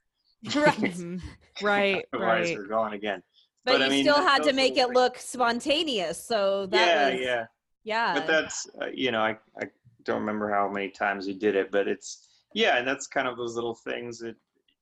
Right. 0.55 0.77
Mhm. 0.93 1.21
Right. 1.61 2.05
Otherwise 2.13 2.49
Right. 2.49 2.57
we're 2.57 2.67
going 2.67 2.93
again. 2.93 3.21
But, 3.65 3.73
But, 3.73 3.81
I 3.83 3.85
you 3.85 3.91
mean, 3.91 4.03
still 4.05 4.21
had 4.21 4.43
to 4.43 4.53
make 4.53 4.73
it 4.73 4.83
things- 4.85 4.93
look 4.95 5.17
spontaneous. 5.17 6.21
So 6.23 6.65
that 6.67 6.87
yeah, 6.87 7.09
was 7.11 7.19
yeah. 7.21 7.45
yeah. 7.83 8.13
But 8.15 8.27
that's 8.27 8.67
uh, 8.81 8.87
you 8.93 9.11
know, 9.11 9.21
I 9.21 9.37
I 9.61 9.65
don't 10.03 10.19
remember 10.21 10.49
how 10.51 10.67
many 10.69 10.89
times 10.89 11.27
we 11.27 11.33
did 11.33 11.55
it, 11.55 11.71
but 11.71 11.87
it's 11.87 12.27
yeah, 12.53 12.77
and 12.77 12.87
that's 12.87 13.07
kind 13.07 13.27
of 13.27 13.37
those 13.37 13.55
little 13.55 13.75
things 13.75 14.19
that 14.19 14.35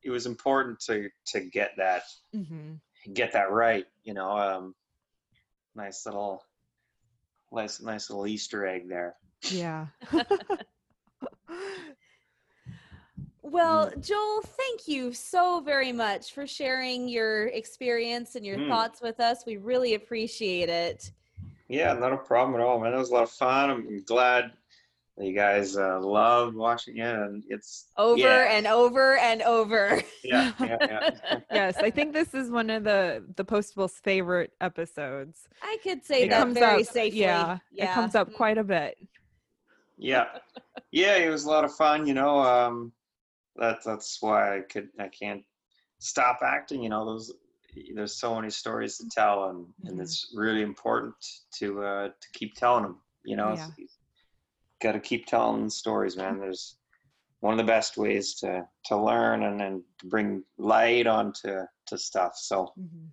it 0.04 0.10
was 0.10 0.26
important 0.26 0.80
to 0.88 1.10
to 1.28 1.42
get 1.42 1.72
that 1.78 2.04
Mhm. 2.34 2.80
get 3.14 3.32
that 3.34 3.52
right, 3.52 3.86
you 4.04 4.14
know. 4.14 4.32
Um 4.38 4.76
nice 5.76 6.06
little 6.06 6.44
nice 7.52 7.82
nice 7.82 8.10
little 8.10 8.26
Easter 8.28 8.66
egg 8.66 8.88
there. 8.90 9.16
Yeah. 9.44 9.88
Well, 13.52 13.92
Mm. 13.92 14.02
Joel, 14.08 14.42
thank 14.44 14.88
you 14.88 15.12
so 15.14 15.60
very 15.60 15.92
much 15.92 16.34
for 16.34 16.48
sharing 16.48 17.10
your 17.10 17.48
experience 17.48 18.36
and 18.36 18.46
your 18.46 18.58
Mm. 18.58 18.70
thoughts 18.70 19.02
with 19.02 19.20
us. 19.20 19.46
We 19.46 19.58
really 19.58 19.94
appreciate 19.96 20.70
it. 20.70 21.12
Yeah, 21.68 21.92
not 21.94 22.14
a 22.14 22.18
problem 22.18 22.60
at 22.60 22.66
all, 22.66 22.80
man. 22.80 22.92
That 22.94 22.98
was 23.00 23.10
a 23.10 23.14
lot 23.14 23.24
of 23.24 23.32
fun. 23.32 23.70
I'm 23.70 24.04
glad 24.06 24.54
that 25.18 25.26
you 25.26 25.34
guys 25.34 25.76
uh, 25.78 26.00
loved 26.00 26.56
watching 26.56 26.98
it, 27.00 27.14
and 27.14 27.44
it's 27.50 27.88
Over 27.98 28.18
yeah, 28.20 28.54
and 28.56 28.68
over 28.68 29.18
and 29.18 29.42
over. 29.42 30.02
yeah, 30.24 30.54
yeah, 30.62 30.78
yeah. 30.82 31.40
yes, 31.52 31.78
I 31.78 31.90
think 31.92 32.14
this 32.14 32.34
is 32.34 32.50
one 32.50 32.70
of 32.70 32.86
the 32.86 33.26
the 33.36 33.44
Postable's 33.44 34.00
favorite 34.00 34.54
episodes. 34.62 35.50
I 35.62 35.78
could 35.84 36.06
say 36.06 36.24
It 36.24 36.30
that 36.30 36.40
comes 36.40 36.54
very 36.54 36.84
up, 36.84 36.88
safely. 36.88 37.20
yeah, 37.20 37.58
it 37.76 37.90
comes 37.92 38.16
up 38.16 38.32
quite 38.34 38.58
a 38.58 38.64
bit. 38.64 38.98
yeah 39.98 40.40
yeah 40.92 41.18
it 41.18 41.30
was 41.30 41.44
a 41.44 41.50
lot 41.50 41.64
of 41.66 41.74
fun 41.76 42.08
you 42.08 42.14
know 42.14 42.40
um 42.40 42.92
that's 43.62 43.86
that's 43.86 44.18
why 44.22 44.58
i 44.58 44.62
could 44.62 44.90
i 45.00 45.08
can't 45.08 45.44
stop 46.00 46.40
acting 46.44 46.82
you 46.84 46.90
know 46.90 47.06
those 47.06 47.32
there's 47.96 48.20
so 48.20 48.36
many 48.36 48.50
stories 48.50 48.98
to 48.98 49.08
tell 49.10 49.50
and 49.50 49.66
and 49.86 49.98
Mhm. 49.98 50.02
it's 50.02 50.34
really 50.36 50.62
important 50.62 51.14
to 51.54 51.82
uh 51.84 52.08
to 52.08 52.28
keep 52.34 52.54
telling 52.56 52.84
them 52.84 53.00
you 53.24 53.38
know 53.38 53.54
Yeah. 53.56 53.68
got 54.82 54.94
to 54.94 55.00
keep 55.00 55.26
telling 55.28 55.70
stories 55.70 56.18
man 56.18 56.40
there's 56.40 56.78
one 57.40 57.54
of 57.54 57.58
the 57.58 57.72
best 57.72 57.98
ways 57.98 58.34
to 58.36 58.66
to 58.86 58.98
learn 58.98 59.44
and 59.44 59.62
and 59.62 59.84
to 60.00 60.08
bring 60.08 60.44
light 60.58 61.08
onto 61.08 61.60
to 61.86 61.98
stuff 61.98 62.34
so 62.36 62.74
Mhm. 62.78 63.10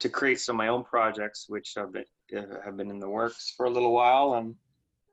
to 0.00 0.08
create 0.08 0.40
some 0.40 0.56
of 0.56 0.58
my 0.58 0.68
own 0.68 0.84
projects, 0.84 1.46
which 1.48 1.74
have 1.76 1.92
been 1.92 2.04
uh, 2.36 2.60
have 2.64 2.76
been 2.76 2.90
in 2.90 2.98
the 2.98 3.08
works 3.08 3.54
for 3.56 3.66
a 3.66 3.70
little 3.70 3.92
while, 3.92 4.34
and 4.34 4.54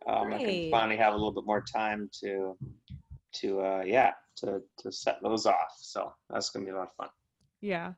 um, 0.07 0.33
I 0.33 0.39
can 0.39 0.71
finally 0.71 0.97
have 0.97 1.13
a 1.13 1.17
little 1.17 1.33
bit 1.33 1.45
more 1.45 1.61
time 1.61 2.09
to 2.23 2.57
to 3.35 3.61
uh, 3.61 3.83
yeah 3.85 4.11
to 4.37 4.61
to 4.79 4.91
set 4.91 5.19
those 5.21 5.45
off. 5.45 5.75
So 5.77 6.13
that's 6.29 6.49
gonna 6.49 6.65
be 6.65 6.71
a 6.71 6.75
lot 6.75 6.83
of 6.87 6.93
fun. 6.93 7.09
Yeah. 7.61 7.93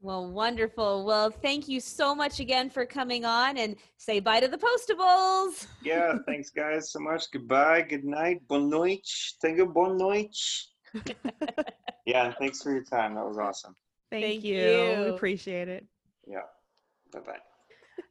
Well, 0.00 0.32
wonderful. 0.32 1.04
Well, 1.04 1.30
thank 1.30 1.68
you 1.68 1.78
so 1.78 2.12
much 2.12 2.40
again 2.40 2.70
for 2.70 2.84
coming 2.84 3.24
on 3.24 3.56
and 3.56 3.76
say 3.98 4.18
bye 4.18 4.40
to 4.40 4.48
the 4.48 4.58
postables. 4.58 5.68
Yeah, 5.84 6.14
thanks 6.26 6.50
guys 6.50 6.90
so 6.90 6.98
much. 6.98 7.30
Goodbye, 7.32 7.82
good 7.82 8.04
night, 8.04 8.46
boa 8.48 8.60
noite, 8.60 9.08
you. 9.44 9.66
boa 9.66 9.94
noite. 9.96 10.36
yeah, 12.06 12.32
thanks 12.38 12.62
for 12.62 12.72
your 12.72 12.84
time. 12.84 13.14
That 13.14 13.24
was 13.24 13.38
awesome. 13.38 13.74
Thank, 14.10 14.24
Thank 14.24 14.44
you. 14.44 14.60
you. 14.60 15.02
We 15.02 15.08
appreciate 15.08 15.68
it. 15.68 15.86
Yeah, 16.26 16.42
bye 17.12 17.20
bye. 17.20 17.38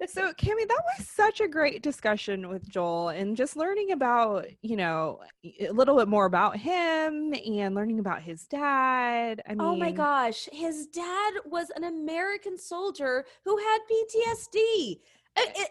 So, 0.07 0.31
Cami, 0.33 0.67
that 0.67 0.81
was 0.97 1.07
such 1.07 1.41
a 1.41 1.47
great 1.47 1.83
discussion 1.83 2.49
with 2.49 2.67
Joel 2.67 3.09
and 3.09 3.35
just 3.37 3.55
learning 3.55 3.91
about, 3.91 4.45
you 4.61 4.75
know, 4.75 5.19
a 5.59 5.71
little 5.71 5.95
bit 5.97 6.07
more 6.07 6.25
about 6.25 6.57
him 6.57 7.33
and 7.33 7.75
learning 7.75 7.99
about 7.99 8.21
his 8.21 8.45
dad. 8.45 9.41
I 9.47 9.51
mean, 9.51 9.61
oh 9.61 9.75
my 9.75 9.91
gosh, 9.91 10.49
his 10.51 10.87
dad 10.87 11.33
was 11.45 11.69
an 11.75 11.83
American 11.83 12.57
soldier 12.57 13.25
who 13.45 13.57
had 13.57 13.77
PTSD. 13.91 14.99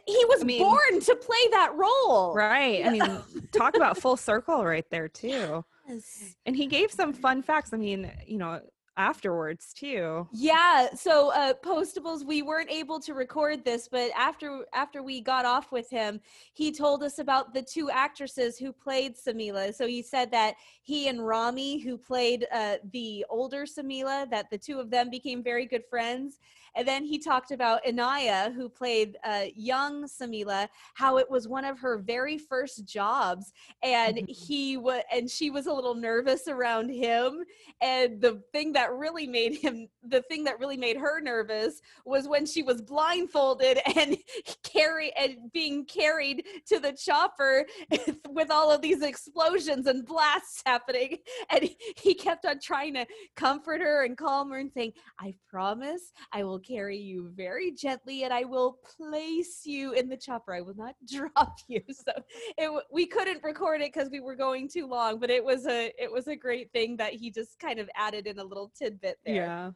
He 0.07 0.25
was 0.29 0.43
I 0.43 0.45
mean- 0.45 0.63
born 0.63 1.01
to 1.01 1.17
play 1.17 1.49
that 1.53 1.75
role. 1.75 2.35
Right. 2.35 2.85
I 2.87 2.91
mean, 2.91 3.21
talk 3.53 3.77
about 3.77 3.99
full 3.99 4.17
circle 4.17 4.65
right 4.65 4.89
there, 4.91 5.09
too. 5.09 5.65
Yes. 5.89 6.37
And 6.47 6.55
he 6.55 6.67
gave 6.67 6.93
some 6.93 7.13
fun 7.13 7.43
facts. 7.43 7.73
I 7.73 7.77
mean, 7.77 8.13
you 8.25 8.39
know, 8.39 8.61
afterwards, 9.01 9.73
too. 9.73 10.29
Yeah, 10.33 10.89
so 10.95 11.33
uh 11.33 11.55
postables 11.55 12.25
we 12.25 12.43
weren't 12.43 12.71
able 12.71 13.01
to 13.01 13.15
record 13.15 13.65
this 13.65 13.89
but 13.89 14.11
after 14.17 14.49
after 14.75 15.03
we 15.03 15.21
got 15.21 15.45
off 15.45 15.73
with 15.73 15.89
him 15.89 16.21
he 16.53 16.71
told 16.73 17.03
us 17.03 17.19
about 17.19 17.55
the 17.55 17.63
two 17.63 17.91
actresses 17.91 18.59
who 18.59 18.73
played 18.73 19.17
Samila. 19.17 19.75
So 19.75 19.87
he 19.87 20.03
said 20.03 20.31
that 20.33 20.55
he 20.83 21.09
and 21.09 21.27
Rami 21.27 21.79
who 21.79 21.97
played 21.97 22.47
uh 22.53 22.77
the 22.93 23.25
older 23.29 23.65
Samila 23.65 24.29
that 24.31 24.51
the 24.51 24.59
two 24.59 24.79
of 24.79 24.91
them 24.91 25.11
became 25.11 25.43
very 25.43 25.67
good 25.67 25.85
friends. 25.89 26.39
And 26.77 26.87
then 26.87 27.05
he 27.05 27.19
talked 27.19 27.51
about 27.51 27.81
Anaya 27.87 28.53
who 28.55 28.69
played 28.69 29.17
uh 29.25 29.45
young 29.55 30.05
Samila 30.05 30.69
how 30.95 31.19
it 31.19 31.31
was 31.31 31.49
one 31.49 31.65
of 31.65 31.79
her 31.79 31.99
very 31.99 32.39
first 32.39 32.85
jobs 32.87 33.53
and 33.83 34.17
Mhm. 34.19 34.29
he 34.29 34.77
was 34.77 35.03
and 35.13 35.31
she 35.31 35.51
was 35.51 35.67
a 35.67 35.73
little 35.73 35.95
nervous 35.95 36.49
around 36.49 36.91
him 36.91 37.45
and 37.81 38.21
the 38.21 38.43
thing 38.53 38.73
that 38.73 38.93
really 38.93 39.27
made 39.27 39.55
him 39.57 39.89
the 40.03 40.23
thing 40.23 40.45
that 40.45 40.59
really 40.59 40.77
made 40.77 40.97
her 40.97 41.21
nervous 41.21 41.81
was 42.05 42.29
when 42.29 42.47
she 42.47 42.63
was 42.63 42.83
blindfolded 42.83 43.79
and 43.97 44.17
carry 44.63 45.13
and 45.17 45.37
being 45.53 45.85
carried 45.87 46.45
to 46.67 46.79
the 46.79 46.93
chopper 46.93 47.67
with 48.29 48.51
all 48.51 48.71
of 48.71 48.81
these 48.83 49.03
explosions 49.03 49.87
and 49.87 50.07
blasts 50.07 50.63
happening 50.67 51.19
and 51.51 51.69
he 51.97 52.15
kept 52.15 52.45
on 52.47 52.59
trying 52.61 52.95
to 52.95 53.07
comfort 53.37 53.81
her 53.81 54.05
and 54.05 54.17
calm 54.17 54.51
her 54.51 54.59
and 54.59 54.73
saying 54.73 54.93
i 55.21 55.35
promise 55.49 56.13
i 56.33 56.43
will 56.45 56.59
carry 56.61 56.97
you 56.97 57.31
very 57.35 57.71
gently 57.73 58.25
and 58.25 58.33
i 58.33 58.45
will 58.45 58.79
place 58.97 59.63
you 59.65 59.93
in 59.93 60.09
the 60.09 60.17
chopper 60.17 60.55
i 60.55 60.61
will 60.61 60.77
not 60.77 60.95
drop 61.09 61.57
you 61.69 61.81
so 61.91 62.13
it, 62.59 62.85
we 62.93 63.07
couldn't 63.07 63.43
record 63.43 63.81
it 63.81 63.93
because 63.93 64.11
we 64.11 64.21
were 64.21 64.37
going 64.37 64.69
too 64.69 64.87
long 64.87 65.19
but 65.19 65.31
it 65.31 65.45
was 65.45 65.67
a 65.67 65.93
it 65.99 66.11
was 66.11 66.29
a 66.29 66.37
great 66.37 66.71
thing 66.73 66.97
that 66.97 67.13
he 67.13 67.31
just 67.31 67.59
kind 67.59 67.79
of 67.79 67.89
added 67.97 68.27
in 68.27 68.39
a 68.39 68.45
little 68.45 68.71
tidbit 68.79 69.19
there 69.25 69.35
Yeah. 69.35 69.71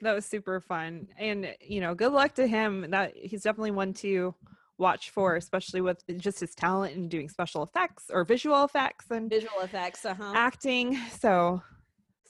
That 0.00 0.14
was 0.14 0.24
super 0.24 0.60
fun. 0.60 1.08
And, 1.18 1.54
you 1.60 1.80
know, 1.80 1.94
good 1.94 2.12
luck 2.12 2.34
to 2.34 2.46
him. 2.46 2.90
That 2.90 3.16
he's 3.16 3.42
definitely 3.42 3.72
one 3.72 3.92
to 3.94 4.34
watch 4.78 5.10
for, 5.10 5.36
especially 5.36 5.80
with 5.80 6.02
just 6.18 6.40
his 6.40 6.54
talent 6.54 6.94
in 6.94 7.08
doing 7.08 7.28
special 7.28 7.62
effects 7.62 8.04
or 8.10 8.24
visual 8.24 8.64
effects 8.64 9.06
and 9.10 9.28
visual 9.28 9.60
effects 9.60 10.04
uh-huh 10.04 10.32
acting. 10.34 10.96
So 11.18 11.62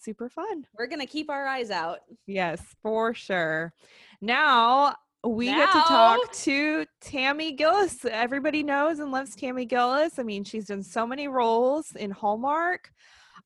super 0.09 0.31
fun. 0.31 0.65
we're 0.79 0.87
gonna 0.87 1.07
keep 1.07 1.29
our 1.29 1.47
eyes 1.47 1.71
out 1.71 1.99
Yes, 2.27 2.63
for 2.83 3.13
sure. 3.13 3.75
Now 4.23 4.97
we 5.23 5.47
get 5.47 5.71
to 5.73 5.81
talk 5.87 6.33
to 6.33 6.87
Tammy 7.03 7.53
Gillis. 7.53 8.07
Everybody 8.07 8.63
knows 8.63 9.01
and 9.01 9.13
loves 9.13 9.37
Tammy 9.37 9.67
Gillis. 9.67 10.19
I 10.19 10.23
mean, 10.23 10.45
she's 10.45 10.65
done 10.67 10.83
so 10.83 11.07
many 11.07 11.29
roles 11.29 11.95
in 11.95 12.11
Hallmark. 12.11 12.91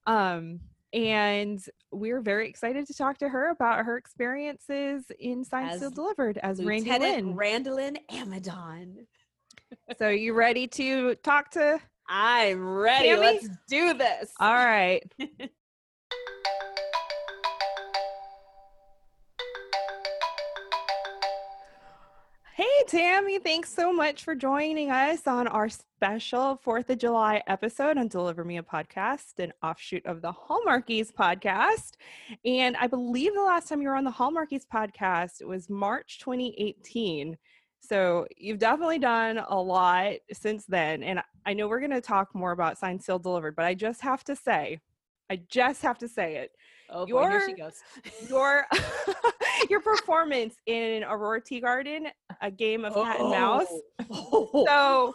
Um, 0.07 0.61
and 0.93 1.59
we're 1.91 2.21
very 2.21 2.49
excited 2.49 2.87
to 2.87 2.95
talk 2.95 3.19
to 3.19 3.29
her 3.29 3.51
about 3.51 3.85
her 3.85 3.97
experiences 3.97 5.05
in 5.19 5.43
Signed, 5.45 5.81
Sealed, 5.81 5.95
Delivered 5.95 6.39
as 6.39 6.61
lieutenant 6.61 7.27
Lynn. 7.29 7.37
randolin 7.37 7.97
amadon 8.11 9.07
so 9.99 10.11
you 10.11 10.35
ready 10.35 10.67
to 10.69 11.15
talk 11.17 11.51
to 11.53 11.81
i'm 12.09 12.63
ready 12.63 13.09
Tammy? 13.09 13.21
let's 13.23 13.49
do 13.69 13.95
this 13.95 14.31
all 14.39 14.55
right. 14.55 15.03
Hey, 22.55 22.67
Tammy, 22.87 23.39
thanks 23.39 23.73
so 23.73 23.95
much 23.95 24.25
for 24.25 24.35
joining 24.35 24.91
us 24.91 25.27
on 25.27 25.49
our 25.49 25.71
special 25.71 26.61
4th 26.63 26.91
of 26.91 26.99
July 26.99 27.43
episode 27.47 27.97
on 27.97 28.09
Deliver 28.09 28.45
Me 28.45 28.59
a 28.59 28.63
Podcast, 28.63 29.39
an 29.39 29.55
offshoot 29.63 30.05
of 30.05 30.21
the 30.21 30.35
Hallmarkies 30.35 31.15
podcast. 31.15 31.93
And 32.45 32.77
I 32.77 32.89
believe 32.89 33.33
the 33.33 33.41
last 33.41 33.71
time 33.71 33.81
you 33.81 33.89
were 33.89 33.97
on 33.97 34.05
the 34.05 34.11
Hallmarkies 34.11 34.67
podcast, 34.71 35.43
was 35.43 35.71
March 35.71 36.19
2018. 36.19 37.39
So 37.81 38.27
you've 38.37 38.59
definitely 38.59 38.99
done 38.99 39.39
a 39.49 39.59
lot 39.59 40.17
since 40.31 40.67
then. 40.67 41.03
And 41.03 41.23
I 41.47 41.55
know 41.55 41.69
we're 41.69 41.81
going 41.81 41.91
to 41.93 42.03
talk 42.03 42.35
more 42.35 42.53
about 42.53 42.77
Signed, 42.77 43.03
Sealed, 43.03 43.23
Delivered, 43.23 43.57
but 43.57 43.65
I 43.65 43.73
just 43.73 44.03
have 44.03 44.25
to 44.25 44.37
say, 44.37 44.79
I 45.33 45.41
just 45.49 45.81
have 45.81 45.97
to 45.99 46.09
say 46.09 46.37
it. 46.37 46.51
oh 46.91 47.07
boy, 47.07 47.27
here 47.27 47.41
she 47.41 47.55
Your- 47.57 47.57
goes 47.57 47.81
Your 48.29 48.67
your 49.71 49.81
performance 49.81 50.57
in 50.67 51.05
Aurora 51.05 51.41
Teagarden, 51.41 52.09
a 52.43 52.51
game 52.51 52.85
of 52.85 52.93
cat 52.93 53.19
and 53.19 53.31
mouse. 53.31 53.73
Oh. 54.11 54.51
oh. 54.53 55.15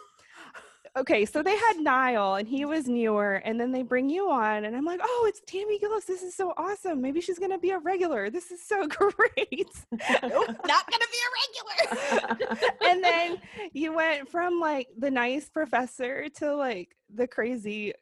So 0.96 1.00
okay, 1.02 1.24
so 1.24 1.40
they 1.44 1.56
had 1.56 1.76
Niall 1.76 2.34
and 2.34 2.48
he 2.48 2.64
was 2.64 2.88
newer, 2.88 3.34
and 3.44 3.60
then 3.60 3.70
they 3.70 3.82
bring 3.82 4.10
you 4.10 4.28
on, 4.28 4.64
and 4.64 4.74
I'm 4.74 4.84
like, 4.84 4.98
oh, 5.00 5.26
it's 5.28 5.40
Tammy 5.46 5.78
Gillis. 5.78 6.06
This 6.06 6.22
is 6.22 6.34
so 6.34 6.52
awesome. 6.56 7.00
Maybe 7.00 7.20
she's 7.20 7.38
gonna 7.38 7.58
be 7.58 7.70
a 7.70 7.78
regular. 7.78 8.28
This 8.28 8.50
is 8.50 8.60
so 8.66 8.84
great. 8.88 9.70
nope, 9.92 10.48
not 10.66 10.90
gonna 10.90 11.10
be 11.14 11.20
a 11.22 11.30
regular 11.36 12.38
and 12.82 13.04
then 13.04 13.38
you 13.72 13.92
went 13.94 14.28
from 14.28 14.58
like 14.58 14.88
the 14.98 15.10
nice 15.12 15.48
professor 15.48 16.28
to 16.28 16.56
like 16.56 16.96
the 17.14 17.28
crazy 17.28 17.92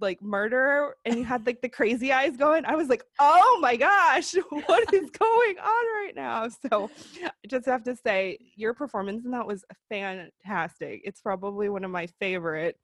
like 0.00 0.22
murderer 0.22 0.96
and 1.04 1.16
you 1.16 1.24
had 1.24 1.46
like 1.46 1.60
the 1.60 1.68
crazy 1.68 2.12
eyes 2.12 2.36
going 2.36 2.64
i 2.64 2.74
was 2.74 2.88
like 2.88 3.04
oh 3.18 3.58
my 3.60 3.76
gosh 3.76 4.34
what 4.66 4.92
is 4.92 5.10
going 5.10 5.58
on 5.58 6.04
right 6.04 6.12
now 6.14 6.48
so 6.48 6.90
i 7.24 7.30
just 7.48 7.66
have 7.66 7.82
to 7.82 7.96
say 7.96 8.38
your 8.56 8.74
performance 8.74 9.24
in 9.24 9.30
that 9.30 9.46
was 9.46 9.64
fantastic 9.88 11.00
it's 11.04 11.20
probably 11.20 11.68
one 11.68 11.84
of 11.84 11.90
my 11.90 12.06
favorite 12.20 12.76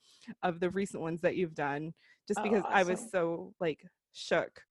of 0.42 0.60
the 0.60 0.70
recent 0.70 1.02
ones 1.02 1.20
that 1.20 1.36
you've 1.36 1.54
done 1.54 1.92
just 2.28 2.40
Oh, 2.40 2.42
because 2.42 2.64
i 2.68 2.82
was 2.82 3.10
so 3.10 3.52
like 3.60 3.80
shook 4.12 4.62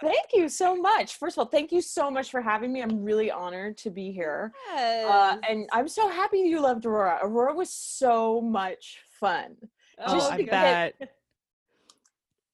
thank 0.00 0.26
you 0.34 0.48
so 0.48 0.76
much. 0.76 1.16
First 1.16 1.36
of 1.36 1.40
all, 1.40 1.46
thank 1.46 1.72
you 1.72 1.80
so 1.80 2.10
much 2.10 2.30
for 2.30 2.40
having 2.40 2.72
me. 2.72 2.82
I'm 2.82 3.02
really 3.02 3.30
honored 3.30 3.76
to 3.78 3.90
be 3.90 4.12
here. 4.12 4.52
Uh, 4.74 5.38
and 5.48 5.68
I'm 5.72 5.88
so 5.88 6.08
happy 6.08 6.38
you 6.38 6.60
loved 6.60 6.84
Aurora. 6.86 7.18
Aurora 7.22 7.54
was 7.54 7.70
so 7.70 8.40
much 8.40 8.98
fun. 9.18 9.56
Oh 10.06 10.14
Just 10.14 10.32
i 10.32 10.36
because- 10.36 10.50
bet 10.98 11.10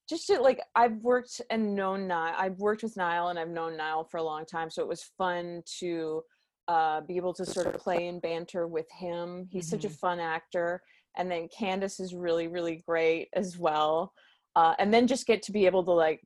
Just 0.06 0.26
to 0.26 0.38
like, 0.38 0.60
I've 0.74 0.96
worked 0.98 1.40
and 1.48 1.74
known 1.74 2.06
Niall. 2.06 2.34
I've 2.36 2.58
worked 2.58 2.82
with 2.82 2.94
Niall 2.94 3.28
and 3.28 3.38
I've 3.38 3.48
known 3.48 3.74
Niall 3.78 4.04
for 4.04 4.18
a 4.18 4.22
long 4.22 4.44
time. 4.44 4.68
So 4.68 4.82
it 4.82 4.88
was 4.88 5.02
fun 5.16 5.62
to 5.78 6.22
uh, 6.68 7.00
be 7.00 7.16
able 7.16 7.32
to 7.32 7.46
sort 7.46 7.66
of 7.68 7.74
play 7.78 8.08
and 8.08 8.20
banter 8.20 8.66
with 8.66 8.84
him. 8.92 9.48
He's 9.50 9.66
such 9.66 9.86
a 9.86 9.88
fun 9.90 10.20
actor. 10.20 10.82
And 11.16 11.30
then 11.30 11.48
Candace 11.48 12.00
is 12.00 12.14
really, 12.14 12.48
really 12.48 12.82
great 12.86 13.28
as 13.32 13.56
well. 13.56 14.12
uh, 14.56 14.74
and 14.78 14.92
then 14.92 15.06
just 15.06 15.26
get 15.26 15.42
to 15.44 15.52
be 15.52 15.64
able 15.64 15.82
to 15.84 15.92
like 15.92 16.20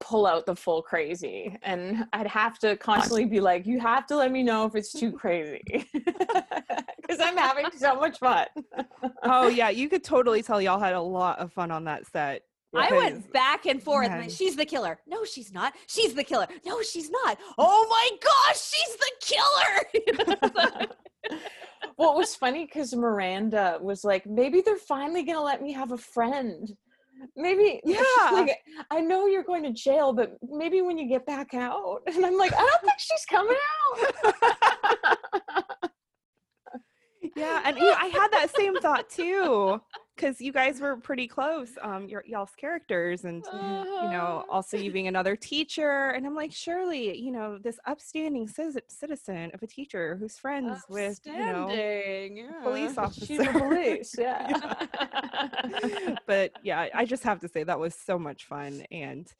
pull 0.00 0.26
out 0.26 0.46
the 0.46 0.54
full 0.54 0.80
crazy 0.80 1.58
and 1.62 2.06
i'd 2.12 2.26
have 2.26 2.58
to 2.58 2.76
constantly 2.76 3.24
be 3.24 3.40
like 3.40 3.66
you 3.66 3.80
have 3.80 4.06
to 4.06 4.16
let 4.16 4.30
me 4.30 4.42
know 4.42 4.64
if 4.64 4.74
it's 4.76 4.92
too 4.92 5.10
crazy 5.10 5.60
because 5.92 7.20
i'm 7.20 7.36
having 7.36 7.66
so 7.76 7.96
much 7.96 8.18
fun 8.18 8.46
oh 9.24 9.48
yeah, 9.48 9.68
you 9.70 9.88
could 9.88 10.04
totally 10.04 10.42
tell 10.42 10.60
y'all 10.60 10.80
had 10.80 10.94
a 10.94 11.00
lot 11.00 11.38
of 11.38 11.52
fun 11.52 11.70
on 11.70 11.84
that 11.84 12.06
set. 12.06 12.42
I 12.76 12.92
went 12.92 13.32
back 13.32 13.64
and 13.64 13.82
forth. 13.82 14.10
Man. 14.10 14.20
like, 14.20 14.30
she's 14.30 14.54
the 14.54 14.66
killer. 14.66 14.98
No, 15.06 15.24
she's 15.24 15.52
not. 15.52 15.72
She's 15.86 16.12
the 16.12 16.22
killer. 16.22 16.46
No, 16.66 16.82
she's 16.82 17.10
not. 17.10 17.38
Oh 17.56 17.86
my 17.88 18.10
gosh, 18.22 18.60
she's 18.60 18.96
the 18.96 19.10
killer. 20.30 20.86
well, 21.96 22.12
it 22.12 22.18
was 22.18 22.34
funny 22.34 22.66
because 22.66 22.94
Miranda 22.94 23.78
was 23.80 24.04
like, 24.04 24.26
maybe 24.26 24.60
they're 24.60 24.76
finally 24.76 25.22
gonna 25.22 25.40
let 25.40 25.62
me 25.62 25.72
have 25.72 25.92
a 25.92 25.98
friend. 25.98 26.76
Maybe, 27.36 27.80
Yeah. 27.84 28.00
like, 28.32 28.58
I 28.90 29.00
know 29.00 29.26
you're 29.26 29.42
going 29.42 29.62
to 29.64 29.72
jail, 29.72 30.12
but 30.12 30.36
maybe 30.42 30.82
when 30.82 30.98
you 30.98 31.08
get 31.08 31.26
back 31.26 31.54
out. 31.54 32.00
And 32.06 32.24
I'm 32.24 32.36
like, 32.36 32.52
I 32.52 32.58
don't 32.58 32.80
think 32.82 32.98
she's 32.98 33.24
coming 33.28 33.56
out. 33.56 34.34
Yeah, 37.36 37.62
and 37.64 37.76
you 37.76 37.84
know, 37.84 37.94
I 37.96 38.06
had 38.06 38.32
that 38.32 38.48
same 38.56 38.74
thought 38.80 39.08
too, 39.08 39.80
because 40.18 40.40
you 40.40 40.52
guys 40.52 40.80
were 40.80 40.96
pretty 40.96 41.28
close, 41.28 41.70
um, 41.80 42.08
your 42.08 42.24
y'all's 42.26 42.54
characters, 42.56 43.24
and 43.24 43.44
you 43.52 44.10
know, 44.10 44.44
also 44.50 44.76
you 44.76 44.90
being 44.90 45.06
another 45.06 45.36
teacher, 45.36 46.10
and 46.10 46.26
I'm 46.26 46.34
like, 46.34 46.52
surely, 46.52 47.16
you 47.16 47.30
know, 47.30 47.58
this 47.58 47.78
upstanding 47.86 48.48
citizen 48.48 49.50
of 49.54 49.62
a 49.62 49.66
teacher 49.66 50.16
who's 50.16 50.36
friends 50.36 50.82
with, 50.88 51.20
you 51.24 51.32
know, 51.32 51.68
Outstanding, 51.68 52.48
police 52.62 52.94
yeah. 52.96 53.02
officer. 53.04 53.52
Police, 53.52 54.14
yeah. 54.18 54.86
but 56.26 56.52
yeah, 56.64 56.88
I 56.92 57.04
just 57.04 57.22
have 57.22 57.40
to 57.40 57.48
say 57.48 57.62
that 57.62 57.78
was 57.78 57.94
so 57.94 58.18
much 58.18 58.46
fun, 58.46 58.84
and 58.90 59.32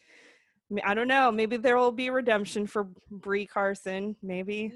I 0.85 0.93
don't 0.95 1.09
know, 1.09 1.33
maybe 1.33 1.57
there 1.57 1.77
will 1.79 1.93
be 1.93 2.11
redemption 2.11 2.67
for 2.67 2.89
Brie 3.11 3.47
Carson, 3.47 4.15
maybe. 4.23 4.69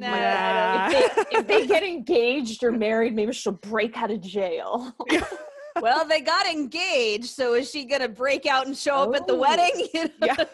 No, 0.00 0.08
Yeah. 0.08 0.90
if, 0.92 1.14
they, 1.14 1.36
if 1.38 1.46
they 1.46 1.66
get 1.66 1.82
engaged 1.84 2.64
or 2.64 2.72
married, 2.72 3.14
maybe 3.14 3.32
she'll 3.32 3.52
break 3.52 3.96
out 3.96 4.10
of 4.10 4.20
jail. 4.20 4.92
well, 5.80 6.04
they 6.04 6.20
got 6.20 6.46
engaged, 6.46 7.26
so 7.26 7.54
is 7.54 7.70
she 7.70 7.84
gonna 7.84 8.08
break 8.08 8.46
out 8.46 8.66
and 8.66 8.76
show 8.76 8.96
up 8.96 9.14
at 9.14 9.26
the 9.28 9.34
Oh. 9.34 9.38
wedding? 9.40 9.88
You, 9.94 10.04
know? 10.04 10.26
Yeah. 10.26 10.44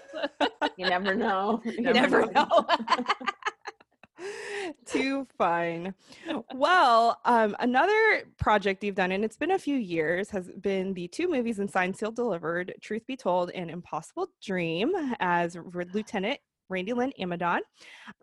You 0.76 0.86
never 0.86 1.14
know. 1.14 1.62
You 1.64 1.80
never 1.80 2.26
know. 2.26 2.46
Too 4.86 5.26
fun. 5.38 5.94
Well, 6.54 7.20
um, 7.24 7.56
another 7.60 8.24
project 8.38 8.84
you've 8.84 8.94
done, 8.94 9.12
and 9.12 9.24
it's 9.24 9.36
been 9.36 9.52
a 9.52 9.58
few 9.58 9.76
years, 9.76 10.30
has 10.30 10.50
been 10.60 10.94
the 10.94 11.08
two 11.08 11.28
movies 11.28 11.58
in 11.58 11.68
Signed, 11.68 11.96
Sealed, 11.96 12.16
Delivered, 12.16 12.74
Truth 12.80 13.06
Be 13.06 13.16
Told, 13.16 13.50
and 13.50 13.70
Impossible 13.70 14.28
Dream 14.42 14.92
as 15.20 15.56
R- 15.56 15.84
Lieutenant 15.92 16.38
Randy 16.68 16.92
Lynn 16.92 17.12
Amadon. 17.20 17.60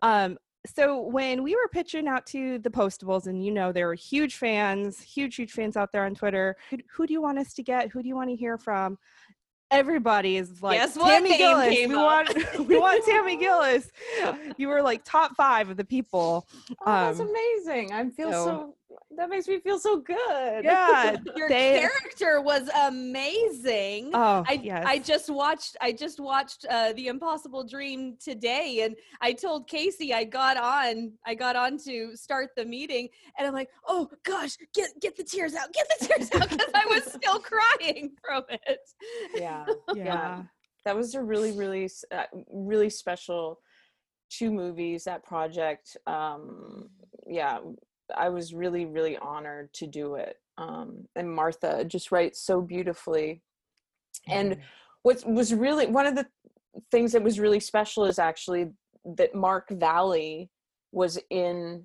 Um, 0.02 0.38
so 0.66 1.00
when 1.00 1.42
we 1.42 1.56
were 1.56 1.68
pitching 1.72 2.06
out 2.06 2.24
to 2.26 2.58
the 2.58 2.70
postables, 2.70 3.26
and 3.26 3.44
you 3.44 3.50
know 3.50 3.72
there 3.72 3.88
were 3.88 3.94
huge 3.94 4.36
fans, 4.36 5.00
huge, 5.00 5.34
huge 5.34 5.52
fans 5.52 5.76
out 5.76 5.90
there 5.92 6.04
on 6.04 6.14
Twitter. 6.14 6.56
Who, 6.70 6.78
who 6.94 7.06
do 7.06 7.12
you 7.12 7.20
want 7.20 7.38
us 7.38 7.52
to 7.54 7.62
get? 7.62 7.90
Who 7.90 8.02
do 8.02 8.08
you 8.08 8.14
want 8.14 8.30
to 8.30 8.36
hear 8.36 8.58
from? 8.58 8.98
Everybody 9.72 10.36
is 10.36 10.62
like 10.62 10.78
Guess 10.78 10.96
what 10.96 11.08
Tammy 11.08 11.36
Gillis. 11.38 11.70
We 11.88 11.94
up?" 11.94 12.26
want 12.28 12.58
we 12.68 12.78
want 12.78 13.04
Tammy 13.04 13.36
Gillis. 13.36 13.90
You 14.58 14.68
were 14.68 14.82
like 14.82 15.02
top 15.04 15.34
five 15.34 15.70
of 15.70 15.76
the 15.76 15.84
people. 15.84 16.46
Oh, 16.70 16.74
that's 16.86 17.18
Um, 17.20 17.28
amazing. 17.30 17.92
I 17.92 18.08
feel 18.10 18.30
so- 18.32 18.44
so, 18.44 18.74
that 19.16 19.28
makes 19.28 19.48
me 19.48 19.60
feel 19.60 19.78
so 19.78 19.98
good. 19.98 20.64
Yeah, 20.64 21.16
Your 21.36 21.48
they- 21.48 21.80
character 21.80 22.40
was 22.40 22.68
amazing. 22.84 24.10
Oh, 24.14 24.44
I 24.46 24.60
yes. 24.62 24.84
I 24.86 24.98
just 24.98 25.30
watched 25.30 25.76
I 25.80 25.92
just 25.92 26.20
watched 26.20 26.66
uh, 26.70 26.92
the 26.94 27.08
Impossible 27.08 27.64
Dream 27.64 28.16
today, 28.22 28.82
and 28.82 28.96
I 29.20 29.32
told 29.32 29.68
Casey 29.68 30.12
I 30.14 30.24
got 30.24 30.56
on 30.56 31.12
I 31.26 31.34
got 31.34 31.56
on 31.56 31.78
to 31.84 32.16
start 32.16 32.50
the 32.56 32.64
meeting, 32.64 33.08
and 33.38 33.46
I'm 33.46 33.54
like, 33.54 33.70
oh 33.86 34.08
gosh, 34.24 34.56
get 34.74 34.90
get 35.00 35.16
the 35.16 35.24
tears 35.24 35.54
out, 35.54 35.72
get 35.72 35.86
the 35.98 36.06
tears 36.06 36.30
out, 36.34 36.48
because 36.50 36.70
I 36.74 36.86
was 36.86 37.04
still 37.12 37.38
crying 37.38 38.12
from 38.24 38.44
it. 38.50 38.80
Yeah. 39.34 39.66
yeah. 39.94 40.42
That 40.84 40.96
was 40.96 41.14
a 41.14 41.22
really, 41.22 41.52
really, 41.52 41.88
uh, 42.10 42.24
really 42.52 42.90
special 42.90 43.60
two 44.30 44.50
movies, 44.50 45.04
that 45.04 45.22
project. 45.24 45.96
Um, 46.06 46.88
yeah, 47.26 47.58
I 48.16 48.28
was 48.28 48.54
really, 48.54 48.84
really 48.84 49.16
honored 49.18 49.72
to 49.74 49.86
do 49.86 50.16
it. 50.16 50.36
Um, 50.58 51.08
and 51.16 51.32
Martha 51.32 51.84
just 51.84 52.12
writes 52.12 52.40
so 52.40 52.60
beautifully. 52.60 53.42
And 54.28 54.58
what 55.02 55.24
was 55.26 55.54
really 55.54 55.86
one 55.86 56.06
of 56.06 56.14
the 56.14 56.26
things 56.90 57.12
that 57.12 57.22
was 57.22 57.40
really 57.40 57.60
special 57.60 58.04
is 58.04 58.18
actually 58.18 58.70
that 59.16 59.34
Mark 59.34 59.68
Valley 59.70 60.50
was 60.92 61.18
in 61.30 61.84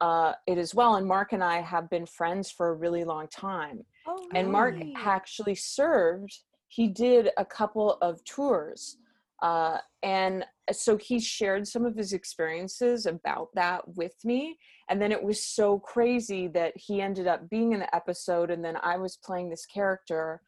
uh, 0.00 0.32
it 0.46 0.58
as 0.58 0.74
well. 0.74 0.94
And 0.96 1.06
Mark 1.06 1.32
and 1.32 1.42
I 1.42 1.60
have 1.60 1.90
been 1.90 2.06
friends 2.06 2.50
for 2.50 2.68
a 2.68 2.74
really 2.74 3.04
long 3.04 3.26
time. 3.28 3.84
Oh, 4.06 4.28
And 4.34 4.50
Mark 4.50 4.74
Really? 4.74 4.94
actually 4.96 5.54
served, 5.56 6.38
he 6.68 6.88
did 6.88 7.30
a 7.36 7.44
couple 7.44 7.98
of 8.00 8.22
tours. 8.24 8.96
Uh, 9.42 9.78
and 10.02 10.44
so 10.72 10.96
he 10.96 11.20
shared 11.20 11.66
some 11.66 11.84
of 11.84 11.96
his 11.96 12.12
experiences 12.12 13.06
about 13.06 13.48
that 13.54 13.82
with 13.96 14.14
me. 14.24 14.56
And 14.90 15.00
then 15.00 15.12
it 15.12 15.22
was 15.22 15.44
so 15.44 15.78
crazy 15.78 16.48
that 16.48 16.72
he 16.76 17.00
ended 17.00 17.26
up 17.26 17.48
being 17.48 17.72
in 17.72 17.80
the 17.80 17.94
episode, 17.94 18.50
and 18.50 18.64
then 18.64 18.76
I 18.82 18.96
was 18.96 19.18
playing 19.22 19.50
this 19.50 19.66
character 19.66 20.40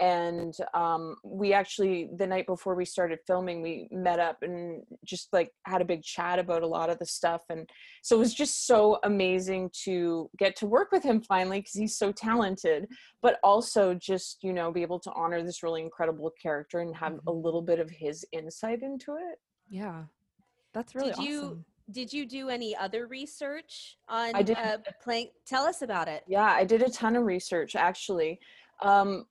and 0.00 0.54
um, 0.74 1.16
we 1.24 1.52
actually 1.52 2.08
the 2.16 2.26
night 2.26 2.46
before 2.46 2.74
we 2.74 2.84
started 2.84 3.18
filming 3.26 3.62
we 3.62 3.88
met 3.92 4.18
up 4.18 4.38
and 4.42 4.82
just 5.04 5.28
like 5.32 5.50
had 5.64 5.80
a 5.80 5.84
big 5.84 6.02
chat 6.02 6.38
about 6.38 6.62
a 6.62 6.66
lot 6.66 6.90
of 6.90 6.98
the 6.98 7.06
stuff 7.06 7.42
and 7.50 7.68
so 8.02 8.16
it 8.16 8.18
was 8.18 8.34
just 8.34 8.66
so 8.66 8.98
amazing 9.04 9.70
to 9.84 10.28
get 10.38 10.56
to 10.56 10.66
work 10.66 10.90
with 10.92 11.02
him 11.02 11.20
finally 11.20 11.60
because 11.60 11.74
he's 11.74 11.96
so 11.96 12.10
talented 12.10 12.86
but 13.20 13.38
also 13.44 13.94
just 13.94 14.38
you 14.42 14.52
know 14.52 14.72
be 14.72 14.82
able 14.82 14.98
to 14.98 15.12
honor 15.12 15.42
this 15.42 15.62
really 15.62 15.82
incredible 15.82 16.32
character 16.42 16.80
and 16.80 16.96
have 16.96 17.18
a 17.28 17.32
little 17.32 17.62
bit 17.62 17.78
of 17.78 17.88
his 17.90 18.24
insight 18.32 18.82
into 18.82 19.12
it 19.12 19.38
Yeah. 19.68 20.04
That's 20.72 20.94
really 20.94 21.12
Did 21.12 21.24
you- 21.24 21.64
Did 21.90 22.12
you 22.12 22.24
do 22.26 22.48
any 22.48 22.74
other 22.74 23.06
research 23.06 23.98
on 24.08 24.34
I 24.34 24.42
did. 24.42 24.56
uh, 24.56 24.78
playing? 25.02 25.28
Tell 25.44 25.64
us 25.64 25.82
about 25.82 26.08
it. 26.08 26.22
yeah 26.26 26.52
i 26.60 26.64
did 26.64 26.80
a 26.82 26.88
ton 26.90 27.14
of 27.16 27.24
research 27.24 27.76
actually 27.76 28.40
um 28.80 29.26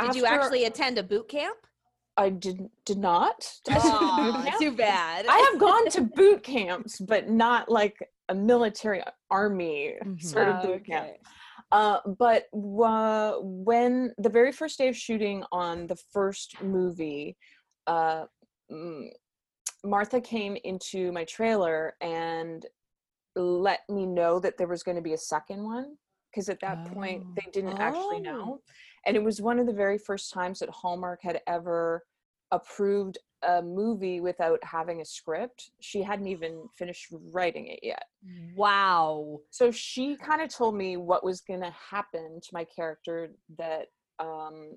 Did 0.00 0.14
you 0.16 0.26
actually 0.26 0.64
attend 0.64 0.98
a 0.98 1.02
boot 1.02 1.28
camp? 1.28 1.56
i 2.16 2.28
did 2.28 2.68
did 2.84 2.98
not 2.98 3.48
Aw, 3.70 4.56
too 4.58 4.72
bad. 4.76 5.26
I 5.28 5.38
have 5.50 5.60
gone 5.60 5.88
to 5.90 6.02
boot 6.02 6.42
camps, 6.42 6.98
but 7.00 7.30
not 7.30 7.70
like 7.70 7.96
a 8.28 8.34
military 8.34 9.02
army 9.30 9.94
Mhm. 10.04 10.20
sort 10.22 10.48
of 10.48 10.60
boot 10.62 10.84
camp. 10.84 11.06
okay. 11.08 11.16
Uh, 11.72 12.00
but 12.18 12.46
uh, 12.52 13.36
when 13.42 14.12
the 14.18 14.28
very 14.28 14.50
first 14.52 14.76
day 14.76 14.88
of 14.88 14.96
shooting 14.96 15.44
on 15.52 15.86
the 15.86 15.96
first 16.12 16.60
movie, 16.60 17.36
uh, 17.86 18.24
mm, 18.70 19.08
Martha 19.84 20.20
came 20.20 20.56
into 20.64 21.12
my 21.12 21.24
trailer 21.24 21.94
and 22.00 22.66
let 23.36 23.80
me 23.88 24.04
know 24.04 24.40
that 24.40 24.58
there 24.58 24.66
was 24.66 24.82
going 24.82 24.96
to 24.96 25.02
be 25.02 25.12
a 25.14 25.18
second 25.18 25.62
one 25.62 25.96
because 26.30 26.48
at 26.48 26.60
that 26.60 26.92
point 26.92 27.22
Oh. 27.24 27.34
they 27.36 27.50
didn't 27.52 27.78
actually 27.78 28.18
Oh. 28.18 28.30
know. 28.30 28.62
And 29.06 29.16
it 29.16 29.22
was 29.22 29.40
one 29.40 29.58
of 29.58 29.66
the 29.66 29.72
very 29.72 29.98
first 29.98 30.32
times 30.32 30.58
that 30.58 30.70
Hallmark 30.70 31.20
had 31.22 31.40
ever 31.46 32.04
approved 32.50 33.18
a 33.42 33.62
movie 33.62 34.20
without 34.20 34.62
having 34.62 35.00
a 35.00 35.04
script. 35.04 35.70
She 35.80 36.02
hadn't 36.02 36.26
even 36.26 36.68
finished 36.76 37.06
writing 37.32 37.68
it 37.68 37.80
yet. 37.82 38.04
Wow. 38.54 39.38
So 39.50 39.70
she 39.70 40.16
kind 40.16 40.42
of 40.42 40.54
told 40.54 40.74
me 40.74 40.96
what 40.96 41.24
was 41.24 41.40
going 41.40 41.62
to 41.62 41.72
happen 41.90 42.40
to 42.42 42.48
my 42.52 42.64
character 42.64 43.30
that 43.56 43.86
um 44.18 44.76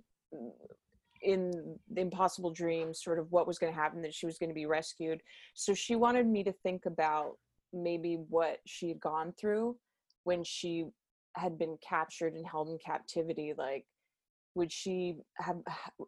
in 1.21 1.77
the 1.91 2.01
impossible 2.01 2.51
dream 2.51 2.93
sort 2.93 3.19
of 3.19 3.31
what 3.31 3.47
was 3.47 3.57
going 3.57 3.71
to 3.71 3.79
happen 3.79 4.01
that 4.01 4.13
she 4.13 4.25
was 4.25 4.37
going 4.37 4.49
to 4.49 4.53
be 4.53 4.65
rescued 4.65 5.21
so 5.53 5.73
she 5.73 5.95
wanted 5.95 6.27
me 6.27 6.43
to 6.43 6.51
think 6.63 6.85
about 6.85 7.37
maybe 7.71 8.15
what 8.29 8.57
she 8.65 8.89
had 8.89 8.99
gone 8.99 9.33
through 9.39 9.75
when 10.25 10.43
she 10.43 10.85
had 11.35 11.57
been 11.57 11.77
captured 11.87 12.33
and 12.33 12.45
held 12.45 12.69
in 12.69 12.77
captivity 12.77 13.53
like 13.57 13.85
would 14.55 14.71
she 14.71 15.17
have 15.37 15.57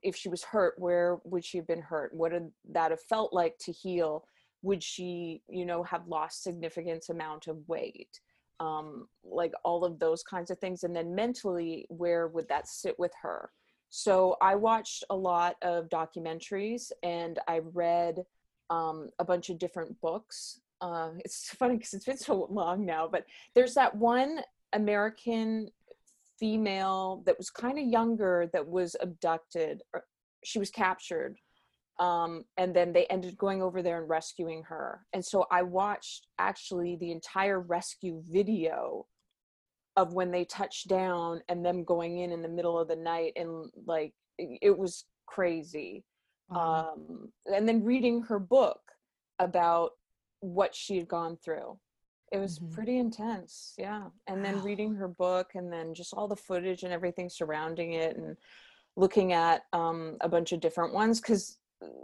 if 0.04 0.16
she 0.16 0.30
was 0.30 0.44
hurt 0.44 0.76
where 0.78 1.18
would 1.24 1.44
she 1.44 1.58
have 1.58 1.68
been 1.68 1.82
hurt? 1.82 2.14
What 2.14 2.32
would 2.32 2.52
that 2.72 2.92
have 2.92 3.02
felt 3.02 3.34
like 3.34 3.58
to 3.60 3.72
heal? 3.72 4.26
Would 4.62 4.84
she 4.84 5.42
you 5.50 5.66
know 5.66 5.84
have 5.84 6.08
lost 6.08 6.44
significant 6.44 7.06
amount 7.10 7.48
of 7.48 7.58
weight? 7.68 8.20
Um 8.60 9.08
like 9.24 9.54
all 9.64 9.84
of 9.84 10.00
those 10.00 10.24
kinds 10.24 10.52
of 10.52 10.60
things 10.60 10.84
and 10.84 10.96
then 10.96 11.16
mentally 11.16 11.86
where 11.90 12.28
would 12.28 12.48
that 12.50 12.68
sit 12.68 12.98
with 13.00 13.12
her? 13.22 13.50
So 13.90 14.38
i 14.42 14.56
watched 14.56 15.04
a 15.10 15.16
lot 15.16 15.56
of 15.62 15.90
documentaries 15.90 16.92
and 17.04 17.40
i 17.48 17.62
read 17.74 18.24
um, 18.72 19.10
a 19.20 19.24
bunch 19.24 19.52
of 19.52 19.60
different 19.60 20.00
books. 20.02 20.60
Uh, 20.82 21.12
it's 21.20 21.50
funny 21.52 21.78
because 21.78 21.94
it's 21.94 22.06
been 22.06 22.18
so 22.18 22.48
long 22.50 22.86
now 22.86 23.08
but 23.08 23.26
there's 23.54 23.74
that 23.74 23.96
one 23.96 24.40
american 24.74 25.70
female 26.40 27.24
that 27.26 27.38
was 27.38 27.50
kind 27.50 27.78
of 27.80 27.86
younger 27.86 28.50
that 28.54 28.68
was 28.68 28.96
abducted 29.02 29.82
or 29.94 30.04
she 30.44 30.60
was 30.60 30.70
captured 30.70 31.36
um, 32.00 32.44
and 32.58 32.76
then 32.76 32.92
they 32.92 33.06
ended 33.06 33.38
going 33.38 33.62
over 33.62 33.82
there 33.82 34.00
and 34.02 34.10
rescuing 34.10 34.64
her. 34.64 35.06
And 35.14 35.24
so 35.24 35.46
i 35.52 35.62
watched 35.62 36.28
actually 36.40 36.98
the 36.98 37.12
entire 37.12 37.60
rescue 37.60 38.22
video 38.30 39.06
of 39.96 40.14
when 40.14 40.30
they 40.32 40.44
touched 40.46 40.90
down 40.90 41.42
and 41.48 41.66
them 41.66 41.86
going 41.86 42.20
in 42.20 42.32
in 42.32 42.42
the 42.42 42.50
middle 42.50 42.78
of 42.78 42.90
the 42.90 42.96
night 42.98 43.32
and 43.38 43.72
like 43.86 44.14
it, 44.38 44.60
it 44.62 44.78
was 44.78 45.06
crazy. 45.26 46.04
Wow. 46.50 46.94
um, 46.94 47.32
and 47.48 47.68
then 47.68 47.84
reading 47.84 48.22
her 48.24 48.38
book 48.38 48.80
about 49.40 49.92
what 50.42 50.76
she 50.76 50.96
had 50.98 51.08
gone 51.08 51.38
through 51.44 51.80
it 52.32 52.38
was 52.40 52.60
Mhm. 52.60 52.74
pretty 52.74 52.98
intense 52.98 53.74
yeah 53.78 54.10
and 54.28 54.44
then 54.44 54.56
Wow. 54.56 54.64
reading 54.64 54.96
her 54.96 55.08
book 55.08 55.52
and 55.56 55.72
then 55.72 55.94
just 55.94 56.14
all 56.14 56.28
the 56.28 56.36
footage 56.36 56.84
and 56.84 56.92
everything 56.94 57.30
surrounding 57.30 57.94
it 57.94 58.18
and 58.18 58.38
looking 58.96 59.34
at 59.34 59.66
um, 59.74 60.18
a 60.22 60.30
bunch 60.30 60.52
of 60.52 60.60
different 60.60 60.94
ones 60.94 61.20
because 61.20 61.58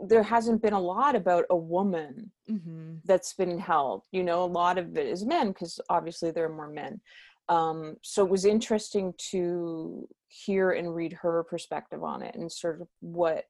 there 0.05 0.23
hasn't 0.23 0.61
been 0.61 0.73
a 0.73 0.79
lot 0.79 1.15
about 1.15 1.45
a 1.49 1.55
woman 1.55 2.31
hmm 2.47 2.95
that's 3.05 3.33
been 3.33 3.57
held 3.57 4.03
you 4.11 4.23
know 4.23 4.43
a 4.43 4.45
lot 4.45 4.77
of 4.77 4.95
it 4.97 5.07
is 5.07 5.25
men 5.25 5.47
because 5.49 5.79
obviously 5.89 6.29
there 6.31 6.45
are 6.45 6.55
more 6.55 6.69
men 6.69 7.01
um, 7.49 7.97
so 8.01 8.23
it 8.23 8.29
was 8.29 8.45
interesting 8.45 9.13
to 9.17 10.07
hear 10.27 10.71
and 10.71 10.95
read 10.95 11.11
her 11.13 11.43
perspective 11.43 12.03
on 12.03 12.21
it 12.21 12.35
and 12.35 12.51
sort 12.51 12.79
of 12.79 12.87
what 12.99 13.45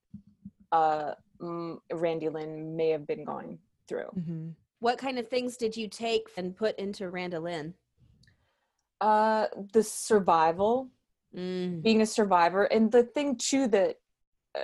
uh, 0.71 1.11
randy 1.91 2.29
lynn 2.29 2.75
may 2.77 2.89
have 2.89 3.05
been 3.05 3.25
going 3.25 3.59
through 3.87 4.07
hmm 4.13 4.49
What 4.81 4.97
kind 4.97 5.19
of 5.19 5.29
things 5.29 5.57
did 5.57 5.77
you 5.77 5.87
take 5.87 6.27
and 6.35 6.55
put 6.55 6.77
into 6.79 7.07
Randa 7.07 7.39
Lynn? 7.39 7.75
uh, 8.99 9.47
the 9.73 9.83
survival 9.83 10.89
Mm. 11.35 11.81
being 11.81 12.01
a 12.01 12.05
survivor 12.05 12.65
and 12.65 12.91
the 12.91 13.03
thing 13.03 13.37
too 13.37 13.65
that 13.69 13.95
uh, 14.53 14.63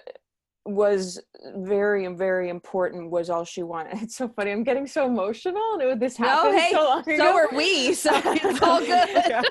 was 0.65 1.21
very 1.55 2.05
very 2.07 2.49
important 2.49 3.09
was 3.09 3.29
all 3.29 3.45
she 3.45 3.63
wanted 3.63 3.93
it's 4.01 4.17
so 4.17 4.27
funny 4.27 4.51
i'm 4.51 4.65
getting 4.65 4.85
so 4.85 5.05
emotional 5.05 5.63
and 5.75 5.81
it, 5.83 5.99
this 6.01 6.19
No, 6.19 6.27
happened 6.27 6.59
hey, 6.59 6.71
so 6.73 6.83
long 6.83 6.99
ago 7.09 7.17
So 7.17 7.37
are 7.37 7.49
we. 7.55 7.93
So 7.93 8.11
it's 8.25 8.61
all 8.61 8.79
good. 8.81 9.07
yeah. 9.29 9.43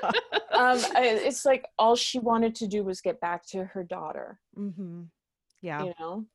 um 0.58 0.78
it's 0.96 1.46
like 1.46 1.64
all 1.78 1.96
she 1.96 2.18
wanted 2.18 2.54
to 2.56 2.66
do 2.66 2.84
was 2.84 3.00
get 3.00 3.18
back 3.20 3.46
to 3.46 3.64
her 3.64 3.82
daughter 3.82 4.38
hmm 4.54 5.04
yeah 5.62 5.84
you 5.84 5.94
know 5.98 6.26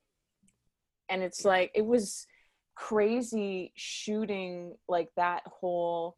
and 1.08 1.22
it's 1.22 1.44
like 1.44 1.70
it 1.74 1.86
was 1.86 2.26
crazy 2.74 3.72
shooting 3.76 4.74
like 4.88 5.10
that 5.16 5.42
whole 5.46 6.16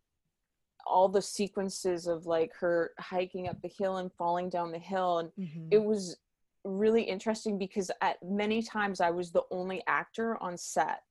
all 0.87 1.09
the 1.09 1.23
sequences 1.23 2.07
of 2.07 2.27
like 2.27 2.53
her 2.55 2.93
hiking 2.99 3.49
up 3.49 3.61
the 3.63 3.69
hill 3.69 3.97
and 3.97 4.13
falling 4.13 4.51
down 4.51 4.71
the 4.71 4.79
hill 4.79 5.19
and 5.19 5.31
Mhm. 5.39 5.69
it 5.71 5.83
was 5.83 6.19
really 6.65 7.03
interesting 7.03 7.59
because 7.59 7.91
at 8.01 8.23
many 8.23 8.63
times 8.63 9.01
I 9.01 9.11
was 9.11 9.31
the 9.33 9.45
only 9.51 9.83
actor 9.87 10.43
on 10.43 10.57
set. 10.57 11.03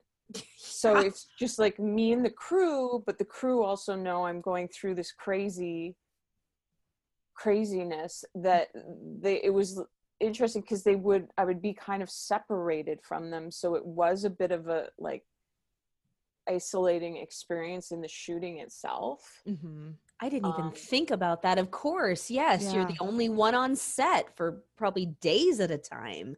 So 0.58 0.98
it's 1.00 1.28
just 1.38 1.60
like 1.60 1.78
me 1.80 2.12
and 2.12 2.24
the 2.26 2.30
crew, 2.32 3.04
but 3.06 3.18
the 3.18 3.26
crew 3.26 3.64
also 3.64 3.96
know 3.96 4.26
I'm 4.26 4.42
going 4.42 4.68
through 4.68 4.96
this 4.96 5.12
crazy 5.12 5.96
craziness 7.36 8.24
that 8.36 8.70
they 9.22 9.42
it 9.44 9.54
was 9.54 9.82
interesting 10.20 10.62
because 10.62 10.84
they 10.84 10.96
would 10.96 11.28
I 11.38 11.46
would 11.46 11.62
be 11.62 11.74
kind 11.74 12.02
of 12.04 12.10
separated 12.10 13.02
from 13.02 13.30
them. 13.32 13.52
So 13.52 13.76
it 13.76 13.86
was 13.86 14.24
a 14.24 14.30
bit 14.30 14.52
of 14.52 14.68
a 14.68 14.90
like 14.98 15.26
isolating 16.48 17.18
experience 17.18 17.92
in 17.92 18.02
the 18.02 18.08
shooting 18.08 18.60
itself. 18.60 19.42
Mhm. 19.48 19.96
I 20.20 20.30
didn't 20.30 20.50
even 20.50 20.66
Um, 20.66 20.72
think 20.74 21.12
about 21.12 21.42
that. 21.42 21.58
Of 21.58 21.72
course. 21.72 22.30
Yes. 22.32 22.74
You're 22.74 22.86
the 22.86 22.98
only 23.00 23.30
one 23.30 23.56
on 23.56 23.76
set 23.76 24.36
for 24.38 24.64
probably 24.78 25.08
days 25.08 25.60
at 25.60 25.72
a 25.72 25.78
time. 25.78 26.38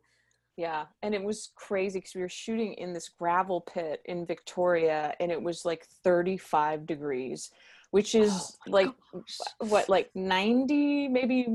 Yeah, 0.58 0.86
and 1.02 1.14
it 1.14 1.22
was 1.22 1.52
crazy 1.56 2.00
because 2.00 2.16
we 2.16 2.22
were 2.22 2.30
shooting 2.30 2.74
in 2.76 2.94
this 2.94 3.10
gravel 3.10 3.60
pit 3.62 4.02
in 4.06 4.26
Victoria, 4.26 5.14
and 5.20 5.30
it 5.32 5.42
was 5.42 5.66
like 5.66 5.86
35 5.86 6.86
degrees, 6.86 7.52
which 7.92 8.16
is 8.16 8.58
my 8.66 8.72
like 8.72 8.94
what, 9.60 9.90
like 9.90 10.10
90, 10.16 11.10
maybe 11.10 11.48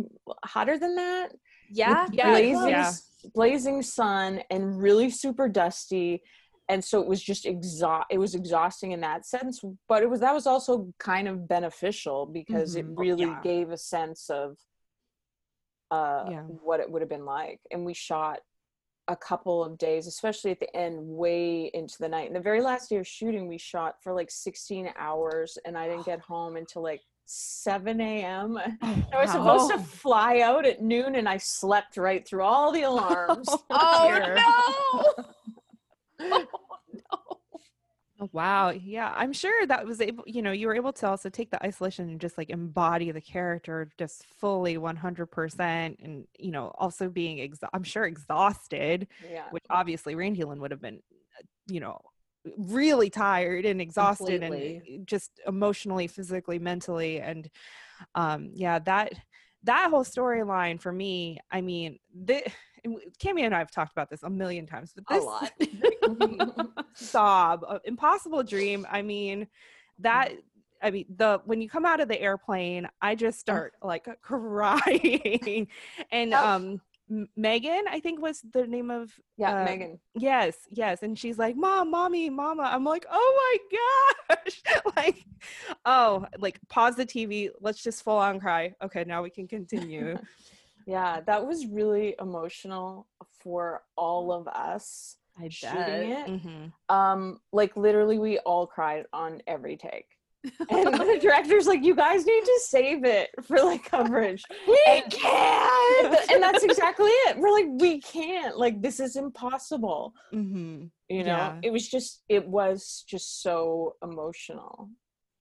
hotter 0.45 0.79
than 0.79 0.97
that. 0.97 1.33
Yeah. 1.71 2.05
With 2.05 2.15
Yeah. 2.15 2.31
blazing. 2.31 2.69
Yeah. 2.69 2.93
blazing 3.35 3.83
sun 3.83 4.43
and 4.51 4.81
really 4.83 5.11
super 5.11 5.47
dusty, 5.47 6.23
and 6.71 6.83
so 6.85 7.01
it 7.01 7.07
was 7.07 7.23
just 7.23 7.45
exhaust. 7.47 8.07
It 8.11 8.19
was 8.19 8.35
exhausting 8.35 8.93
in 8.93 9.01
that 9.01 9.27
sense, 9.27 9.61
but 9.89 10.03
it 10.03 10.09
was 10.09 10.21
that 10.21 10.33
was 10.35 10.47
also 10.47 10.93
kind 10.99 11.27
of 11.29 11.47
beneficial 11.49 12.27
because 12.27 12.75
Mhm. 12.75 12.79
it 12.81 12.87
really 13.05 13.25
Yeah. 13.25 13.41
gave 13.43 13.71
a 13.71 13.77
sense 13.77 14.31
of 14.31 14.57
uh, 15.91 16.25
Yeah. 16.31 16.43
what 16.45 16.79
it 16.79 16.89
would 16.89 17.03
have 17.03 17.09
been 17.09 17.25
like. 17.25 17.61
And 17.73 17.85
we 17.85 17.95
shot 17.95 18.39
a 19.09 19.17
couple 19.17 19.65
of 19.65 19.77
days, 19.77 20.07
especially 20.07 20.53
at 20.53 20.61
the 20.61 20.73
end, 20.77 20.97
way 21.05 21.65
into 21.75 21.97
the 21.99 22.09
night. 22.09 22.29
And 22.29 22.37
the 22.37 22.41
very 22.41 22.61
last 22.61 22.91
day 22.91 22.99
of 22.99 23.09
shooting, 23.09 23.49
we 23.49 23.59
shot 23.59 24.01
for 24.01 24.13
like 24.13 24.31
16 24.31 24.93
hours, 24.97 25.59
and 25.65 25.77
I 25.77 25.89
didn't 25.89 26.07
get 26.07 26.21
home 26.21 26.55
until 26.57 26.83
like 26.83 27.03
7 27.27 28.01
a.m. 28.01 28.57
Oh, 28.83 29.03
I 29.13 29.21
was 29.21 29.33
supposed 29.33 29.71
to 29.73 29.79
fly 29.81 30.41
out 30.41 30.65
at 30.65 30.81
noon, 30.81 31.17
and 31.17 31.29
I 31.29 31.39
slept 31.39 31.97
right 31.97 32.25
through 32.27 32.45
all 32.45 32.71
the 32.71 32.83
alarms. 32.83 33.49
Oh 33.71 35.15
no. 36.21 36.45
Oh, 38.21 38.29
wow. 38.33 38.69
Yeah. 38.71 39.13
I'm 39.17 39.33
sure 39.33 39.67
that 39.67 39.87
was 39.87 40.01
able, 40.03 40.25
you 40.27 40.43
know, 40.43 40.53
you 40.53 40.67
were 40.67 40.75
able 40.75 40.93
to 40.93 41.09
also 41.09 41.31
take 41.31 41.51
the 41.51 41.65
isolation 41.65 42.11
and 42.11 42.21
just 42.21 42.37
like 42.37 42.51
embody 42.51 43.11
the 43.13 43.21
character 43.21 43.91
just 43.97 44.27
fully 44.39 44.77
100%. 44.77 45.97
And, 46.03 46.27
you 46.39 46.51
know, 46.51 46.71
also 46.77 47.09
being, 47.09 47.41
ex- 47.41 47.61
I'm 47.73 47.83
sure, 47.83 48.05
exhausted, 48.05 49.09
yeah. 49.31 49.45
which 49.53 49.65
obviously 49.71 50.15
Randy 50.15 50.45
Lynn 50.45 50.61
would 50.61 50.71
have 50.71 50.83
been, 50.83 51.01
uh, 51.39 51.43
you 51.69 51.81
know, 51.81 51.99
really 52.59 53.09
tired 53.09 53.65
and 53.65 53.81
exhausted 53.81 54.43
Completely. 54.43 54.83
and 54.97 55.07
just 55.07 55.41
emotionally, 55.47 56.07
physically, 56.07 56.59
mentally. 56.59 57.21
And 57.21 57.49
um, 58.15 58.51
yeah, 58.53 58.81
that, 58.81 59.15
that 59.63 59.89
whole 59.91 60.05
storyline 60.05 60.79
for 60.79 60.93
me, 60.93 61.39
I 61.51 61.63
mean, 61.63 61.99
the, 62.15 62.43
and 62.85 62.97
Cammy 63.23 63.43
and 63.43 63.55
I 63.55 63.59
have 63.59 63.71
talked 63.71 63.93
about 63.93 64.11
this 64.11 64.23
a 64.23 64.31
million 64.31 64.67
times, 64.67 64.93
but 65.07 65.17
A 65.17 65.21
lot. 65.21 65.53
sob 66.95 67.65
uh, 67.67 67.79
impossible 67.85 68.43
dream 68.43 68.87
i 68.91 69.01
mean 69.03 69.47
that 69.99 70.33
i 70.83 70.91
mean 70.91 71.05
the 71.17 71.41
when 71.45 71.61
you 71.61 71.69
come 71.69 71.87
out 71.87 72.01
of 72.01 72.09
the 72.09 72.21
airplane 72.21 72.89
i 73.01 73.15
just 73.15 73.39
start 73.39 73.75
like 73.83 74.07
crying 74.23 75.69
and 76.11 76.35
Oh. 76.35 76.47
um 76.49 76.81
megan 77.37 77.85
i 77.91 77.99
think 77.99 78.21
was 78.21 78.41
the 78.53 78.67
name 78.67 78.89
of 78.91 79.11
yeah, 79.37 79.63
uh, 79.63 79.65
Megan. 79.65 79.99
yes 80.15 80.57
yes 80.71 81.03
and 81.03 81.19
she's 81.19 81.39
like 81.39 81.57
mom 81.57 81.91
mommy 81.91 82.31
mama 82.31 82.63
i'm 82.73 82.85
like 82.85 83.05
oh 83.11 83.59
my 84.31 84.37
gosh 84.37 84.63
like 84.97 85.25
oh 85.85 86.25
like 86.39 86.61
pause 86.69 86.95
the 86.97 87.05
tv 87.07 87.49
let's 87.61 87.83
just 87.83 88.05
full 88.05 88.17
on 88.17 88.39
cry 88.39 88.73
okay 88.83 89.03
now 89.05 89.23
we 89.23 89.31
can 89.31 89.49
continue 89.49 90.17
Yeah, 90.91 91.21
that 91.27 91.47
was 91.47 91.67
really 91.67 92.15
emotional 92.21 93.07
for 93.43 93.83
all 93.97 94.33
of 94.33 94.49
us. 94.49 95.17
I 95.39 95.49
Shooting 95.49 95.77
bet. 95.77 96.01
it. 96.01 96.27
Mhm. 96.43 96.73
Um, 96.95 97.41
like 97.53 97.77
literally, 97.77 98.19
we 98.19 98.39
all 98.41 98.67
cried 98.67 99.07
on 99.13 99.41
every 99.47 99.77
take. 99.77 100.07
And 100.71 100.95
the 100.95 101.19
director's 101.21 101.67
like, 101.67 101.85
"You 101.85 101.95
guys 101.95 102.25
need 102.27 102.45
to 102.45 102.61
save 102.65 103.05
it 103.05 103.29
for 103.45 103.59
like 103.63 103.85
coverage." 103.85 104.43
We 104.69 104.79
And- 104.89 105.11
can't. 105.13 106.31
and 106.33 106.43
that's 106.43 106.65
exactly 106.65 107.11
it. 107.27 107.39
We're 107.39 107.53
like, 107.53 107.67
we 107.79 108.01
can't. 108.01 108.57
Like, 108.59 108.81
this 108.83 109.01
is 109.01 109.17
impossible. 109.17 110.15
Mhm. 110.33 110.91
You 111.09 111.25
know, 111.25 111.37
Yeah. 111.37 111.59
it 111.63 111.71
was 111.73 111.87
just, 111.89 112.23
it 112.29 112.47
was 112.49 113.05
just 113.07 113.43
so 113.43 113.95
emotional. 114.03 114.91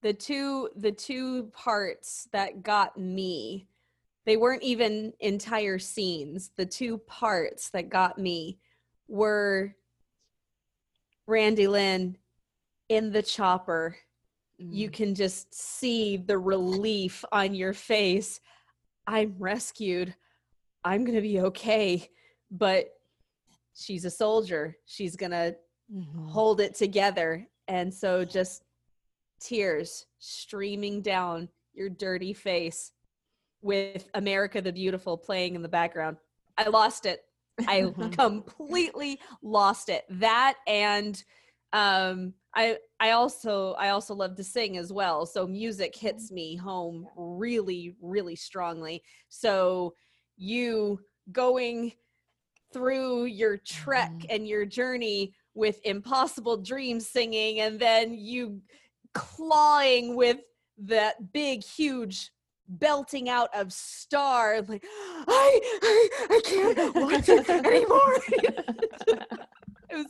the 0.01 0.13
two 0.13 0.69
the 0.77 0.91
two 0.93 1.43
parts 1.51 2.27
that 2.31 2.63
got 2.63 2.97
me 2.97 3.67
they 4.29 4.37
weren't 4.37 4.61
even 4.61 5.11
entire 5.19 5.79
scenes. 5.79 6.51
The 6.55 6.65
two 6.65 6.99
parts 6.99 7.71
that 7.71 7.89
got 7.89 8.19
me 8.19 8.59
were 9.07 9.75
randy 11.25 11.67
lynn 11.67 12.15
in 12.89 13.11
the 13.11 13.23
chopper. 13.23 13.97
You 14.59 14.89
Mhm. 14.89 14.93
can 14.93 15.15
just 15.15 15.53
see 15.53 16.17
the 16.17 16.37
relief 16.37 17.25
on 17.31 17.55
your 17.55 17.73
face. 17.73 18.39
I'm 19.07 19.35
rescued. 19.39 20.15
I'm 20.83 21.03
gonna 21.05 21.21
be 21.21 21.39
okay. 21.39 22.11
But 22.51 23.01
she's 23.73 24.05
a 24.05 24.11
soldier. 24.11 24.77
She's 24.85 25.15
gonna 25.15 25.55
Mhm. 25.91 26.29
hold 26.29 26.61
it 26.61 26.75
together. 26.75 27.49
And 27.67 27.91
so 27.91 28.25
just 28.25 28.63
tears 29.39 30.05
streaming 30.19 31.01
down 31.01 31.49
your 31.73 31.89
dirty 31.89 32.33
face 32.33 32.91
with 33.61 34.09
America 34.13 34.61
the 34.61 34.71
Beautiful 34.71 35.17
playing 35.17 35.55
in 35.55 35.61
the 35.61 35.69
background. 35.69 36.17
I 36.57 36.69
lost 36.69 37.05
it. 37.05 37.21
I 37.67 37.81
Mhm. 37.97 38.11
completely 38.11 39.19
lost 39.41 39.89
it. 39.89 40.05
That 40.09 40.55
and 40.67 41.21
um 41.73 42.33
I 42.55 42.77
I 42.99 43.11
also 43.11 43.73
I 43.73 43.89
also 43.89 44.15
love 44.15 44.35
to 44.37 44.43
sing 44.43 44.77
as 44.77 44.91
well. 44.91 45.25
So 45.25 45.45
music 45.47 45.95
hits 45.95 46.31
me 46.31 46.55
home 46.55 47.07
really 47.15 47.95
really 48.01 48.35
strongly. 48.35 49.03
So 49.29 49.93
you 50.37 50.99
going 51.31 51.93
through 52.73 53.25
your 53.25 53.57
trek 53.57 54.11
Mhm. 54.21 54.25
and 54.29 54.47
your 54.47 54.65
journey 54.65 55.33
with 55.53 55.79
impossible 55.83 56.57
dreams 56.57 57.07
singing 57.09 57.59
and 57.59 57.79
then 57.79 58.13
you 58.13 58.61
clawing 59.13 60.15
with 60.15 60.37
that 60.77 61.33
big 61.33 61.63
huge 61.63 62.31
belting 62.69 63.29
out 63.29 63.49
of 63.55 63.73
star 63.73 64.61
like 64.67 64.83
i 65.27 65.59
i, 65.81 66.09
I 66.29 66.41
can't 66.45 66.95
watch 66.95 67.27
it 67.29 67.49
anymore. 67.49 69.27
It 69.91 69.95
was 69.95 70.05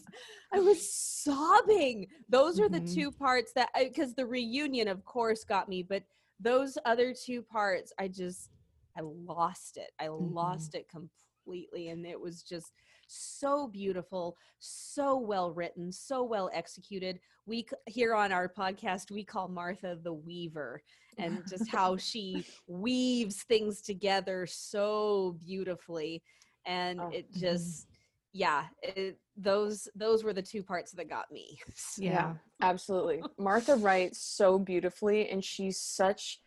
i 0.54 0.60
was 0.60 0.92
sobbing. 0.94 2.08
Those 2.28 2.60
are 2.60 2.68
the 2.68 2.82
Mhm. 2.82 2.94
two 2.94 3.12
parts 3.12 3.54
that 3.54 3.70
because 3.78 4.14
the 4.14 4.26
reunion 4.26 4.90
of 4.90 5.06
course 5.06 5.46
got 5.46 5.70
me 5.70 5.84
but 5.84 6.04
those 6.40 6.78
other 6.86 7.14
two 7.14 7.42
parts 7.42 7.94
i 7.98 8.08
just 8.10 8.50
i 8.98 9.02
lost 9.02 9.78
it. 9.78 9.92
I 10.00 10.10
lost 10.10 10.76
it 10.76 10.88
completely 10.90 11.90
and 11.90 12.06
it 12.06 12.20
was 12.20 12.44
just 12.44 12.74
so 13.08 13.68
beautiful 13.70 14.36
so 14.60 15.18
well 15.18 15.52
written 15.52 15.92
so 15.94 16.24
well 16.24 16.50
executed. 16.54 17.20
We 17.46 17.66
here 17.88 18.14
on 18.14 18.34
our 18.34 18.50
podcast 18.50 19.12
we 19.12 19.24
call 19.24 19.48
martha 19.48 19.98
the 20.04 20.14
weaver 20.14 20.84
and 21.20 21.44
just 21.48 21.68
how 21.70 21.98
she 21.98 22.46
weaves 22.68 23.44
things 23.44 23.82
together 23.82 24.46
so 24.48 25.38
beautifully 25.46 26.22
and 26.66 27.00
Oh, 27.00 27.10
it 27.14 27.32
mhm. 27.34 27.40
just 27.40 27.88
yeah 28.34 28.66
it, 28.84 29.18
those 29.38 29.88
those 29.96 30.24
were 30.24 30.34
the 30.34 30.42
two 30.42 30.62
parts 30.64 30.92
that 30.94 31.10
got 31.10 31.32
me 31.32 31.60
So- 31.76 32.04
Yeah. 32.04 32.36
absolutely 32.62 33.22
martha 33.38 33.76
writes 33.76 34.22
so 34.22 34.60
beautifully 34.60 35.30
and 35.30 35.44
she's 35.44 35.80
such 35.80 36.40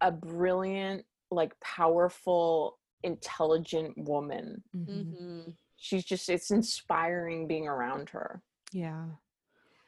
a 0.00 0.10
brilliant 0.10 1.04
like 1.30 1.58
powerful 1.60 2.78
intelligent 3.02 3.96
woman 3.96 4.62
Mhm. 4.76 5.06
Mhm. 5.14 5.56
she's 5.76 6.04
just 6.04 6.28
it's 6.28 6.50
inspiring 6.50 7.46
being 7.48 7.66
around 7.68 8.10
her 8.10 8.42
Yeah. 8.72 9.06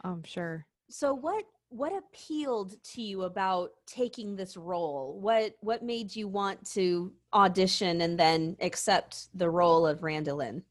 I'm 0.03 0.23
sure. 0.25 0.67
so 0.91 1.15
what 1.15 1.45
what 1.75 1.93
appealed 1.93 2.81
to 2.85 3.03
you 3.03 3.25
about 3.25 3.73
taking 3.85 4.37
this 4.37 4.57
role? 4.57 5.19
What 5.21 5.55
what 5.61 5.83
made 5.83 6.15
you 6.15 6.29
want 6.29 6.65
to 6.71 7.13
audition 7.33 8.01
and 8.03 8.17
then 8.19 8.57
accept 8.61 9.27
the 9.35 9.51
role 9.51 9.85
of 9.85 9.99
randolin? 9.99 10.63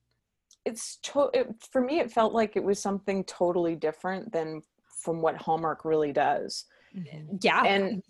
It's 0.63 0.95
to- 0.97 1.29
it, 1.33 1.47
for 1.71 1.81
me 1.81 1.99
it 1.99 2.09
felt 2.09 2.31
like 2.33 2.55
it 2.55 2.63
was 2.63 2.81
something 2.81 3.25
totally 3.25 3.75
different 3.75 4.31
than 4.31 4.61
from 5.03 5.21
what 5.21 5.35
hallmark 5.35 5.83
really 5.83 6.13
does. 6.13 6.65
Mhm. 6.95 7.43
yeah. 7.43 7.63
And 7.65 8.01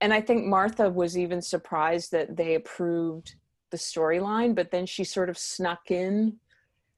and 0.00 0.14
i 0.14 0.20
think 0.20 0.46
martha 0.46 0.88
was 0.88 1.18
even 1.18 1.42
surprised 1.42 2.12
that 2.12 2.36
they 2.36 2.54
approved 2.54 3.34
the 3.70 3.76
storyline 3.76 4.54
but 4.54 4.70
then 4.70 4.86
she 4.86 5.02
sort 5.04 5.28
of 5.28 5.36
snuck 5.36 5.90
in. 5.90 6.38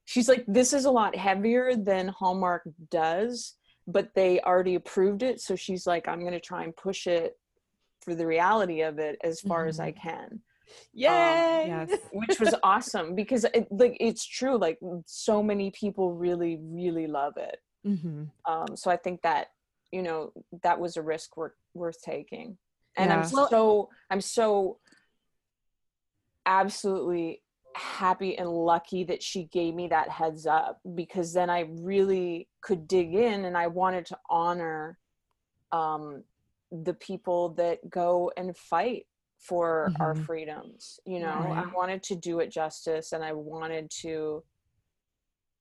She's 0.05 0.28
like 0.28 0.45
this 0.47 0.74
is 0.74 0.85
a 0.85 0.91
lot 0.91 1.16
heavier 1.16 1.74
than 1.74 2.09
hallmark 2.09 2.68
does 2.91 3.55
but 3.87 4.14
they 4.14 4.41
already 4.41 4.74
approved 4.74 5.22
it 5.22 5.41
so 5.41 5.57
she's 5.57 5.87
like 5.87 6.07
i'm 6.09 6.20
going 6.20 6.33
to 6.33 6.41
try 6.41 6.62
and 6.64 6.76
push 6.76 7.07
it 7.07 7.39
for 8.03 8.14
the 8.14 8.26
reality 8.26 8.83
of 8.83 8.99
it 8.99 9.18
as 9.24 9.41
far 9.41 9.66
as 9.66 9.78
i 9.80 9.91
can 9.93 10.41
yay 10.93 11.62
Yes. 11.66 11.91
which 12.12 12.39
was 12.41 12.55
awesome 12.62 13.14
because 13.14 13.45
it 13.45 13.66
like 13.70 13.97
it's 14.01 14.24
true 14.24 14.57
like 14.59 14.78
so 15.07 15.43
many 15.43 15.70
people 15.70 16.12
really 16.14 16.59
really 16.61 17.07
love 17.07 17.37
it 17.37 17.59
Mhm. 17.87 18.28
um 18.47 18.76
so 18.76 18.91
i 18.91 18.97
think 18.97 19.22
that 19.22 19.49
you 19.91 20.03
know 20.03 20.33
that 20.62 20.78
was 20.78 20.97
a 20.97 21.03
risk 21.03 21.37
worth 21.37 21.53
worth 21.74 22.01
taking 22.01 22.57
and 22.97 23.11
Yeah. 23.11 23.16
i'm 23.18 23.24
so 23.24 23.89
i'm 24.11 24.20
so 24.20 24.78
absolutely 26.47 27.41
happy 27.77 28.39
and 28.39 28.49
lucky 28.49 29.05
that 29.05 29.23
she 29.23 29.45
gave 29.45 29.75
me 29.75 29.89
that 29.89 30.09
heads 30.09 30.47
up 30.47 30.81
because 30.95 31.33
then 31.33 31.51
i 31.51 31.61
really 31.81 32.49
could 32.62 32.87
dig 32.89 33.14
in 33.14 33.45
and 33.45 33.57
i 33.57 33.66
wanted 33.66 34.05
to 34.07 34.16
honor 34.31 34.99
um 35.73 36.23
the 36.70 36.95
people 36.95 37.51
that 37.51 37.79
go 37.91 38.31
and 38.37 38.57
fight 38.57 39.07
for 39.39 39.93
our 40.01 40.14
Mhm. 40.14 40.25
freedoms 40.27 41.01
you 41.05 41.20
know 41.20 41.43
Right. 41.43 41.64
i 41.66 41.75
wanted 41.75 42.03
to 42.05 42.14
do 42.16 42.41
it 42.41 42.51
justice 42.51 43.12
and 43.12 43.25
i 43.25 43.33
wanted 43.33 43.91
to 43.91 44.43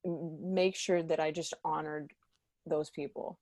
make 0.05 0.76
sure 0.76 1.03
that 1.03 1.20
i 1.20 1.32
just 1.32 1.53
honored 1.64 2.12
those 2.66 2.89
people 2.89 3.39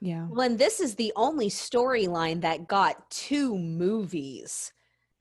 Yeah. 0.00 0.26
Well, 0.30 0.42
and 0.42 0.58
this 0.58 0.78
is 0.78 0.94
the 0.94 1.12
only 1.16 1.48
storyline 1.48 2.40
that 2.42 2.68
got 2.68 3.10
two 3.10 3.58
movies. 3.58 4.72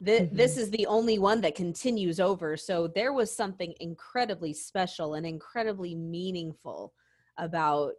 Th- 0.06 0.30
This 0.32 0.58
is 0.58 0.70
the 0.70 0.86
only 0.86 1.18
one 1.20 1.42
that 1.42 1.56
continues 1.56 2.20
over. 2.20 2.56
So 2.58 2.88
there 2.88 3.14
was 3.14 3.36
something 3.36 3.74
incredibly 3.80 4.54
special 4.54 5.16
and 5.16 5.26
incredibly 5.26 5.96
meaningful 5.96 6.94
about 7.38 7.94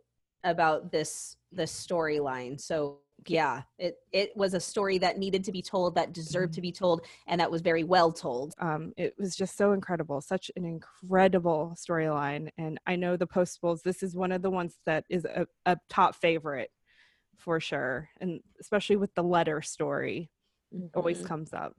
about 0.45 0.93
this 0.93 1.37
this 1.51 1.73
storyline. 1.73 2.61
So 2.61 3.01
yeah, 3.27 3.63
it 3.79 3.97
it 4.13 4.37
was 4.37 4.55
a 4.55 4.61
story 4.61 4.99
that 4.99 5.19
needed 5.19 5.43
to 5.45 5.53
be 5.53 5.61
told, 5.61 5.97
that 5.97 6.13
deserved 6.13 6.55
to 6.55 6.61
be 6.61 6.71
told, 6.71 7.05
and 7.27 7.41
that 7.41 7.51
was 7.51 7.61
very 7.63 7.83
well 7.83 8.13
told. 8.13 8.55
um, 8.61 8.93
it 8.97 9.15
was 9.19 9.35
just 9.35 9.57
so 9.57 9.73
incredible 9.73 10.21
such 10.21 10.51
an 10.55 10.65
incredible 10.65 11.75
storyline 11.77 12.49
and 12.59 12.79
i 12.87 12.95
know 12.95 13.17
the 13.17 13.27
postables 13.27 13.83
this 13.83 14.03
is 14.05 14.15
one 14.15 14.31
of 14.33 14.41
the 14.43 14.51
ones 14.51 14.77
that 14.87 15.05
is 15.11 15.25
a, 15.25 15.47
a 15.67 15.77
top 15.89 16.15
favorite 16.15 16.71
for 17.37 17.59
sure 17.61 18.09
and 18.21 18.41
especially 18.61 18.97
with 18.97 19.13
the 19.15 19.23
letter 19.23 19.61
story 19.63 20.31
always 20.95 21.21
Mhm. 21.21 21.27
comes 21.27 21.53
up 21.53 21.75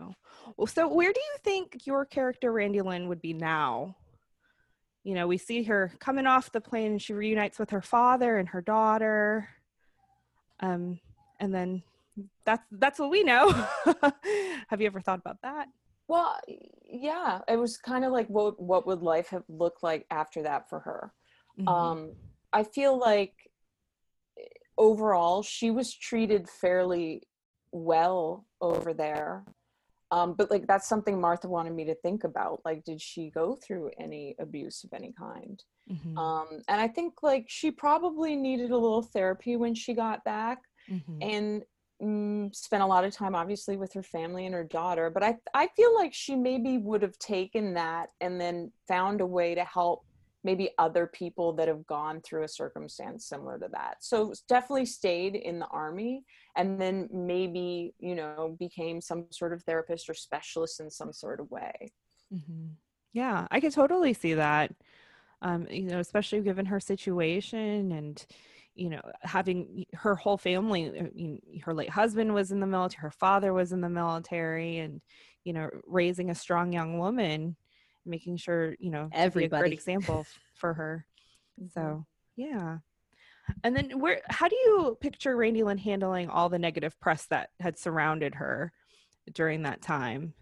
so 0.00 0.14
well 0.56 0.66
so 0.66 0.88
where 0.88 1.12
do 1.12 1.20
you 1.20 1.36
think 1.42 1.86
your 1.86 2.04
character 2.04 2.52
randy 2.52 2.80
lynn 2.80 3.08
would 3.08 3.20
be 3.20 3.32
now 3.32 3.94
you 5.04 5.14
know 5.14 5.26
we 5.26 5.38
see 5.38 5.62
her 5.62 5.92
coming 5.98 6.26
off 6.26 6.52
the 6.52 6.60
plane 6.60 6.92
and 6.92 7.02
she 7.02 7.12
reunites 7.12 7.58
with 7.58 7.70
her 7.70 7.82
father 7.82 8.38
and 8.38 8.48
her 8.48 8.60
daughter 8.60 9.48
um 10.60 10.98
and 11.38 11.54
then 11.54 11.82
that's 12.44 12.64
that's 12.72 12.98
what 12.98 13.10
we 13.10 13.22
know 13.22 13.50
have 14.68 14.80
you 14.80 14.86
ever 14.86 15.00
thought 15.00 15.18
about 15.18 15.38
that 15.42 15.68
Well, 16.08 16.38
yeah, 16.84 17.40
it 17.46 17.56
was 17.56 17.78
kind 17.78 18.04
of 18.04 18.10
like 18.12 18.26
what 18.26 18.60
what 18.60 18.84
would 18.86 19.00
life 19.00 19.28
have 19.28 19.44
looked 19.48 19.82
like 19.82 20.06
after 20.10 20.42
that 20.42 20.68
for 20.68 20.80
her? 20.80 21.12
Mhm. 21.56 21.70
Um, 21.72 22.12
I 22.52 22.64
feel 22.64 22.98
like 22.98 23.34
eh, 24.36 24.42
overall 24.76 25.42
she 25.44 25.70
was 25.70 25.94
treated 25.94 26.48
fairly 26.48 27.22
well 27.70 28.44
over 28.60 28.92
there. 28.92 29.44
Um, 30.12 30.34
but 30.34 30.50
like 30.50 30.66
that's 30.66 30.88
something 30.88 31.20
Martha 31.20 31.48
wanted 31.48 31.72
me 31.74 31.84
to 31.86 31.94
think 31.96 32.24
about. 32.24 32.60
Like, 32.64 32.84
did 32.84 33.00
she 33.00 33.30
go 33.30 33.56
through 33.56 33.90
any 33.98 34.34
abuse 34.40 34.82
of 34.84 34.92
any 34.92 35.12
kind? 35.12 35.62
Mhm. 35.90 36.16
Um, 36.16 36.48
and 36.68 36.80
I 36.80 36.88
think 36.88 37.22
like 37.22 37.46
she 37.48 37.70
probably 37.70 38.36
needed 38.36 38.70
a 38.70 38.78
little 38.78 39.02
therapy 39.02 39.56
when 39.56 39.74
she 39.74 39.94
got 39.94 40.24
back 40.24 40.58
Mhm. 40.88 41.22
and 41.22 41.64
mm, 42.02 42.54
spent 42.54 42.82
a 42.82 42.86
lot 42.86 43.04
of 43.04 43.12
time 43.12 43.34
obviously 43.34 43.76
with 43.76 43.92
her 43.92 44.02
family 44.02 44.46
and 44.46 44.54
her 44.54 44.64
daughter 44.64 45.10
but 45.10 45.22
i 45.22 45.36
i 45.54 45.68
feel 45.76 45.94
like 45.94 46.14
she 46.14 46.34
maybe 46.34 46.78
would 46.78 47.02
have 47.02 47.18
taken 47.18 47.74
that 47.74 48.08
and 48.22 48.40
then 48.40 48.72
found 48.88 49.20
a 49.20 49.26
way 49.26 49.54
to 49.54 49.64
help 49.64 50.00
maybe 50.42 50.70
other 50.78 51.06
people 51.06 51.52
that 51.52 51.68
have 51.68 51.86
gone 51.86 52.22
through 52.22 52.42
a 52.42 52.48
circumstance 52.48 53.26
similar 53.28 53.58
to 53.58 53.68
that 53.70 53.96
so 54.00 54.32
definitely 54.48 54.86
stayed 54.86 55.36
in 55.36 55.58
the 55.58 55.66
army 55.66 56.24
and 56.56 56.80
then 56.80 57.08
maybe 57.12 57.94
you 57.98 58.14
know 58.14 58.56
became 58.58 59.00
some 59.00 59.26
sort 59.30 59.52
of 59.52 59.62
therapist 59.64 60.08
or 60.08 60.14
specialist 60.14 60.80
in 60.80 60.90
some 60.90 61.12
sort 61.12 61.40
of 61.40 61.50
way 61.50 61.92
Mhm. 62.32 62.76
Yeah, 63.12 63.46
I 63.50 63.60
could 63.60 63.72
totally 63.72 64.12
see 64.12 64.34
that. 64.34 64.72
Um, 65.42 65.66
you 65.70 65.84
know, 65.84 66.00
especially 66.00 66.40
given 66.42 66.66
her 66.66 66.80
situation 66.80 67.92
and 67.92 68.24
you 68.74 68.90
know 68.90 69.00
having 69.22 69.86
her 69.94 70.14
whole 70.16 70.38
family. 70.38 70.82
you 71.14 71.40
Her 71.62 71.74
late 71.74 71.90
husband 71.90 72.34
was 72.34 72.52
in 72.52 72.60
the 72.60 72.66
military. 72.66 73.02
Her 73.02 73.10
father 73.10 73.52
was 73.52 73.72
in 73.72 73.80
the 73.80 73.88
military, 73.90 74.78
and 74.78 75.00
you 75.44 75.52
know, 75.54 75.70
raising 75.86 76.30
a 76.30 76.34
strong 76.34 76.72
young 76.72 76.98
woman, 76.98 77.56
making 78.06 78.36
sure 78.38 78.76
you 78.80 78.90
know 78.90 79.12
Everybody. 79.12 79.70
great 79.70 79.72
example 79.74 80.26
for 80.54 80.74
her. 80.74 81.06
Mm-hmm. 81.60 81.92
So 81.94 82.06
yeah. 82.36 82.78
And 83.64 83.76
then 83.76 83.98
where 83.98 84.22
how 84.30 84.48
do 84.48 84.56
you 84.56 84.98
picture 85.00 85.36
Randy 85.36 85.62
Lynn 85.62 85.78
handling 85.78 86.28
all 86.28 86.48
the 86.48 86.58
negative 86.58 86.98
press 87.00 87.26
that 87.26 87.50
had 87.60 87.78
surrounded 87.78 88.36
her 88.36 88.72
during 89.32 89.62
that 89.62 89.82
time? 89.82 90.34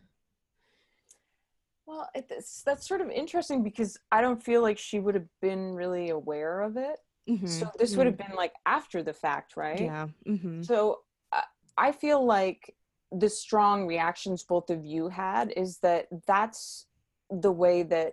well 1.86 2.08
it's, 2.14 2.62
that's 2.62 2.86
sort 2.86 3.00
of 3.00 3.08
interesting 3.10 3.62
because 3.62 3.96
i 4.12 4.20
don't 4.20 4.42
feel 4.42 4.60
like 4.60 4.76
she 4.76 5.00
would 5.00 5.14
have 5.14 5.26
been 5.40 5.72
really 5.72 6.10
aware 6.10 6.60
of 6.60 6.76
it 6.76 6.98
so 7.26 7.64
Mhm. 7.64 7.78
this 7.78 7.96
would 7.96 8.06
Mm. 8.06 8.10
have 8.10 8.18
been 8.18 8.36
like 8.36 8.52
after 8.66 9.02
the 9.02 9.14
fact 9.14 9.56
right 9.56 9.80
Yeah. 9.80 10.08
hmm 10.26 10.62
So 10.62 11.00
uh, 11.32 11.42
I 11.78 11.92
feel 11.92 12.24
like 12.24 12.74
the 13.10 13.30
strong 13.30 13.86
reactions 13.86 14.42
both 14.42 14.68
of 14.68 14.84
you 14.84 15.08
had 15.08 15.50
is 15.56 15.78
that 15.78 16.08
that's 16.26 16.86
the 17.30 17.52
way 17.52 17.84
that 17.84 18.12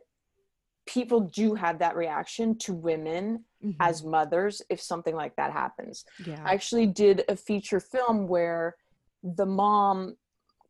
people 0.87 1.19
do 1.19 1.53
have 1.55 1.79
that 1.79 1.97
reaction 1.97 2.57
to 2.59 2.73
women 2.73 3.43
as 3.79 4.03
mothers 4.03 4.61
if 4.69 4.79
something 4.81 5.15
like 5.15 5.35
that 5.35 5.51
happens. 5.51 6.05
yeah. 6.25 6.41
I 6.45 6.53
actually 6.53 6.87
did 6.87 7.23
a 7.29 7.35
feature 7.35 7.79
film 7.79 8.27
where 8.27 8.75
the 9.23 9.45
mom 9.45 10.15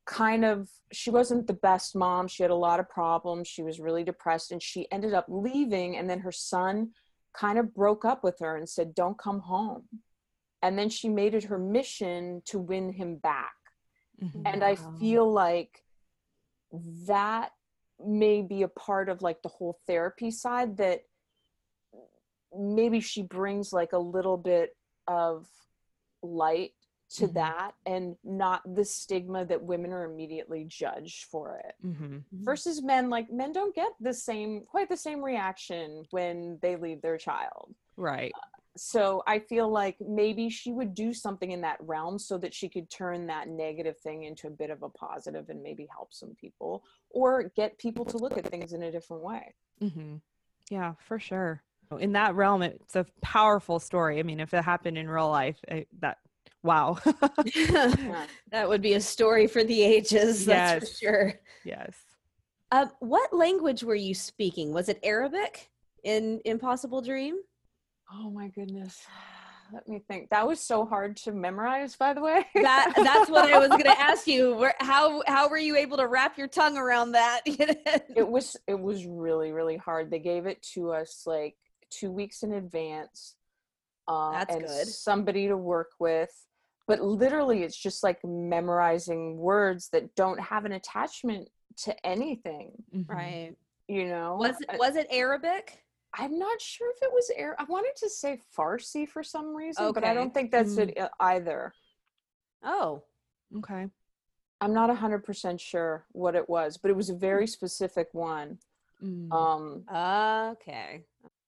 kind 0.06 0.46
of 0.46 0.70
she 0.92 1.10
wasn't 1.10 1.48
the 1.48 1.54
best 1.70 1.96
mom 1.96 2.28
she 2.28 2.44
had 2.44 2.52
a 2.52 2.56
lot 2.68 2.80
of 2.80 2.88
problems 2.88 3.48
she 3.48 3.64
was 3.64 3.80
really 3.80 4.04
depressed 4.04 4.52
and 4.52 4.62
she 4.62 4.88
ended 4.92 5.14
up 5.16 5.26
leaving 5.28 5.98
and 5.98 6.08
then 6.10 6.20
her 6.20 6.32
son 6.32 6.92
kind 7.34 7.58
of 7.58 7.74
broke 7.74 8.06
up 8.06 8.24
with 8.24 8.38
her 8.40 8.56
and 8.56 8.70
said 8.70 8.94
don't 8.94 9.18
come 9.18 9.40
home 9.40 9.84
and 10.62 10.78
then 10.78 10.90
she 10.90 11.10
made 11.10 11.34
it 11.34 11.44
her 11.46 11.58
mission 11.58 12.42
to 12.46 12.60
win 12.60 12.94
him 12.94 13.16
back 13.18 13.54
Mhm. 14.24 14.44
and 14.46 14.64
i 14.64 14.76
feel 15.00 15.30
like 15.30 15.84
that 17.08 17.52
may 18.00 18.42
be 18.42 18.62
a 18.64 18.68
part 18.68 19.10
of 19.10 19.22
like 19.22 19.42
the 19.42 19.50
whole 19.50 19.80
therapy 19.88 20.30
side 20.32 20.78
that 20.78 21.02
maybe 22.58 23.00
she 23.00 23.22
brings 23.22 23.72
like 23.74 23.94
a 23.94 23.98
little 23.98 24.38
bit 24.38 24.76
of 25.08 25.48
light 26.22 26.74
to 27.10 27.28
Mhm. 27.28 27.34
that 27.34 27.76
and 27.86 28.18
not 28.24 28.62
the 28.76 28.84
stigma 28.84 29.46
that 29.46 29.62
women 29.62 29.94
are 29.94 30.06
immediately 30.06 30.64
judged 30.66 31.26
for 31.26 31.58
it 31.64 31.76
Mhm. 31.86 32.24
versus 32.32 32.82
men 32.82 33.10
like 33.12 33.30
men 33.32 33.52
don't 33.52 33.76
get 33.76 33.92
the 34.00 34.14
same 34.14 34.66
quite 34.66 34.90
the 34.90 34.98
same 34.98 35.24
reaction 35.24 36.06
when 36.10 36.58
they 36.62 36.76
leave 36.76 37.02
their 37.02 37.18
child 37.18 37.76
Right. 37.96 38.34
so 38.76 39.24
i 39.28 39.38
feel 39.40 39.70
like 39.70 40.02
maybe 40.02 40.50
she 40.50 40.72
would 40.74 40.94
do 40.96 41.14
something 41.14 41.52
in 41.52 41.62
that 41.62 41.80
realm 41.82 42.18
so 42.18 42.38
that 42.40 42.54
she 42.54 42.68
could 42.68 42.90
turn 42.90 43.28
that 43.28 43.48
negative 43.48 43.98
thing 44.00 44.24
into 44.24 44.48
a 44.48 44.52
bit 44.52 44.70
of 44.72 44.82
a 44.84 44.90
positive 44.90 45.50
and 45.50 45.62
maybe 45.62 45.86
help 45.86 46.12
some 46.12 46.34
people 46.36 46.84
or 47.10 47.44
get 47.56 47.78
people 47.78 48.04
to 48.04 48.18
look 48.18 48.36
at 48.38 48.48
things 48.48 48.74
in 48.74 48.82
a 48.84 48.92
different 48.92 49.24
way 49.24 49.54
hmm 49.80 50.16
Yeah, 50.72 50.96
for 51.08 51.20
sure. 51.20 51.62
In 52.00 52.14
that 52.14 52.36
realm, 52.36 52.62
it's 52.62 52.96
a 52.96 53.06
powerful 53.22 53.80
story. 53.80 54.20
I 54.20 54.24
mean, 54.24 54.40
if 54.40 54.54
it 54.54 54.64
happened 54.64 54.98
in 54.98 55.10
real 55.10 55.30
life, 55.30 55.58
it, 55.68 55.88
that 56.00 56.18
wow. 56.64 56.98
Yeah. 57.46 58.26
that 58.52 58.68
would 58.70 58.82
be 58.82 58.94
a 58.94 59.02
story 59.02 59.48
for 59.48 59.64
the 59.64 59.82
ages. 59.84 60.46
That's 60.46 60.84
Yes. 60.84 60.90
for 60.92 60.98
sure. 60.98 61.34
yes. 61.64 61.96
Uh, 62.72 62.88
what 63.00 63.32
language 63.32 63.84
were 63.84 63.96
you 63.96 64.14
speaking? 64.14 64.74
Was 64.74 64.90
it 64.90 65.00
Arabic 65.04 65.70
in 66.04 66.42
Impossible 66.46 67.02
Dream? 67.02 67.38
oh 68.14 68.30
my 68.30 68.48
goodness 68.50 69.02
let 69.74 69.88
me 69.90 70.00
think 70.08 70.30
that 70.30 70.48
was 70.48 70.60
so 70.60 70.86
hard 70.86 71.18
to 71.18 71.32
memorize 71.32 71.96
by 71.96 72.14
the 72.14 72.22
way 72.22 72.46
That 72.54 72.94
that's 72.96 73.32
what 73.32 73.52
I 73.52 73.58
was 73.58 73.70
going 73.70 73.82
to 73.96 74.00
ask 74.00 74.28
you. 74.28 74.56
Where, 74.56 74.76
how 74.80 75.24
how 75.26 75.50
were 75.50 75.58
you 75.58 75.76
able 75.76 75.98
to 75.98 76.06
wrap 76.08 76.38
your 76.38 76.48
tongue 76.48 76.78
around 76.78 77.14
that? 77.14 77.42
it 77.46 78.28
was 78.28 78.56
it 78.68 78.80
was 78.80 79.08
really 79.08 79.52
really 79.52 79.76
hard 79.76 80.12
they 80.12 80.20
gave 80.20 80.46
it 80.46 80.62
to 80.76 80.92
us 80.92 81.24
like 81.26 81.56
two 81.98 82.12
weeks 82.12 82.44
in 82.44 82.54
advance 82.54 83.36
uh, 84.08 84.32
That's 84.34 84.56
and 84.56 84.64
good. 84.66 84.88
somebody 84.88 85.48
to 85.48 85.58
work 85.58 85.92
with 86.00 86.30
but 86.88 87.02
literally 87.02 87.64
it's 87.64 87.76
just 87.78 88.04
like 88.04 88.20
memorizing 88.24 89.38
words 89.38 89.90
that 89.90 90.16
don't 90.16 90.40
have 90.40 90.66
an 90.66 90.74
attachment 90.74 91.50
to 91.78 92.06
anything 92.06 92.72
Mhm. 92.96 93.06
right. 93.08 93.56
you 93.88 94.08
know 94.08 94.36
Was 94.38 94.58
it 94.62 94.78
was 94.80 94.96
it 94.96 95.08
Arabic? 95.10 95.82
i'm 96.18 96.38
not 96.40 96.62
sure 96.62 96.92
if 96.96 97.02
it 97.02 97.12
was 97.12 97.30
air 97.36 97.56
i 97.60 97.64
wanted 97.66 97.96
to 97.98 98.10
say 98.10 98.40
farsi 98.58 99.08
for 99.08 99.24
some 99.24 99.56
reason 99.56 99.92
but 99.92 100.04
i 100.04 100.14
don't 100.14 100.34
think 100.34 100.52
that's 100.52 100.78
it 100.78 100.98
uh, 100.98 101.10
either 101.20 101.74
Oh, 102.64 103.04
Okay. 103.58 103.88
i'm 104.62 104.74
not 104.74 104.90
100% 104.90 105.60
sure 105.60 106.06
what 106.12 106.36
it 106.36 106.48
was 106.50 106.78
but 106.78 106.90
it 106.92 106.96
was 106.98 107.10
a 107.10 107.16
very 107.16 107.48
specific 107.48 108.08
one 108.14 108.60
Mm. 109.04 109.30
um 109.40 109.84
okay. 110.54 111.04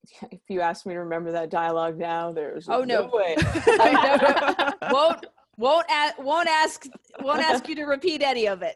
if 0.31 0.39
you 0.47 0.61
ask 0.61 0.85
me 0.85 0.93
to 0.93 0.99
remember 0.99 1.31
that 1.31 1.49
dialogue 1.49 1.97
now 1.97 2.31
there's 2.31 2.67
Oh, 2.69 2.83
no. 2.83 3.09
way 3.13 3.35
won't 4.91 5.25
won't 5.57 5.85
a- 5.89 6.21
won't 6.21 6.47
ask 6.49 6.85
won't 7.21 7.41
ask 7.41 7.67
you 7.67 7.75
to 7.75 7.83
repeat 7.85 8.21
any 8.21 8.47
of 8.47 8.61
it. 8.63 8.75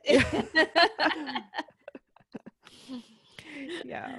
yeah. 3.86 4.15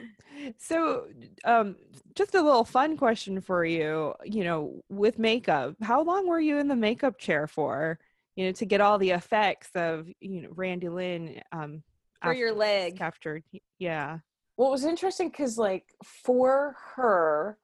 So, 0.59 1.07
um, 1.45 1.77
just 2.15 2.35
a 2.35 2.43
little 2.43 2.65
fun 2.65 2.97
question 2.97 3.41
for 3.41 3.65
you. 3.65 4.15
You 4.25 4.45
know, 4.45 4.83
with 4.89 5.19
makeup, 5.19 5.75
how 5.83 6.03
long 6.03 6.27
were 6.29 6.41
you 6.41 6.59
in 6.59 6.69
the 6.69 6.77
makeup 6.77 7.19
chair 7.19 7.47
for? 7.47 7.99
You 8.37 8.47
know, 8.47 8.53
to 8.53 8.65
get 8.67 8.81
all 8.81 8.99
the 8.99 9.11
effects 9.11 9.71
of 9.75 10.09
you 10.21 10.43
know 10.43 10.49
Randy 10.55 10.89
Lynn 10.89 11.41
um, 11.53 11.83
For 12.23 12.33
your 12.33 12.53
leg. 12.53 12.97
captured. 12.97 13.43
Yeah. 13.79 14.19
Well, 14.57 14.69
it 14.69 14.73
was 14.73 14.85
interesting 14.85 15.29
because, 15.29 15.59
like, 15.59 15.85
for 16.05 16.77
her, 16.95 17.59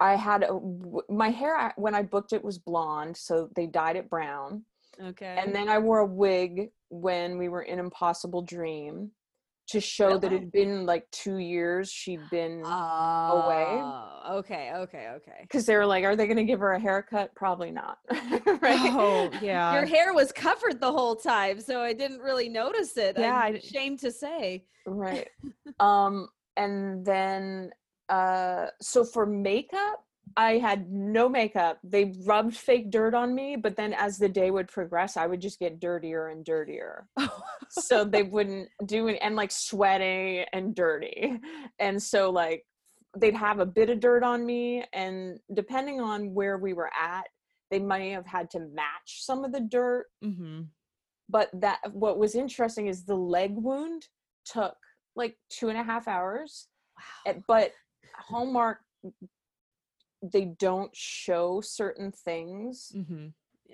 I 0.00 0.16
had 0.16 0.42
a, 0.42 0.60
my 1.08 1.30
hair 1.30 1.72
when 1.76 1.94
I 1.94 2.02
booked 2.02 2.32
it 2.32 2.44
was 2.44 2.58
blonde, 2.58 3.16
so 3.16 3.48
they 3.54 3.66
dyed 3.66 3.96
it 3.96 4.10
brown, 4.10 4.64
okay. 5.00 5.36
and 5.38 5.54
then 5.54 5.68
I 5.68 5.78
wore 5.78 6.00
a 6.00 6.06
wig 6.06 6.70
when 6.88 7.38
we 7.38 7.48
were 7.48 7.62
in 7.62 7.78
Impossible 7.78 8.42
Dream 8.42 9.12
to 9.68 9.80
show 9.80 10.18
that 10.18 10.32
it'd 10.32 10.52
been 10.52 10.84
like 10.86 11.10
two 11.10 11.38
years 11.38 11.90
she'd 11.90 12.20
been 12.30 12.60
away. 12.60 13.66
oh, 13.68 14.36
okay, 14.38 14.72
okay, 14.74 15.08
okay. 15.16 15.38
because 15.42 15.64
they 15.66 15.76
were 15.76 15.86
like, 15.86 16.04
"Are 16.04 16.16
they 16.16 16.26
going 16.26 16.36
to 16.36 16.44
give 16.44 16.60
her 16.60 16.72
a 16.72 16.80
haircut?" 16.80 17.34
Probably 17.34 17.70
not, 17.70 17.98
right? 18.10 18.92
Oh, 18.92 19.30
yeah. 19.40 19.72
Your 19.74 19.86
hair 19.86 20.12
was 20.12 20.32
covered 20.32 20.80
the 20.80 20.92
whole 20.92 21.16
time, 21.16 21.60
so 21.60 21.80
I 21.80 21.92
didn't 21.92 22.20
really 22.20 22.48
notice 22.48 22.96
it. 22.96 23.16
Yeah, 23.18 23.36
I'm 23.36 23.56
ashamed 23.56 24.00
to 24.00 24.10
say. 24.10 24.64
right 24.86 25.28
um 25.80 26.28
and 26.56 27.04
then 27.04 27.70
uh 28.10 28.66
so 28.80 29.04
for 29.04 29.24
makeup 29.24 30.03
i 30.36 30.58
had 30.58 30.90
no 30.90 31.28
makeup. 31.28 31.78
They 31.84 32.12
rubbed 32.24 32.56
fake 32.56 32.90
dirt 32.90 33.14
on 33.14 33.34
me 33.34 33.56
but 33.56 33.76
then 33.76 33.92
as 33.94 34.18
the 34.18 34.28
day 34.28 34.50
would 34.50 34.68
progress 34.68 35.16
i 35.16 35.26
would 35.26 35.40
just 35.40 35.58
get 35.58 35.80
dirtier 35.80 36.28
and 36.28 36.44
dirtier. 36.44 37.06
So 37.70 38.04
they 38.04 38.22
wouldn't 38.34 38.68
do 38.86 39.08
it 39.08 39.18
and 39.20 39.36
like 39.36 39.52
sweaty 39.52 40.44
and 40.52 40.74
dirty. 40.74 41.40
And 41.78 42.02
so 42.02 42.30
like 42.30 42.64
they'd 43.16 43.36
have 43.36 43.60
a 43.60 43.66
bit 43.66 43.90
of 43.90 44.00
dirt 44.00 44.24
on 44.24 44.44
me 44.44 44.84
and 44.92 45.38
depending 45.54 46.00
on 46.00 46.34
where 46.34 46.58
we 46.58 46.72
were 46.72 46.90
at 47.00 47.24
they 47.70 47.78
might 47.78 48.12
have 48.12 48.26
had 48.26 48.50
to 48.50 48.60
match 48.60 49.24
some 49.24 49.44
of 49.44 49.52
the 49.52 49.60
dirt. 49.60 50.06
Hmm 50.22 50.62
but 51.28 51.48
that 51.54 51.80
what 51.92 52.18
was 52.18 52.34
interesting 52.34 52.86
is 52.86 53.04
the 53.04 53.14
leg 53.14 53.52
wound 53.54 54.06
took 54.44 54.76
like 55.16 55.36
two 55.50 55.68
and 55.68 55.78
a 55.78 55.82
half 55.82 56.08
hours. 56.08 56.68
Wow. 57.26 57.34
But 57.48 57.72
hallmark 58.16 58.78
they 60.32 60.46
don't 60.58 60.94
show 60.96 61.60
certain 61.60 62.10
things 62.12 62.92
hmm 62.94 63.28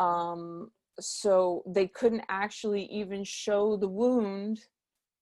um 0.05 0.71
so 0.99 1.63
they 1.67 1.87
couldn't 1.87 2.25
actually 2.29 2.85
even 2.87 3.25
show 3.25 3.77
the 3.77 3.89
wound 3.89 4.59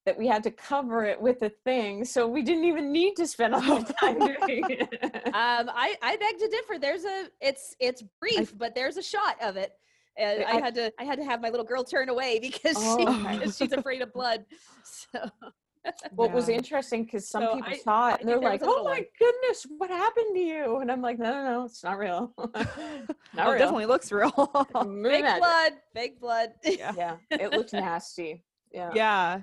that 0.07 0.19
we 0.19 0.27
had 0.27 0.43
to 0.43 0.51
cover 0.51 1.05
it 1.05 1.21
with 1.21 1.43
a 1.43 1.51
thing 1.65 2.05
so 2.05 2.27
we 2.27 2.43
didn't 2.43 2.65
even 2.65 2.91
need 2.91 3.15
to 3.15 3.27
spend 3.27 3.55
all 3.55 3.81
the 3.81 3.93
time 3.95 4.19
doing 4.25 4.67
it 4.71 4.89
Um, 5.27 5.71
I 5.75 5.95
I 6.03 6.17
beg 6.17 6.39
to 6.39 6.49
differ. 6.49 6.79
There's 6.79 7.05
a 7.05 7.27
it's 7.41 7.77
it's 7.79 8.03
brief, 8.19 8.57
but 8.57 8.75
there's 8.75 8.97
a 8.97 9.03
shot 9.03 9.37
of 9.43 9.57
it. 9.57 9.73
And 10.17 10.43
I 10.43 10.53
I- 10.55 10.61
had 10.61 10.75
to 10.77 10.93
I 10.99 11.05
had 11.05 11.19
to 11.19 11.25
have 11.25 11.41
my 11.43 11.51
little 11.51 11.67
girl 11.67 11.85
turn 11.85 12.09
away 12.09 12.39
because 12.41 12.77
Oh, 12.77 13.41
she 13.41 13.49
she's 13.51 13.73
afraid 13.73 14.01
of 14.03 14.13
blood. 14.13 14.47
So 15.13 15.21
what 16.15 16.33
was 16.33 16.49
interesting 16.49 17.05
because 17.05 17.29
some 17.29 17.43
So 17.43 17.55
people 17.57 17.73
I- 17.73 17.77
saw 17.79 18.03
I 18.07 18.13
it 18.15 18.21
and 18.21 18.29
they're 18.29 18.39
think 18.39 18.61
there 18.61 18.69
was 18.69 18.77
like 18.77 18.79
oh 18.79 18.85
my 18.85 18.91
one." 18.91 19.05
goodness 19.19 19.67
what 19.79 19.91
happened 19.91 20.35
to 20.35 20.41
you 20.41 20.77
and 20.79 20.91
i'm 20.91 21.01
like 21.03 21.19
no 21.19 21.31
no 21.33 21.45
no 21.45 21.65
it's 21.65 21.83
not 21.85 21.99
real 21.99 22.33
not 23.35 23.47
oh, 23.47 23.51
it 23.53 23.59
definitely 23.59 23.87
looks 23.87 24.11
real. 24.13 24.33
Movie 24.87 25.09
fake 25.17 25.23
magic. 25.25 25.41
blood, 25.43 25.73
fake 25.95 26.21
blood. 26.21 26.49
yeah. 26.65 26.93
yeah 26.97 27.17
it 27.31 27.53
looked 27.53 27.73
nasty 27.73 28.45
yeah 28.73 28.91
yeah 28.95 29.41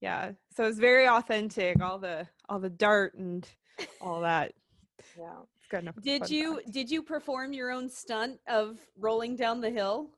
yeah 0.00 0.32
so 0.54 0.64
it's 0.64 0.78
very 0.78 1.06
authentic 1.08 1.80
all 1.82 1.98
the 1.98 2.26
all 2.48 2.58
the 2.58 2.70
dirt 2.70 3.14
and 3.14 3.48
all 4.00 4.20
that 4.20 4.52
yeah 5.18 5.30
it's 5.70 5.80
enough 5.80 5.94
Did 6.02 6.28
you 6.28 6.54
parts. 6.54 6.70
did 6.70 6.90
you 6.90 7.02
perform 7.02 7.52
your 7.52 7.70
own 7.70 7.88
stunt 7.88 8.38
of 8.48 8.78
rolling 8.98 9.36
down 9.36 9.60
the 9.60 9.70
hill? 9.70 10.10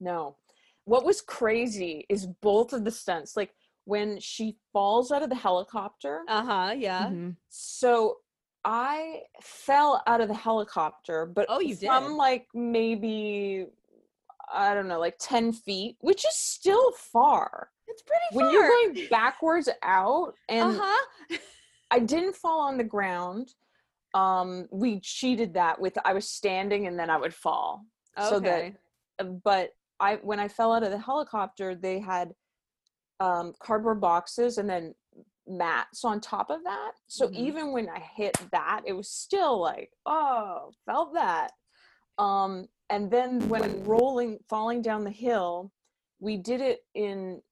no 0.00 0.36
what 0.84 1.04
was 1.04 1.22
crazy 1.22 2.04
is 2.10 2.26
both 2.42 2.72
of 2.74 2.84
the 2.84 2.90
stunts 2.90 3.36
like 3.36 3.54
when 3.84 4.18
she 4.20 4.56
falls 4.72 5.10
out 5.12 5.22
of 5.22 5.28
the 5.28 5.34
helicopter 5.36 6.22
Uh 6.28 6.44
huh. 6.44 6.74
Yeah. 6.76 7.06
Mhm. 7.10 7.36
so 7.48 8.18
i 8.64 9.20
fell 9.42 10.02
out 10.06 10.20
of 10.22 10.28
the 10.28 10.34
helicopter 10.34 11.26
but 11.26 11.46
Oh, 11.48 11.60
you 11.60 11.76
from 11.76 12.04
did? 12.04 12.16
like 12.16 12.46
maybe 12.54 13.66
i 14.52 14.72
don't 14.74 14.88
know 14.88 14.98
like 14.98 15.16
10 15.18 15.52
feet 15.52 15.96
which 16.00 16.24
is 16.24 16.34
still 16.34 16.92
far 16.92 17.70
It's 17.86 18.02
pretty 18.02 18.24
when 18.32 18.50
you're 18.50 18.68
going 18.68 19.08
backwards 19.10 19.68
out 19.82 20.34
and 20.48 20.70
uh 20.70 20.80
huh. 20.82 21.36
I 21.90 22.00
didn't 22.00 22.34
fall 22.34 22.60
on 22.60 22.76
the 22.76 22.82
ground. 22.96 23.54
Um, 24.14 24.66
we 24.72 24.98
cheated 25.00 25.54
that 25.54 25.80
with 25.80 25.96
I 26.04 26.12
was 26.12 26.28
standing 26.28 26.86
and 26.88 26.98
then 26.98 27.08
I 27.08 27.16
would 27.16 27.34
fall. 27.34 27.84
So 28.18 28.40
that, 28.40 28.58
Okay. 28.64 28.76
uh, 29.20 29.24
but 29.24 29.70
I 30.00 30.16
when 30.16 30.40
I 30.40 30.48
fell 30.48 30.72
out 30.72 30.82
of 30.82 30.90
the 30.90 30.98
helicopter, 30.98 31.76
they 31.76 32.00
had 32.00 32.32
um, 33.20 33.54
cardboard 33.60 34.00
boxes 34.00 34.58
and 34.58 34.68
then 34.68 34.94
mats 35.46 36.04
on 36.04 36.20
top 36.20 36.50
of 36.50 36.64
that. 36.64 36.92
So 37.06 37.28
Mhm. 37.28 37.34
even 37.34 37.72
when 37.72 37.88
I 37.88 38.00
hit 38.00 38.36
that, 38.50 38.82
it 38.86 38.92
was 38.92 39.10
still 39.10 39.58
like, 39.60 39.92
oh, 40.06 40.72
felt 40.86 41.14
that. 41.14 41.52
Um, 42.18 42.68
and 42.90 43.10
then 43.10 43.48
when 43.48 43.84
rolling, 43.84 44.38
falling 44.48 44.82
down 44.82 45.04
the 45.04 45.10
hill, 45.10 45.72
we 46.20 46.36
did 46.36 46.60
it 46.60 46.86
in 46.94 47.42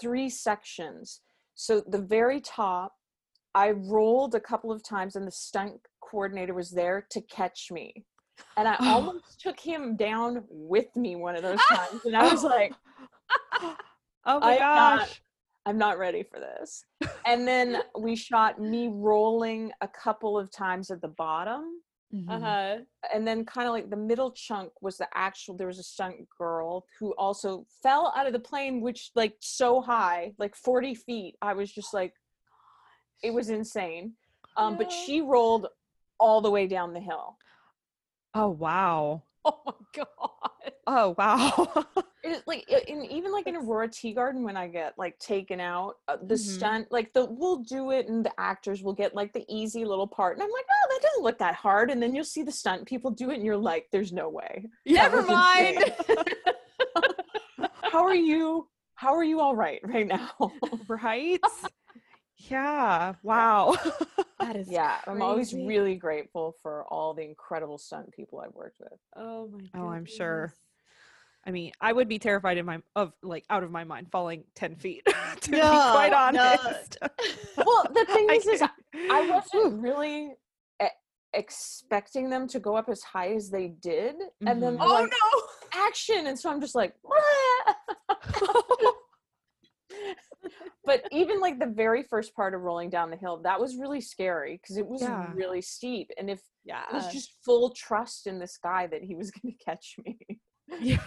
three 0.00 0.30
sections. 0.30 1.20
So 1.54 1.80
the 1.80 2.00
very 2.00 2.40
top, 2.40 2.94
I 3.54 3.70
rolled 3.72 4.34
a 4.34 4.40
couple 4.40 4.70
of 4.70 4.82
times, 4.82 5.16
and 5.16 5.26
the 5.26 5.32
stunt 5.32 5.80
coordinator 6.00 6.54
was 6.54 6.70
there 6.70 7.06
to 7.10 7.20
catch 7.22 7.70
me. 7.70 8.04
And 8.56 8.68
I 8.68 8.76
almost 8.94 9.40
took 9.40 9.58
him 9.60 9.96
down 9.96 10.44
with 10.48 10.94
me 10.96 11.16
one 11.16 11.36
of 11.36 11.42
those 11.42 11.58
times. 11.68 12.00
And 12.04 12.16
I 12.16 12.30
was 12.30 12.44
like, 12.44 12.74
oh 14.26 14.40
my 14.40 14.54
I'm 14.54 14.58
not- 14.58 14.98
gosh. 15.00 15.22
I'm 15.66 15.76
not 15.78 15.98
ready 15.98 16.22
for 16.22 16.40
this. 16.40 16.84
And 17.26 17.46
then 17.46 17.82
we 17.98 18.16
shot 18.16 18.58
me 18.58 18.88
rolling 18.90 19.70
a 19.82 19.88
couple 19.88 20.38
of 20.38 20.50
times 20.50 20.90
at 20.90 21.02
the 21.02 21.08
bottom. 21.08 21.82
Mhm. 22.14 22.30
Uh-huh. 22.30 22.76
And 23.12 23.26
then 23.28 23.44
kind 23.44 23.68
of 23.68 23.74
like 23.74 23.90
the 23.90 23.96
middle 23.96 24.30
chunk 24.32 24.72
was 24.80 24.96
the 24.96 25.08
actual 25.14 25.56
there 25.58 25.66
was 25.66 25.78
a 25.78 25.82
stunt 25.82 26.26
girl 26.38 26.86
who 26.98 27.12
also 27.18 27.66
fell 27.82 28.14
out 28.16 28.26
of 28.26 28.32
the 28.32 28.38
plane, 28.38 28.80
which 28.80 29.10
like 29.14 29.36
so 29.40 29.82
high, 29.82 30.32
like 30.38 30.54
40 30.56 30.94
feet. 30.94 31.36
I 31.42 31.52
was 31.52 31.70
just 31.70 31.92
like 31.92 32.14
it 33.22 33.32
was 33.34 33.50
insane. 33.58 34.14
Um, 34.56 34.78
but 34.78 34.90
she 34.90 35.20
rolled 35.20 35.66
all 36.18 36.40
the 36.40 36.50
way 36.50 36.66
down 36.66 36.94
the 36.94 37.00
hill. 37.00 37.36
Oh 38.34 38.48
wow. 38.48 39.22
Oh 39.44 39.60
my 39.66 39.72
god. 39.94 40.72
Oh 40.86 41.14
wow. 41.18 41.84
It, 42.24 42.42
like 42.48 42.68
in 42.88 43.04
even 43.04 43.30
like 43.32 43.46
in 43.46 43.54
Aurora 43.54 43.88
Teagarden 43.88 44.42
when 44.42 44.56
I 44.56 44.66
get 44.66 44.94
like 44.98 45.16
taken 45.20 45.60
out, 45.60 45.98
uh, 46.08 46.16
the 46.16 46.34
Mhm. 46.34 46.38
stunt 46.38 46.88
like 46.90 47.12
the 47.12 47.26
we'll 47.26 47.58
do 47.58 47.92
it 47.92 48.08
and 48.08 48.24
the 48.26 48.32
actors 48.40 48.82
will 48.82 48.92
get 48.92 49.14
like 49.14 49.32
the 49.32 49.44
easy 49.48 49.84
little 49.84 50.06
part, 50.08 50.36
and 50.36 50.42
I'm 50.42 50.50
like, 50.50 50.64
oh, 50.68 50.86
that 50.90 51.02
doesn't 51.02 51.22
look 51.22 51.38
that 51.38 51.54
hard, 51.54 51.90
and 51.90 52.02
then 52.02 52.14
you'll 52.14 52.24
see 52.24 52.42
the 52.42 52.50
stunt 52.50 52.86
people 52.86 53.12
do 53.12 53.30
it, 53.30 53.36
and 53.36 53.44
you're 53.44 53.56
like, 53.56 53.86
there's 53.92 54.12
no 54.12 54.28
way. 54.28 54.66
Never 54.84 55.22
mind. 55.22 55.84
How 57.82 58.04
are 58.04 58.14
you? 58.14 58.68
How 58.94 59.14
are 59.14 59.24
you 59.24 59.40
all 59.40 59.54
right 59.54 59.80
right 59.84 60.06
now? 60.06 60.30
right? 60.88 61.40
yeah. 62.36 63.14
Wow. 63.22 63.76
that 64.40 64.56
is 64.56 64.68
yeah, 64.70 65.00
I'm 65.06 65.22
always 65.22 65.54
really 65.54 65.94
grateful 65.94 66.56
for 66.62 66.84
all 66.88 67.14
the 67.14 67.22
incredible 67.22 67.78
stunt 67.78 68.12
people 68.12 68.40
I've 68.40 68.54
worked 68.54 68.80
with. 68.80 68.98
Oh 69.16 69.48
my 69.48 69.80
Oh, 69.80 69.88
I'm 69.88 70.04
sure. 70.04 70.52
I 71.48 71.50
mean, 71.50 71.72
I 71.80 71.94
would 71.94 72.08
be 72.08 72.18
terrified 72.18 72.58
in 72.58 72.66
my 72.66 72.80
of 72.94 73.14
like 73.22 73.44
out 73.48 73.64
of 73.64 73.70
my 73.70 73.82
mind 73.82 74.08
falling 74.12 74.44
ten 74.54 74.76
feet. 74.76 75.02
to 75.40 75.50
be 75.50 75.56
No, 75.56 75.90
quite 75.92 76.12
no. 76.12 76.18
honest. 76.18 76.98
Well, 77.56 77.84
the 77.92 78.04
thing 78.12 78.26
I 78.30 78.34
is, 78.34 78.46
is 78.46 78.62
I 79.10 79.22
wasn't 79.22 79.82
really 79.82 80.34
expecting 81.34 82.30
them 82.30 82.46
to 82.48 82.60
go 82.60 82.76
up 82.76 82.88
as 82.88 83.02
high 83.02 83.32
as 83.34 83.50
they 83.50 83.68
did, 83.68 84.14
and 84.46 84.62
then 84.62 84.76
Mhm. 84.76 84.78
they're 84.78 84.88
Oh 84.88 84.92
like, 84.92 85.10
no. 85.10 85.80
action, 85.86 86.26
and 86.26 86.38
so 86.38 86.50
I'm 86.50 86.60
just 86.60 86.74
like, 86.74 86.94
but 90.84 91.04
even 91.10 91.40
like 91.40 91.58
the 91.58 91.66
very 91.66 92.02
first 92.04 92.34
part 92.34 92.54
of 92.54 92.60
rolling 92.60 92.90
down 92.90 93.10
the 93.10 93.16
hill, 93.16 93.38
that 93.42 93.60
was 93.60 93.76
really 93.76 94.00
scary 94.00 94.58
because 94.62 94.76
it 94.76 94.86
was 94.86 95.02
Yeah. 95.02 95.32
really 95.34 95.62
steep, 95.62 96.10
and 96.18 96.30
if 96.30 96.40
Yeah. 96.64 96.84
it 96.90 96.94
was 96.94 97.08
just 97.12 97.32
full 97.44 97.70
trust 97.70 98.26
in 98.26 98.38
this 98.38 98.56
guy 98.58 98.86
that 98.86 99.02
he 99.02 99.14
was 99.14 99.30
going 99.30 99.54
to 99.56 99.64
catch 99.64 99.96
me. 100.04 100.18
Yeah. 100.80 100.98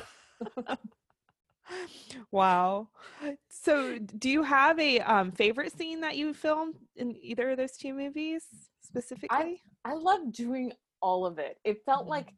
wow. 2.32 2.90
So, 3.50 3.98
do 4.00 4.30
you 4.30 4.44
have 4.44 4.80
a 4.80 5.00
um, 5.00 5.32
favorite 5.32 5.78
scene 5.78 6.02
that 6.02 6.18
you 6.18 6.34
filmed 6.34 6.76
in 6.96 7.16
either 7.22 7.52
of 7.52 7.58
those 7.58 7.78
two 7.78 7.94
movies 7.94 8.44
specifically? 8.84 9.62
I 9.86 9.92
I 9.92 9.94
love 9.96 10.32
doing 10.32 10.74
all 11.02 11.26
of 11.26 11.40
it. 11.40 11.58
It 11.64 11.84
felt 11.86 12.06
Mhm. 12.06 12.10
like 12.10 12.34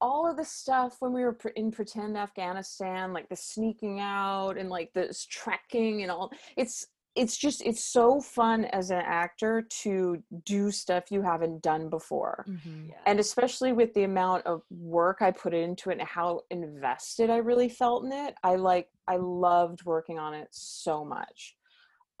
all 0.00 0.28
of 0.28 0.36
the 0.36 0.44
stuff 0.44 0.96
when 1.00 1.12
we 1.12 1.22
were 1.22 1.36
in 1.56 1.70
pretend 1.70 2.16
Afghanistan, 2.16 3.12
like 3.12 3.28
the 3.28 3.36
sneaking 3.36 4.00
out 4.00 4.56
and 4.56 4.70
like 4.70 4.92
the 4.94 5.14
trekking 5.28 6.02
and 6.02 6.10
all. 6.10 6.32
It's 6.56 6.86
it's 7.14 7.36
just 7.36 7.62
it's 7.62 7.84
so 7.84 8.20
fun 8.20 8.64
as 8.66 8.90
an 8.90 9.00
actor 9.04 9.62
to 9.62 10.22
do 10.44 10.70
stuff 10.70 11.10
you 11.10 11.22
haven't 11.22 11.62
done 11.62 11.90
before. 11.90 12.48
Mhm. 12.48 12.88
Yeah. 12.88 13.06
And 13.06 13.20
especially 13.20 13.72
with 13.72 13.94
the 13.94 14.04
amount 14.04 14.46
of 14.46 14.62
work 14.70 15.22
I 15.22 15.30
put 15.32 15.54
into 15.54 15.90
it 15.90 15.98
and 15.98 16.08
how 16.08 16.42
invested 16.50 17.30
I 17.30 17.38
really 17.38 17.68
felt 17.68 18.04
in 18.04 18.12
it, 18.12 18.34
I 18.44 18.56
like 18.56 18.90
I 19.08 19.16
loved 19.16 19.84
working 19.84 20.18
on 20.18 20.34
it 20.34 20.48
so 20.52 21.04
much. 21.04 21.56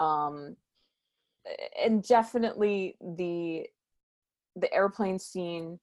Um 0.00 0.56
and 1.78 2.02
definitely 2.06 2.96
the 3.00 3.66
the 4.56 4.72
airplane 4.74 5.18
scene 5.18 5.80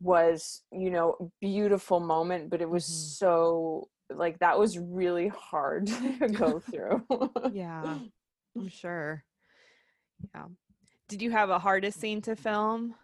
was 0.00 0.64
you 0.72 0.90
know 0.90 1.32
beautiful 1.40 2.00
moment 2.00 2.50
but 2.50 2.62
it 2.62 2.70
was 2.70 2.86
Mhm. 2.86 3.16
so 3.18 3.90
like 4.10 4.38
that 4.40 4.58
was 4.58 4.78
really 4.78 5.28
hard 5.28 5.86
to 6.20 6.28
go 6.30 6.60
through 6.60 7.06
Yeah, 7.44 8.00
I'm 8.56 8.68
sure. 8.82 9.24
Yeah. 10.34 10.46
Did 11.08 11.22
you 11.22 11.30
have 11.30 11.50
a 11.50 11.58
hardest 11.58 12.00
scene 12.00 12.20
to 12.22 12.36
film? 12.36 12.94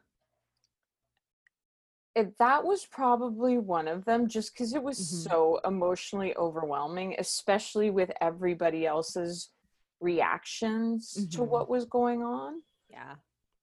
it, 2.14 2.36
that 2.38 2.64
was 2.64 2.84
probably 2.84 3.58
one 3.58 3.86
of 3.86 4.04
them 4.04 4.26
just 4.28 4.52
because 4.52 4.74
it 4.74 4.82
was 4.82 4.98
Mhm. 4.98 5.28
so 5.30 5.60
emotionally 5.64 6.36
overwhelming 6.36 7.14
especially 7.18 7.90
with 7.90 8.10
everybody 8.20 8.86
else's 8.86 9.52
reactions 10.00 11.12
to 11.30 11.38
Mhm. 11.42 11.46
what 11.48 11.68
was 11.68 11.84
going 11.84 12.22
on 12.24 12.62
Yeah. 12.88 13.16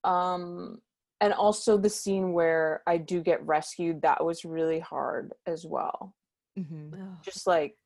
um 0.06 0.82
and 1.20 1.34
also 1.34 1.78
the 1.78 1.90
scene 1.90 2.32
where 2.34 2.82
i 2.88 2.98
do 2.98 3.22
get 3.22 3.46
rescued 3.46 4.02
that 4.04 4.24
was 4.24 4.46
really 4.46 4.80
hard 4.80 5.34
as 5.46 5.66
well 5.66 6.16
Mm-hmm. 6.58 7.16
Just 7.24 7.46
like 7.46 7.78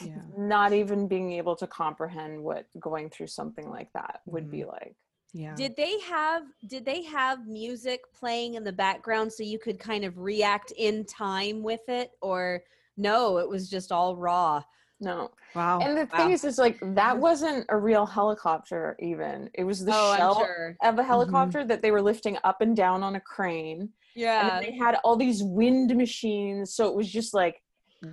Yeah. 0.00 0.16
not 0.36 0.72
even 0.72 1.08
being 1.08 1.32
able 1.32 1.56
to 1.56 1.66
comprehend 1.66 2.42
what 2.42 2.66
going 2.78 3.10
through 3.10 3.28
something 3.28 3.68
like 3.68 3.88
that 3.94 4.20
would 4.26 4.50
be 4.50 4.60
mm-hmm. 4.60 4.70
like 4.70 4.96
Yeah. 5.32 5.54
Did 5.54 5.76
they 5.76 6.00
have 6.00 6.42
did 6.66 6.84
they 6.84 7.02
have 7.04 7.46
music 7.46 8.00
playing 8.14 8.54
in 8.54 8.64
the 8.64 8.72
background 8.72 9.32
so 9.32 9.42
you 9.42 9.58
could 9.58 9.78
kind 9.78 10.04
of 10.04 10.18
react 10.18 10.72
in 10.76 11.04
time 11.04 11.62
with 11.62 11.88
it 11.88 12.10
or 12.20 12.62
no, 12.96 13.38
it 13.38 13.48
was 13.48 13.70
just 13.70 13.92
all 13.92 14.16
raw. 14.16 14.62
no 15.00 15.30
wow. 15.54 15.78
and 15.80 15.96
the 15.96 16.08
wow. 16.12 16.18
thing 16.18 16.30
is 16.30 16.44
is 16.44 16.58
like 16.58 16.78
that 16.82 17.16
wasn't 17.18 17.64
a 17.70 17.76
real 17.76 18.06
helicopter 18.06 18.96
even 19.00 19.48
it 19.54 19.64
was 19.64 19.84
the 19.84 19.92
oh, 19.94 20.16
shell 20.16 20.34
sure. 20.36 20.76
of 20.82 20.94
a 20.94 20.98
mm-hmm. 20.98 21.06
helicopter 21.06 21.64
that 21.64 21.80
they 21.82 21.90
were 21.90 22.02
lifting 22.02 22.36
up 22.44 22.60
and 22.60 22.76
down 22.76 23.02
on 23.02 23.16
a 23.16 23.20
crane 23.20 23.88
Yeah. 24.14 24.48
then 24.48 24.62
they 24.62 24.76
had 24.76 24.96
all 25.02 25.16
these 25.16 25.42
wind 25.42 25.96
machines 25.96 26.74
so 26.74 26.86
it 26.88 26.94
was 26.94 27.10
just 27.10 27.32
like 27.32 27.62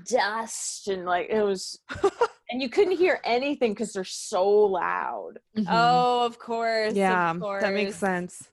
dust 0.05 0.87
and 0.87 1.05
like 1.05 1.29
it 1.29 1.41
was 1.41 1.79
and 2.49 2.61
you 2.61 2.69
couldn't 2.69 2.97
hear 2.97 3.19
anything 3.23 3.71
because 3.71 3.93
they're 3.93 4.03
so 4.03 4.47
loud 4.47 5.39
Mhm. 5.57 5.65
Oh, 5.69 6.25
of 6.25 6.37
course. 6.39 6.91
of 6.91 6.97
yeah, 6.97 7.33
that 7.61 7.73
makes 7.73 7.95
sense. 7.95 8.49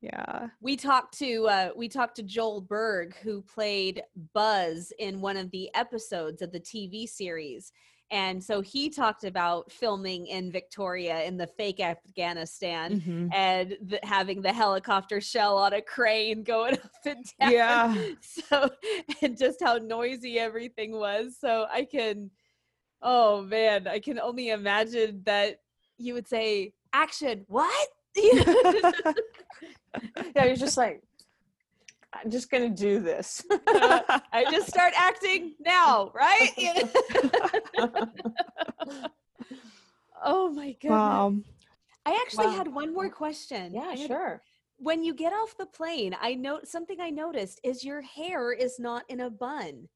Yeah. 0.00 0.48
we 0.60 0.76
talked 0.76 1.18
to 1.18 1.48
uh, 1.48 1.70
we 1.76 1.88
talked 1.88 2.16
to 2.16 2.22
Joel 2.22 2.60
Berg, 2.60 3.16
who 3.22 3.42
played 3.42 4.02
Buzz 4.32 4.92
in 4.98 5.20
one 5.20 5.36
of 5.36 5.50
the 5.50 5.70
episodes 5.74 6.40
of 6.42 6.52
the 6.52 6.60
TV 6.60 7.08
series, 7.08 7.72
and 8.10 8.42
so 8.42 8.60
he 8.62 8.88
talked 8.88 9.24
about 9.24 9.70
filming 9.70 10.26
in 10.28 10.50
Victoria 10.50 11.22
in 11.24 11.36
the 11.36 11.46
fake 11.46 11.80
Afghanistan. 11.80 13.00
Mhm. 13.00 13.34
And 13.34 13.76
the, 13.82 14.00
having 14.02 14.40
the 14.40 14.52
helicopter 14.52 15.20
shell 15.20 15.58
on 15.58 15.74
a 15.74 15.82
crane 15.82 16.42
going 16.42 16.74
up 16.84 16.90
and 17.04 17.24
down. 17.38 17.52
Yeah. 17.52 17.94
So, 18.20 18.70
and 19.22 19.36
just 19.36 19.62
how 19.62 19.76
noisy 19.76 20.38
everything 20.38 20.92
was. 20.92 21.36
So, 21.38 21.66
I 21.70 21.84
can, 21.84 22.30
oh 23.02 23.42
man, 23.42 23.86
I 23.86 23.98
can 23.98 24.18
only 24.18 24.48
imagine 24.50 25.22
that 25.24 25.60
you 25.98 26.14
would 26.14 26.26
say, 26.28 26.72
action, 26.92 27.44
what? 27.48 27.88
yeah 30.34 30.44
you're 30.44 30.56
just 30.56 30.76
like 30.76 31.02
i'm 32.12 32.30
just 32.30 32.50
gonna 32.50 32.68
do 32.70 33.00
this 33.00 33.44
uh, 33.50 34.00
I 34.32 34.44
just 34.50 34.68
start 34.68 34.92
acting 34.96 35.54
now, 35.60 36.10
right? 36.14 36.50
oh 40.24 40.50
my 40.50 40.76
god. 40.82 40.90
wow. 40.90 41.34
I 42.06 42.18
actually 42.24 42.46
Wow. 42.46 42.56
had 42.56 42.68
one 42.68 42.94
more 42.94 43.10
question. 43.10 43.72
yeah 43.74 43.90
had- 43.90 44.06
sure 44.06 44.42
When 44.78 45.02
you 45.04 45.12
get 45.14 45.32
off 45.32 45.56
the 45.56 45.66
plane, 45.66 46.16
I 46.20 46.34
know 46.34 46.60
something 46.64 47.00
I 47.00 47.10
noticed 47.10 47.60
is 47.64 47.84
your 47.84 48.00
hair 48.00 48.52
is 48.52 48.78
not 48.78 49.04
in 49.08 49.20
a 49.20 49.30
bun. 49.30 49.88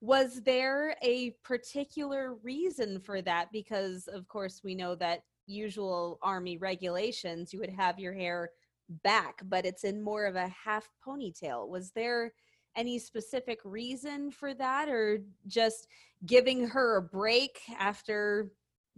Was 0.00 0.42
there 0.42 0.94
a 1.02 1.30
particular 1.42 2.34
reason 2.42 3.00
for 3.00 3.22
that? 3.22 3.48
Because 3.50 4.08
of 4.08 4.28
course 4.28 4.60
we 4.62 4.74
know 4.74 4.94
that 4.96 5.22
usual 5.46 6.18
army 6.22 6.58
regulations, 6.58 7.52
you 7.52 7.60
would 7.60 7.70
have 7.70 7.98
your 7.98 8.12
hair 8.12 8.50
back, 8.88 9.42
but 9.44 9.66
it's 9.66 9.84
in 9.84 10.02
more 10.02 10.26
of 10.26 10.36
a 10.36 10.48
half 10.48 10.88
ponytail. 11.06 11.68
Was 11.68 11.90
there 11.92 12.32
any 12.76 12.98
specific 12.98 13.58
reason 13.64 14.30
for 14.30 14.54
that 14.54 14.88
or 14.88 15.22
just 15.46 15.88
giving 16.26 16.68
her 16.68 16.96
a 16.96 17.02
break 17.02 17.60
after 17.78 18.50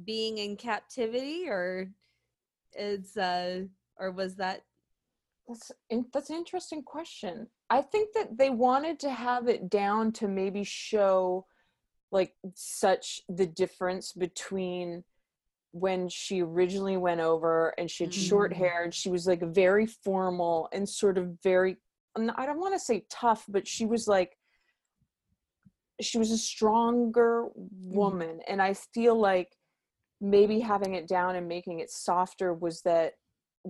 being 0.05 0.39
in 0.39 0.57
captivity 0.57 1.49
or 1.49 1.91
is 2.74 3.16
uh 3.16 3.62
or 3.99 4.11
was 4.11 4.36
that 4.36 4.62
That's 5.49 5.72
that's 6.12 6.30
an 6.30 6.36
interesting 6.36 6.82
question. 6.82 7.49
I 7.70 7.82
think 7.82 8.14
that 8.14 8.36
they 8.36 8.51
wanted 8.51 8.99
to 9.01 9.11
have 9.11 9.49
it 9.49 9.70
down 9.70 10.12
to 10.12 10.28
maybe 10.28 10.64
show 10.64 11.47
like 12.11 12.34
such 12.55 13.22
the 13.28 13.47
difference 13.47 14.12
between 14.12 15.05
when 15.80 16.08
she 16.08 16.42
originally 16.42 16.96
went 16.96 17.20
over 17.20 17.70
and 17.78 17.90
she 17.90 18.04
had 18.04 18.12
short 18.14 18.52
Mm. 18.52 18.56
hair 18.56 18.84
and 18.84 18.94
she 18.94 19.10
was 19.10 19.26
like 19.26 19.42
very 19.42 19.86
formal 19.86 20.68
and 20.72 20.88
sort 20.88 21.18
of 21.18 21.38
very 21.42 21.76
I 22.16 22.46
don't 22.46 22.58
want 22.58 22.74
to 22.74 22.80
say 22.80 23.04
tough, 23.10 23.44
but 23.48 23.68
she 23.68 23.86
was 23.86 24.08
like 24.08 24.36
she 26.00 26.18
was 26.18 26.30
a 26.32 26.38
stronger 26.38 27.48
woman 27.82 28.40
and 28.48 28.60
I 28.62 28.74
feel 28.74 29.14
like 29.18 29.56
maybe 30.20 30.58
having 30.60 30.94
it 30.94 31.06
down 31.06 31.36
and 31.36 31.46
making 31.46 31.78
it 31.80 31.90
softer 31.90 32.52
was 32.54 32.82
that 32.82 33.14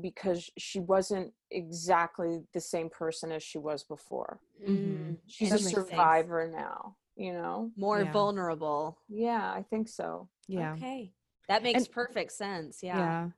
because 0.01 0.49
she 0.59 0.81
wasn't 0.81 1.33
exactly 1.51 2.41
the 2.55 2.61
same 2.61 2.89
person 2.89 3.33
as 3.33 3.43
she 3.43 3.59
was 3.59 3.85
before. 3.85 4.41
Mhm. 4.67 5.19
She's 5.27 5.51
That 5.51 5.61
a 5.61 5.65
makes 5.65 5.75
sense. 5.75 5.89
survivor 5.89 6.49
now, 6.49 6.97
you 7.17 7.33
know? 7.33 7.73
More 7.77 8.03
Yeah. 8.03 8.13
vulnerable. 8.13 8.99
Yeah, 9.09 9.53
I 9.53 9.63
think 9.63 9.89
so. 9.89 10.29
Yeah. 10.47 10.75
Okay. 10.75 11.13
That 11.49 11.63
makes 11.63 11.85
And- 11.85 11.91
perfect 11.93 12.33
sense. 12.33 12.83
yeah. 12.83 12.99
Yeah. 12.99 13.31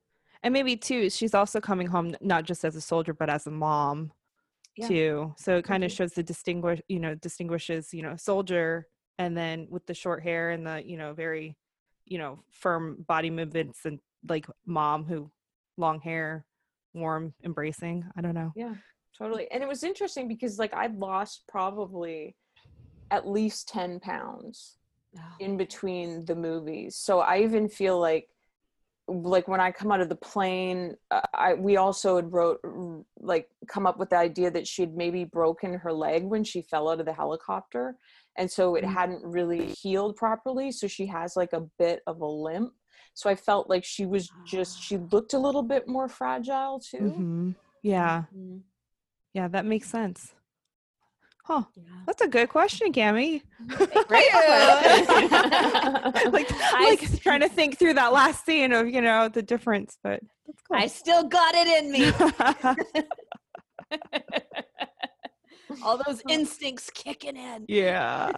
And 0.43 0.53
maybe 0.53 0.77
too, 0.77 1.11
she's 1.11 1.35
also 1.35 1.61
coming 1.61 1.87
home 1.87 2.17
not 2.21 2.45
just 2.45 2.65
as 2.65 2.75
a 2.77 2.81
soldier, 2.81 3.13
but 3.15 3.29
as 3.31 3.47
a 3.47 3.51
mom 3.51 4.13
Yeah. 4.77 4.89
too. 4.89 5.35
So 5.39 5.59
it 5.59 5.65
kind 5.65 5.85
of 5.85 5.91
Mhm. 5.91 5.97
shows 5.97 6.13
the 6.15 6.23
distinguish, 6.23 6.81
you 6.89 6.99
know, 6.99 7.15
distinguishes, 7.15 7.93
you 7.95 8.03
know, 8.03 8.17
soldier 8.17 8.89
and 9.19 9.37
then 9.37 9.67
with 9.71 9.87
the 9.87 9.95
short 9.95 10.23
hair 10.23 10.51
and 10.51 10.67
the, 10.67 10.83
you 10.85 10.97
know, 10.97 11.13
very, 11.13 11.57
you 12.07 12.19
know, 12.19 12.43
firm 12.51 13.03
body 13.03 13.31
movements 13.31 13.85
and 13.85 14.01
like 14.29 14.47
mom 14.65 15.05
who 15.05 15.31
long 15.77 16.01
hair, 16.01 16.47
warm, 16.95 17.35
embracing. 17.45 18.11
I 18.17 18.21
don't 18.23 18.35
know. 18.35 18.53
Yeah, 18.57 18.75
totally. 19.17 19.51
And 19.51 19.63
it 19.63 19.69
was 19.69 19.85
interesting 19.85 20.27
because 20.27 20.59
like 20.59 20.73
I'd 20.75 20.97
lost 20.97 21.47
probably 21.47 22.35
at 23.11 23.27
least 23.29 23.69
10 23.69 24.01
pounds 24.01 24.79
Oh, 25.17 25.21
in 25.41 25.57
between 25.57 26.25
the 26.27 26.35
movies. 26.37 26.97
So 26.97 27.21
I 27.21 27.41
even 27.41 27.69
feel 27.69 27.99
like 27.99 28.29
like 29.09 29.49
when 29.49 29.61
I 29.61 29.73
come 29.73 29.91
out 29.91 30.01
of 30.01 30.09
the 30.09 30.15
plane, 30.15 30.95
uh, 31.11 31.21
I 31.35 31.55
we 31.55 31.77
also 31.77 32.15
had 32.17 32.33
wrote 32.33 32.61
like 33.19 33.49
come 33.67 33.87
up 33.87 33.99
with 33.99 34.11
the 34.11 34.17
idea 34.19 34.51
that 34.53 34.69
she'd 34.69 34.95
maybe 34.97 35.25
broken 35.25 35.75
her 35.75 35.93
leg 35.93 36.23
when 36.25 36.45
she 36.45 36.63
fell 36.63 36.89
out 36.89 37.01
of 37.01 37.07
the 37.07 37.13
helicopter, 37.13 37.97
and 38.37 38.49
so 38.49 38.77
it 38.77 38.85
Mm. 38.85 38.93
hadn't 38.93 39.25
really 39.25 39.67
healed 39.67 40.15
properly. 40.17 40.71
So 40.71 40.87
she 40.87 41.07
has 41.07 41.35
like 41.37 41.53
a 41.53 41.67
bit 41.79 42.03
of 42.07 42.21
a 42.21 42.27
limp. 42.27 42.73
So 43.15 43.29
I 43.29 43.35
felt 43.35 43.69
like 43.69 43.85
she 43.85 44.07
was 44.07 44.31
just 44.47 44.81
she 44.81 44.97
looked 44.99 45.35
a 45.35 45.39
little 45.39 45.65
bit 45.65 45.89
more 45.89 46.09
fragile 46.09 46.79
too. 46.79 46.99
hmm 46.99 47.51
Yeah. 47.83 48.25
Mhm. 48.33 48.63
Yeah. 49.35 49.49
That 49.49 49.67
makes 49.67 49.89
sense. 49.91 50.35
Huh. 51.51 51.65
Yeah. 51.75 51.83
That's 52.07 52.23
a 52.23 52.29
good 52.29 52.49
question, 52.49 52.93
Cami. 52.93 53.43
Great 53.69 53.93
like, 54.07 54.31
I 56.53 56.87
like 56.91 57.03
s- 57.03 57.19
trying 57.19 57.41
to 57.41 57.49
think 57.49 57.77
through 57.77 57.95
that 57.95 58.13
last 58.13 58.47
scene 58.47 58.73
of 58.73 58.89
you 58.89 59.01
know 59.01 59.29
the 59.29 59.43
difference, 59.43 59.99
but 60.05 60.21
that's 60.47 60.63
cool. 60.63 60.77
I 60.77 60.87
still 60.87 61.25
got 61.25 61.53
it 61.57 61.67
in 61.67 61.91
me. 61.91 62.13
All 65.85 66.01
those 66.07 66.23
instincts 66.29 66.89
kicking 66.95 67.37
in. 67.37 67.65
yeah. 67.69 68.31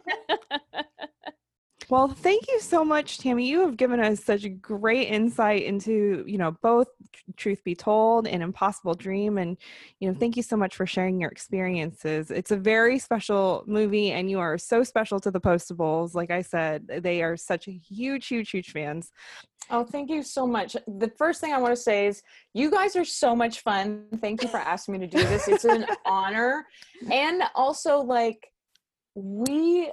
Well, 1.89 2.09
thank 2.09 2.49
you 2.49 2.61
so 2.61 2.85
much, 2.85 3.19
Tammy. 3.19 3.47
You 3.47 3.61
have 3.61 3.77
given 3.77 4.01
us 4.01 4.23
such 4.23 4.45
a 4.45 4.49
great 4.49 5.09
insight 5.09 5.63
into 5.63 6.25
you 6.27 6.39
know 6.39 6.53
both 6.63 6.89
Truth 7.37 7.65
Be 7.65 7.75
Told 7.75 8.27
and 8.27 8.43
Impossible 8.43 8.95
Dream, 8.95 9.39
and 9.39 9.57
you 10.01 10.09
know 10.09 10.19
thank 10.19 10.37
you 10.37 10.43
so 10.43 10.57
much 10.57 10.77
for 10.77 10.87
sharing 10.87 11.21
your 11.21 11.31
experiences. 11.31 12.31
It's 12.31 12.51
a 12.51 12.57
very 12.57 12.99
special 12.99 13.65
movie, 13.67 14.13
and 14.13 14.31
you 14.31 14.39
are 14.41 14.59
so 14.59 14.83
special 14.83 15.21
to 15.21 15.31
the 15.31 15.41
Postables. 15.41 16.15
Like 16.15 16.31
I 16.31 16.43
said, 16.43 16.87
they 17.03 17.23
are 17.23 17.37
such 17.37 17.67
huge, 17.67 18.27
huge, 18.27 18.51
huge 18.51 18.71
fans. 18.71 19.13
Oh, 19.71 19.85
thank 19.85 20.11
you 20.11 20.23
so 20.23 20.47
much. 20.47 20.77
The 20.87 21.11
first 21.17 21.41
thing 21.41 21.53
I 21.53 21.59
want 21.59 21.73
to 21.75 21.81
say 21.81 22.07
is 22.07 22.23
you 22.53 22.71
guys 22.71 22.97
are 22.97 23.05
so 23.05 23.35
much 23.35 23.61
fun. 23.61 24.07
Thank 24.21 24.43
you 24.43 24.49
for 24.49 24.59
asking 24.59 24.99
me 24.99 25.07
to 25.07 25.07
do 25.07 25.23
this. 25.25 25.49
It's 25.49 25.65
an 25.65 25.87
honor. 26.05 26.67
And 27.11 27.43
also 27.55 27.99
like 27.99 28.53
we 29.15 29.91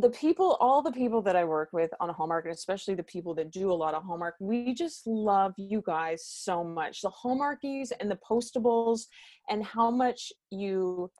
the 0.00 0.10
people 0.10 0.56
all 0.60 0.82
the 0.82 0.92
people 0.92 1.22
that 1.22 1.36
I 1.36 1.44
work 1.44 1.70
with 1.72 1.90
on 2.00 2.08
Hallmark 2.10 2.44
and 2.44 2.54
especially 2.54 2.94
the 2.94 3.02
people 3.02 3.34
that 3.34 3.50
do 3.50 3.70
a 3.70 3.74
lot 3.74 3.94
of 3.94 4.02
Hallmark, 4.02 4.36
we 4.40 4.74
just 4.74 5.06
love 5.06 5.54
you 5.56 5.82
guys 5.84 6.24
so 6.24 6.64
much. 6.64 7.02
The 7.02 7.10
Hallmarkies 7.10 7.92
and 8.00 8.10
the 8.10 8.18
Postables 8.28 9.06
and 9.48 9.64
how 9.64 9.90
much 9.90 10.32
you 10.50 11.10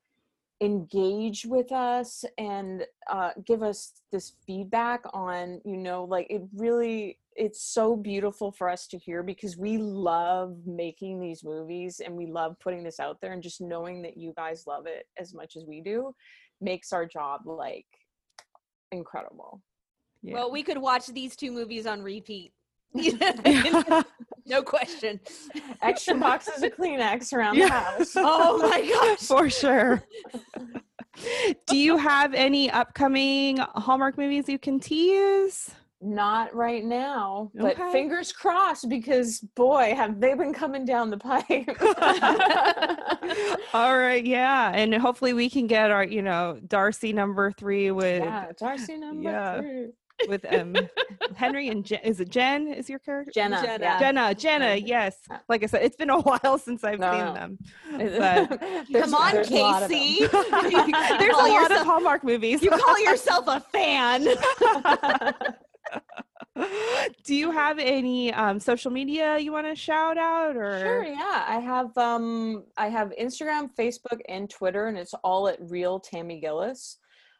engage 0.63 1.47
with 1.47 1.73
us 1.73 2.25
and 2.37 2.85
uh, 3.11 3.31
give 3.47 3.63
us 3.63 4.03
this 4.13 4.35
feedback 4.47 5.03
on 5.15 5.59
you 5.65 5.79
know 5.79 6.05
like 6.05 6.27
it 6.29 6.43
really 6.55 7.19
it's 7.35 7.63
so 7.63 7.97
beautiful 7.97 8.53
for 8.53 8.69
us 8.69 8.87
to 8.87 8.99
hear 8.99 9.23
because 9.23 9.57
we 9.57 9.79
love 9.79 10.55
making 10.67 11.19
these 11.19 11.43
movies 11.43 12.03
and 12.05 12.15
we 12.15 12.27
love 12.27 12.57
putting 12.61 12.83
this 12.83 13.01
out 13.01 13.19
there 13.23 13.33
and 13.33 13.43
just 13.43 13.63
knowing 13.63 14.03
that 14.03 14.19
you 14.19 14.35
guys 14.37 14.67
love 14.67 14.87
it 14.87 15.07
as 15.19 15.33
much 15.33 15.57
as 15.57 15.65
we 15.65 15.81
do 15.81 16.15
makes 16.61 16.93
our 16.93 17.07
job 17.07 17.41
like 17.47 17.87
incredible 18.93 19.63
Yeah. 20.23 20.35
Well, 20.35 20.51
we 20.51 20.63
could 20.63 20.79
watch 20.79 21.07
these 21.07 21.37
two 21.37 21.51
movies 21.53 21.87
on 21.87 22.03
repeat. 22.03 22.53
no 24.47 24.63
question. 24.65 25.21
extra 25.81 26.15
boxes 26.17 26.63
of 26.63 26.73
kleenex 26.73 27.33
around 27.33 27.57
Yeah. 27.57 27.67
the 27.69 27.73
house 27.73 28.13
Oh 28.17 28.59
my 28.59 28.81
gosh. 28.89 29.21
for 29.21 29.49
sure. 29.49 30.03
Do 31.67 31.77
you 31.77 31.97
have 31.97 32.35
any 32.35 32.71
upcoming 32.71 33.59
Hallmark 33.59 34.17
movies 34.19 34.49
you 34.49 34.59
can 34.59 34.81
tease? 34.81 35.71
Not 36.03 36.55
right 36.55 36.83
now, 36.83 37.51
but 37.55 37.79
Okay. 37.79 37.93
fingers 37.93 38.33
crossed 38.33 38.89
because 38.89 39.41
boy, 39.55 39.93
have 39.95 40.19
they 40.19 40.33
been 40.33 40.55
coming 40.55 40.87
down 40.87 41.11
the 41.11 41.19
pipe. 41.19 41.45
All 43.75 43.99
right, 43.99 44.25
yeah, 44.25 44.73
and 44.75 44.95
hopefully 44.95 45.35
we 45.35 45.51
can 45.51 45.67
get 45.67 45.91
our, 45.91 46.03
you 46.05 46.23
know, 46.23 46.59
Darcy 46.67 47.13
number 47.13 47.53
three 47.53 47.91
with 47.91 48.23
yeah, 48.25 48.47
Darcy 48.59 48.97
number 48.97 49.31
yeah. 49.31 49.61
three. 49.61 49.89
with 50.27 50.45
um 50.55 50.75
Henry 51.37 51.69
and 51.69 51.85
Jen. 51.85 52.01
Is 52.03 52.19
it 52.21 52.31
Jen? 52.31 52.69
Is 52.69 52.89
your 52.89 52.99
character? 52.99 53.31
Jenna. 53.35 53.61
Jenna. 53.63 53.85
yeah. 53.85 53.99
Jenna, 53.99 54.35
Jenna, 54.35 54.77
yes. 54.77 55.19
Like 55.51 55.63
I 55.63 55.67
said, 55.67 55.83
it's 55.83 55.97
been 55.97 56.11
a 56.11 56.21
while 56.21 56.57
since 56.59 56.83
I've 56.83 56.99
No, 56.99 57.13
seen 57.13 57.25
no. 57.27 57.35
them. 57.35 57.59
There's- 57.99 58.49
Come 59.05 59.15
on, 59.15 59.33
there's 59.33 59.51
a 59.51 59.55
lot 59.55 59.83
of 59.83 59.89
them. 59.91 59.99
Casey. 59.99 60.27
There's 60.27 60.35
a 60.35 61.31
call 61.33 61.49
lot 61.53 61.71
of 61.73 61.87
Hallmark 61.87 62.25
movies. 62.25 62.63
You 62.63 62.71
call 62.71 62.99
yourself 63.01 63.45
a 63.49 63.61
fan. 63.61 64.27
Do 67.25 67.35
you 67.35 67.51
have 67.51 67.79
any 67.79 68.33
um, 68.33 68.61
social 68.61 68.91
media 68.91 69.39
you 69.39 69.53
want 69.53 69.67
to 69.67 69.75
shout 69.75 70.19
out 70.19 70.57
or? 70.57 70.79
Sure, 70.81 71.05
yeah. 71.05 71.45
I 71.47 71.59
have 71.61 71.97
um 71.97 72.65
I 72.77 72.89
have 72.89 73.13
Instagram, 73.21 73.69
Facebook, 73.79 74.21
and 74.29 74.49
Twitter, 74.49 74.87
and 74.87 74.97
it's 74.99 75.15
all 75.25 75.49
at 75.49 75.59
real 75.61 76.01
Tammy 76.01 76.41
Gillis. 76.41 76.99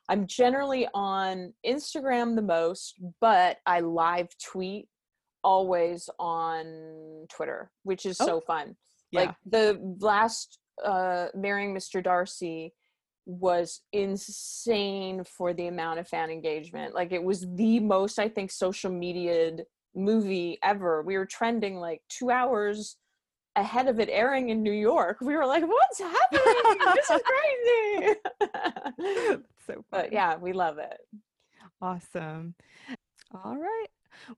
I'm 0.09 0.27
generally 0.27 0.89
on 0.93 1.53
Instagram 1.67 2.35
the 2.35 2.43
most, 2.43 2.95
but 3.21 3.59
I 3.67 3.81
live 3.81 4.29
tweet 4.43 4.89
always 5.45 6.09
on 6.19 7.27
Twitter, 7.31 7.71
which 7.85 8.05
is 8.07 8.21
Oh, 8.21 8.27
so 8.27 8.41
fun. 8.41 8.77
yeah. 9.13 9.21
Like 9.21 9.35
the 9.47 9.97
last 10.01 10.59
uh 10.85 11.27
marrying 11.35 11.75
Mr. 11.75 12.03
Darcy 12.03 12.73
was 13.27 13.81
insane 13.93 15.25
for 15.25 15.53
the 15.53 15.67
amount 15.67 15.99
of 15.99 16.09
fan 16.09 16.31
engagement. 16.31 16.95
Like 16.95 17.13
it 17.13 17.23
was 17.23 17.47
the 17.55 17.81
most 17.81 18.19
I 18.19 18.29
think 18.29 18.51
social 18.51 18.91
mediaed 18.91 19.65
movie 19.95 20.59
ever. 20.63 21.03
We 21.03 21.17
were 21.17 21.27
trending 21.27 21.77
like 21.77 22.03
2 22.09 22.31
hours 22.31 22.97
ahead 23.57 23.89
of 23.89 24.01
it 24.01 24.09
airing 24.11 24.51
in 24.51 24.63
New 24.63 24.73
York. 24.73 25.19
We 25.21 25.35
were 25.35 25.47
like, 25.47 25.65
"What's 25.67 26.01
happening? 26.01 26.95
this 26.95 27.11
is 27.11 27.23
crazy." 27.23 28.15
so 29.67 29.75
fun. 29.75 29.85
but 29.91 30.13
yeah, 30.13 30.37
we 30.37 30.53
love 30.53 30.79
it. 30.79 30.99
Awesome. 31.83 32.55
All 33.33 33.57
right. 33.57 33.89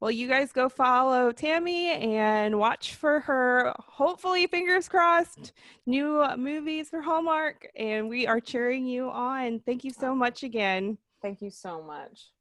Well, 0.01 0.11
you 0.11 0.29
guys 0.29 0.53
go 0.53 0.69
follow 0.69 1.33
Tammy 1.33 1.91
and 1.91 2.59
watch 2.59 2.95
for 2.95 3.21
her, 3.21 3.73
hopefully, 3.79 4.47
fingers 4.47 4.89
crossed, 4.89 5.53
new 5.87 6.25
movies 6.37 6.89
for 6.89 7.03
Hallmark. 7.03 7.67
And 7.77 8.09
we 8.09 8.27
are 8.27 8.41
cheering 8.41 8.87
you 8.87 9.11
on. 9.11 9.61
Thank 9.61 9.85
you 9.85 9.91
so 9.93 10.15
much 10.15 10.43
again. 10.43 10.99
Thank 11.21 11.43
you 11.43 11.51
so 11.51 11.83
much. 11.83 12.33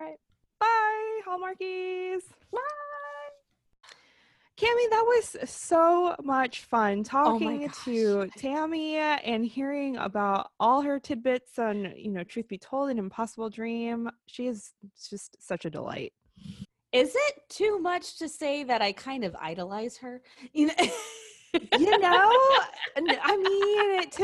All 0.00 0.06
right. 0.06 0.18
Bye, 0.60 1.20
Hallmarkies. 1.26 2.22
Bye. 2.52 2.60
Cami, 4.56 4.88
that 4.90 5.04
was 5.04 5.50
so 5.50 6.14
much 6.22 6.60
fun 6.60 7.00
oh 7.00 7.02
talking 7.02 7.66
gosh. 7.66 7.84
to 7.86 8.30
Tammy 8.36 8.96
and 8.96 9.44
hearing 9.44 9.96
about 9.96 10.52
all 10.60 10.80
her 10.82 11.00
tidbits 11.00 11.58
on, 11.58 11.92
you 11.96 12.12
know, 12.12 12.22
Truth 12.22 12.46
Be 12.46 12.58
Told 12.58 12.90
and 12.90 13.00
Impossible 13.00 13.50
Dream. 13.50 14.08
She 14.26 14.46
is 14.46 14.72
just 15.10 15.36
such 15.40 15.64
a 15.64 15.70
delight. 15.70 16.12
Is 16.92 17.14
it 17.14 17.34
too 17.48 17.80
much 17.80 18.18
to 18.18 18.28
say 18.28 18.62
that 18.64 18.80
I 18.80 18.92
kind 18.92 19.24
of 19.24 19.34
idolize 19.34 19.96
her? 19.98 20.22
You 20.52 20.68
know, 20.68 20.74
You 21.78 21.98
know, 21.98 22.30
I 22.96 23.36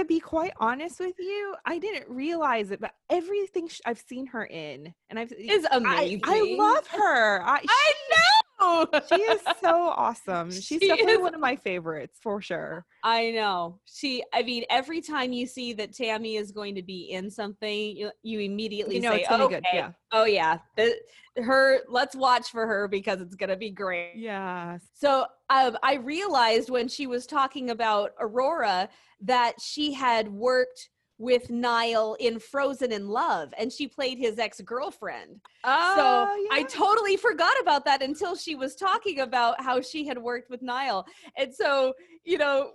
be 0.04 0.20
quite 0.20 0.52
honest 0.58 1.00
with 1.00 1.14
you, 1.18 1.54
I 1.64 1.78
didn't 1.78 2.08
realize 2.08 2.70
it, 2.70 2.80
but 2.80 2.92
everything 3.08 3.68
sh- 3.68 3.80
I've 3.84 4.00
seen 4.00 4.26
her 4.26 4.44
in, 4.44 4.92
and 5.08 5.18
I've 5.18 5.32
Is 5.32 5.66
I, 5.70 5.76
amazing. 5.76 6.20
I 6.24 6.56
love 6.58 6.86
her. 6.88 7.42
I, 7.42 7.56
I 7.68 7.92
know. 8.10 8.49
she 9.08 9.20
is 9.22 9.40
so 9.62 9.88
awesome. 9.96 10.50
She's 10.50 10.64
She 10.64 10.88
definitely 10.88 11.14
is 11.14 11.20
one 11.20 11.34
of 11.34 11.40
my 11.40 11.56
favorites 11.56 12.18
for 12.22 12.40
sure. 12.42 12.84
I 13.02 13.30
know. 13.30 13.80
She 13.86 14.22
I 14.32 14.42
mean 14.42 14.64
every 14.70 15.00
time 15.00 15.32
you 15.32 15.46
see 15.46 15.72
that 15.74 15.94
Tammy 15.94 16.36
is 16.36 16.52
going 16.52 16.74
to 16.74 16.82
be 16.82 17.10
in 17.12 17.30
something, 17.30 17.96
you, 17.96 18.10
you 18.22 18.40
immediately 18.40 18.96
You 18.96 19.02
know 19.02 19.12
say, 19.12 19.20
it's 19.20 19.28
gonna 19.28 19.44
okay, 19.44 19.56
be 19.56 19.62
good. 19.62 19.74
Yeah. 19.74 19.90
oh 20.12 20.24
yeah, 20.24 20.58
the, 20.76 20.94
her 21.42 21.80
let's 21.88 22.14
watch 22.14 22.50
for 22.50 22.66
her 22.66 22.88
because 22.88 23.20
it's 23.20 23.36
going 23.36 23.50
to 23.50 23.56
be 23.56 23.70
great. 23.70 24.12
Yes. 24.16 24.82
So 24.94 25.26
um, 25.48 25.76
I 25.82 25.94
realized 25.94 26.70
when 26.70 26.88
she 26.88 27.06
was 27.06 27.26
talking 27.26 27.70
about 27.70 28.12
Aurora 28.20 28.88
that 29.22 29.60
she 29.60 29.92
had 29.92 30.28
worked 30.28 30.88
with 31.20 31.50
Niall 31.50 32.14
in 32.18 32.38
Frozen 32.38 32.92
in 32.92 33.06
Love 33.06 33.52
and 33.58 33.70
she 33.70 33.86
played 33.86 34.16
his 34.16 34.38
ex-girlfriend. 34.38 35.38
Oh, 35.64 35.94
so 35.96 36.02
Oh, 36.02 36.48
I 36.50 36.62
totally 36.62 37.18
forgot 37.18 37.52
about 37.60 37.84
that 37.84 38.02
until 38.02 38.34
she 38.34 38.54
was 38.54 38.74
talking 38.74 39.20
about 39.20 39.60
how 39.60 39.82
she 39.82 40.06
had 40.06 40.16
worked 40.18 40.48
with 40.48 40.62
Niall. 40.62 41.06
And 41.36 41.54
so, 41.54 41.92
you 42.24 42.38
know, 42.38 42.72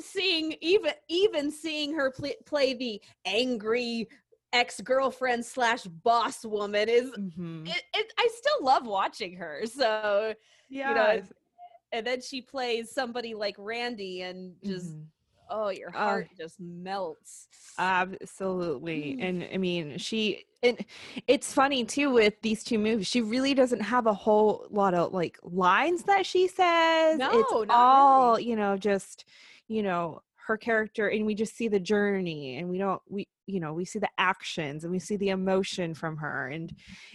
seeing 0.00 0.56
even 0.62 0.92
even 1.08 1.50
seeing 1.50 1.92
her 1.94 2.10
play, 2.10 2.36
play 2.46 2.72
the 2.72 3.00
angry 3.26 4.08
ex-girlfriend 4.54 5.44
slash 5.44 5.84
boss 5.84 6.46
woman 6.46 6.88
is 6.88 7.10
Mhm. 7.10 7.68
it, 7.68 7.82
it, 7.94 8.12
I 8.18 8.26
still 8.32 8.64
love 8.64 8.86
watching 8.86 9.36
her. 9.36 9.64
So 9.66 10.34
Yes. 10.70 11.30
and 11.92 12.06
then 12.06 12.22
she 12.22 12.40
plays 12.40 12.90
somebody 12.90 13.34
like 13.34 13.56
Randy 13.58 14.22
and 14.22 14.56
just 14.64 14.94
Mhm. 14.94 15.06
Oh 15.50 15.68
your 15.70 15.90
Oh. 15.94 15.98
heart 15.98 16.28
just 16.36 16.58
melts. 16.60 17.48
Absolutely. 17.78 19.16
Mm. 19.18 19.22
And 19.28 19.48
I 19.52 19.56
mean, 19.58 19.98
she 19.98 20.44
and 20.62 20.84
it's 21.26 21.52
funny 21.52 21.84
too 21.84 22.10
with 22.10 22.34
these 22.42 22.64
two 22.64 22.78
movies. 22.78 23.06
She 23.06 23.20
really 23.22 23.54
doesn't 23.54 23.80
have 23.80 24.06
a 24.06 24.14
whole 24.14 24.66
lot 24.70 24.94
of 24.94 25.12
like 25.12 25.38
lines 25.42 26.02
that 26.04 26.26
she 26.26 26.48
says. 26.48 27.18
No, 27.18 27.30
it's 27.32 27.52
not 27.52 27.70
all, 27.70 28.30
really. 28.32 28.44
you 28.44 28.56
know, 28.56 28.76
just, 28.76 29.24
you 29.68 29.82
know, 29.82 30.22
her 30.46 30.56
character 30.56 31.08
and 31.08 31.26
we 31.26 31.34
just 31.34 31.56
see 31.56 31.66
the 31.68 31.80
journey 31.80 32.56
and 32.58 32.68
we 32.68 32.78
don't 32.78 33.02
we 33.08 33.26
you 33.48 33.60
know, 33.60 33.72
we 33.72 33.84
see 33.84 33.98
the 34.00 34.08
actions 34.18 34.82
and 34.82 34.92
we 34.92 34.98
see 34.98 35.16
the 35.16 35.28
emotion 35.28 35.94
from 35.94 36.16
her 36.16 36.48
and 36.48 36.72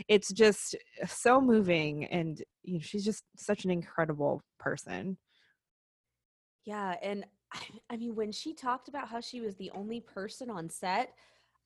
it's 0.08 0.32
just 0.32 0.76
so 1.08 1.42
moving 1.42 2.06
and 2.06 2.42
you 2.64 2.76
know, 2.76 2.80
she's 2.82 3.04
just 3.04 3.24
such 3.38 3.66
an 3.66 3.72
incredible 3.72 4.42
person. 4.60 5.18
Yeah, 6.66 6.96
and 7.02 7.26
I, 7.54 7.60
I 7.90 7.98
mean 7.98 8.16
when 8.16 8.32
she 8.32 8.54
talked 8.54 8.88
about 8.88 9.08
how 9.08 9.20
she 9.22 9.42
was 9.42 9.56
the 9.56 9.72
only 9.72 10.00
person 10.02 10.50
on 10.50 10.70
set, 10.70 11.14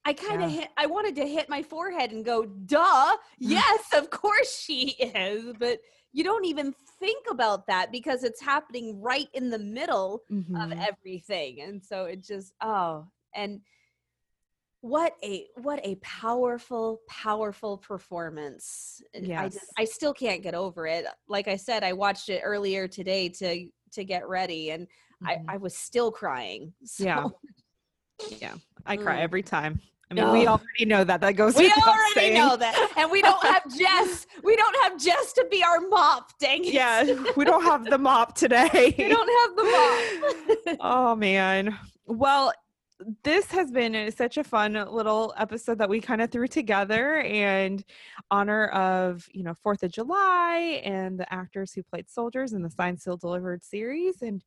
I 0.06 0.14
kind 0.14 0.42
of 0.44 0.50
Yeah. 0.50 0.56
hit 0.62 0.70
I 0.78 0.86
wanted 0.86 1.16
to 1.16 1.28
hit 1.28 1.50
my 1.50 1.62
forehead 1.64 2.12
and 2.12 2.24
go, 2.24 2.46
"Duh. 2.46 3.18
Yes, 3.40 3.86
of 3.94 4.10
course 4.10 4.56
she 4.60 4.92
is." 5.00 5.54
But 5.60 5.80
you 6.14 6.24
don't 6.24 6.46
even 6.46 6.74
think 7.00 7.26
about 7.30 7.68
that 7.68 7.92
because 7.92 8.24
it's 8.24 8.42
happening 8.42 9.02
right 9.02 9.28
in 9.34 9.50
the 9.50 9.60
middle 9.60 10.22
of 10.56 10.72
Mhm. 10.72 10.88
everything 10.88 11.60
and 11.62 11.84
so 11.84 12.06
it 12.06 12.24
just 12.24 12.54
oh 12.62 13.06
and 13.34 13.60
what 14.80 15.14
a 15.24 15.48
what 15.56 15.86
a 15.86 15.96
powerful 15.96 17.02
powerful 17.10 17.78
performance 17.78 19.02
And 19.14 19.34
i 19.36 19.50
just 19.50 19.66
Yes. 19.66 19.72
i 19.78 19.84
still 19.84 20.14
can't 20.14 20.42
get 20.44 20.54
over 20.56 20.88
it 20.88 21.06
like 21.28 21.48
i 21.50 21.58
said 21.58 21.84
i 21.84 21.92
watched 21.92 22.30
it 22.30 22.42
earlier 22.46 22.88
today 22.88 23.28
to 23.30 23.68
to 23.92 24.04
get 24.06 24.28
ready 24.30 24.72
and 24.72 24.88
Mhm. 25.26 25.44
i 25.50 25.54
i 25.56 25.58
was 25.58 25.76
still 25.76 26.12
crying 26.12 26.74
so 26.86 27.04
Yeah. 27.04 27.26
Yeah. 28.40 28.54
I 28.86 28.96
cry 28.98 29.18
Mm. 29.18 29.22
every 29.28 29.44
time. 29.44 29.82
I 30.10 30.14
mean, 30.14 30.32
we 30.32 30.46
Oh. 30.48 30.52
already 30.54 30.86
know 30.86 31.04
that. 31.04 31.20
That 31.22 31.34
goes 31.34 31.56
we 31.56 31.70
already 31.72 32.14
saying. 32.14 32.34
know 32.36 32.56
that 32.56 32.76
and 32.96 33.10
we 33.12 33.22
don't 33.24 33.44
have 33.44 33.64
jess 33.76 34.28
we 34.44 34.56
don't 34.56 34.76
have 34.84 34.94
jess 35.00 35.34
to 35.34 35.44
be 35.50 35.64
our 35.64 35.80
mop 35.82 36.32
dang 36.40 36.64
it 36.64 36.74
Yeah, 36.74 37.04
we 37.36 37.44
don't 37.44 37.64
have 37.64 37.84
the 37.86 37.98
mop 38.10 38.36
today. 38.36 38.94
we 38.98 39.10
don't 39.10 39.32
have 39.40 39.52
the 39.60 39.64
mop 39.76 40.78
oh 40.82 41.16
man. 41.16 41.78
Well, 42.06 42.54
this 43.24 43.52
has 43.52 43.72
been 43.72 44.12
such 44.12 44.38
a 44.38 44.44
fun 44.44 44.74
little 44.90 45.34
episode 45.38 45.78
that 45.80 45.90
we 45.90 46.00
kind 46.00 46.22
of 46.22 46.32
threw 46.32 46.48
together 46.48 47.20
and 47.22 47.84
honor 48.32 48.68
of 48.68 49.28
you 49.34 49.44
know 49.44 49.54
Fourth 49.54 49.84
of 49.84 49.92
July 49.92 50.82
and 50.84 51.20
the 51.20 51.32
actors 51.34 51.74
who 51.74 51.84
played 51.84 52.10
soldiers 52.10 52.54
in 52.54 52.62
the 52.62 52.70
Signed 52.70 53.02
Sealed 53.02 53.22
Delivered 53.22 53.64
series. 53.64 54.22
And 54.22 54.44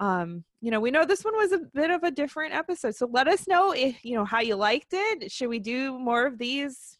um 0.00 0.44
you 0.60 0.70
know 0.70 0.80
we 0.80 0.90
know 0.90 1.04
this 1.04 1.24
one 1.24 1.36
was 1.36 1.52
a 1.52 1.58
bit 1.58 1.90
of 1.90 2.02
a 2.02 2.10
different 2.10 2.54
episode. 2.54 2.94
So 2.94 3.08
let 3.10 3.28
us 3.28 3.46
know 3.46 3.72
if 3.72 4.02
you 4.04 4.14
know 4.14 4.24
how 4.24 4.40
you 4.40 4.56
liked 4.56 4.92
it. 4.92 5.30
Should 5.30 5.48
we 5.48 5.58
do 5.58 5.98
more 5.98 6.26
of 6.26 6.38
these 6.38 6.98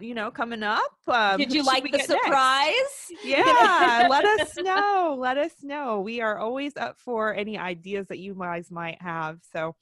you 0.00 0.14
know 0.14 0.30
coming 0.30 0.62
up 0.62 0.92
um, 1.08 1.38
did 1.38 1.52
you 1.52 1.62
like 1.62 1.82
the 1.82 1.90
get 1.90 2.08
next? 2.08 2.24
surprise 2.24 2.72
yeah 3.24 4.06
let 4.10 4.24
us 4.24 4.56
know 4.58 5.16
let 5.18 5.38
us 5.38 5.52
know 5.62 6.00
we 6.00 6.20
are 6.20 6.38
always 6.38 6.76
up 6.76 6.98
for 6.98 7.34
any 7.34 7.58
ideas 7.58 8.06
that 8.08 8.18
you 8.18 8.34
guys 8.34 8.70
might 8.70 9.00
have 9.00 9.38
so 9.52 9.74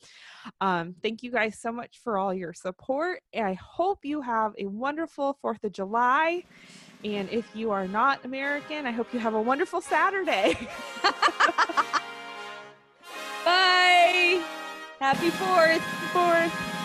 um 0.61 0.95
thank 1.03 1.23
you 1.23 1.31
guys 1.31 1.59
so 1.61 1.73
much 1.73 2.01
for 2.03 2.19
all 2.19 2.33
your 2.33 2.53
support 2.53 3.21
i 3.37 3.55
hope 3.55 4.05
you 4.05 4.21
have 4.21 4.53
a 4.59 4.67
wonderful 4.67 5.37
fourth 5.41 5.63
of 5.65 5.73
july 5.73 6.43
and 7.05 7.29
if 7.31 7.47
you 7.55 7.71
are 7.71 7.89
not 7.89 8.25
american 8.25 8.87
i 8.87 8.91
hope 8.91 9.13
you 9.13 9.19
have 9.19 9.35
a 9.35 9.43
wonderful 9.43 9.81
saturday 9.81 10.57
Bye. 13.47 14.43
Happy 14.99 15.31
fourth. 15.31 15.83
fourth 16.13 16.76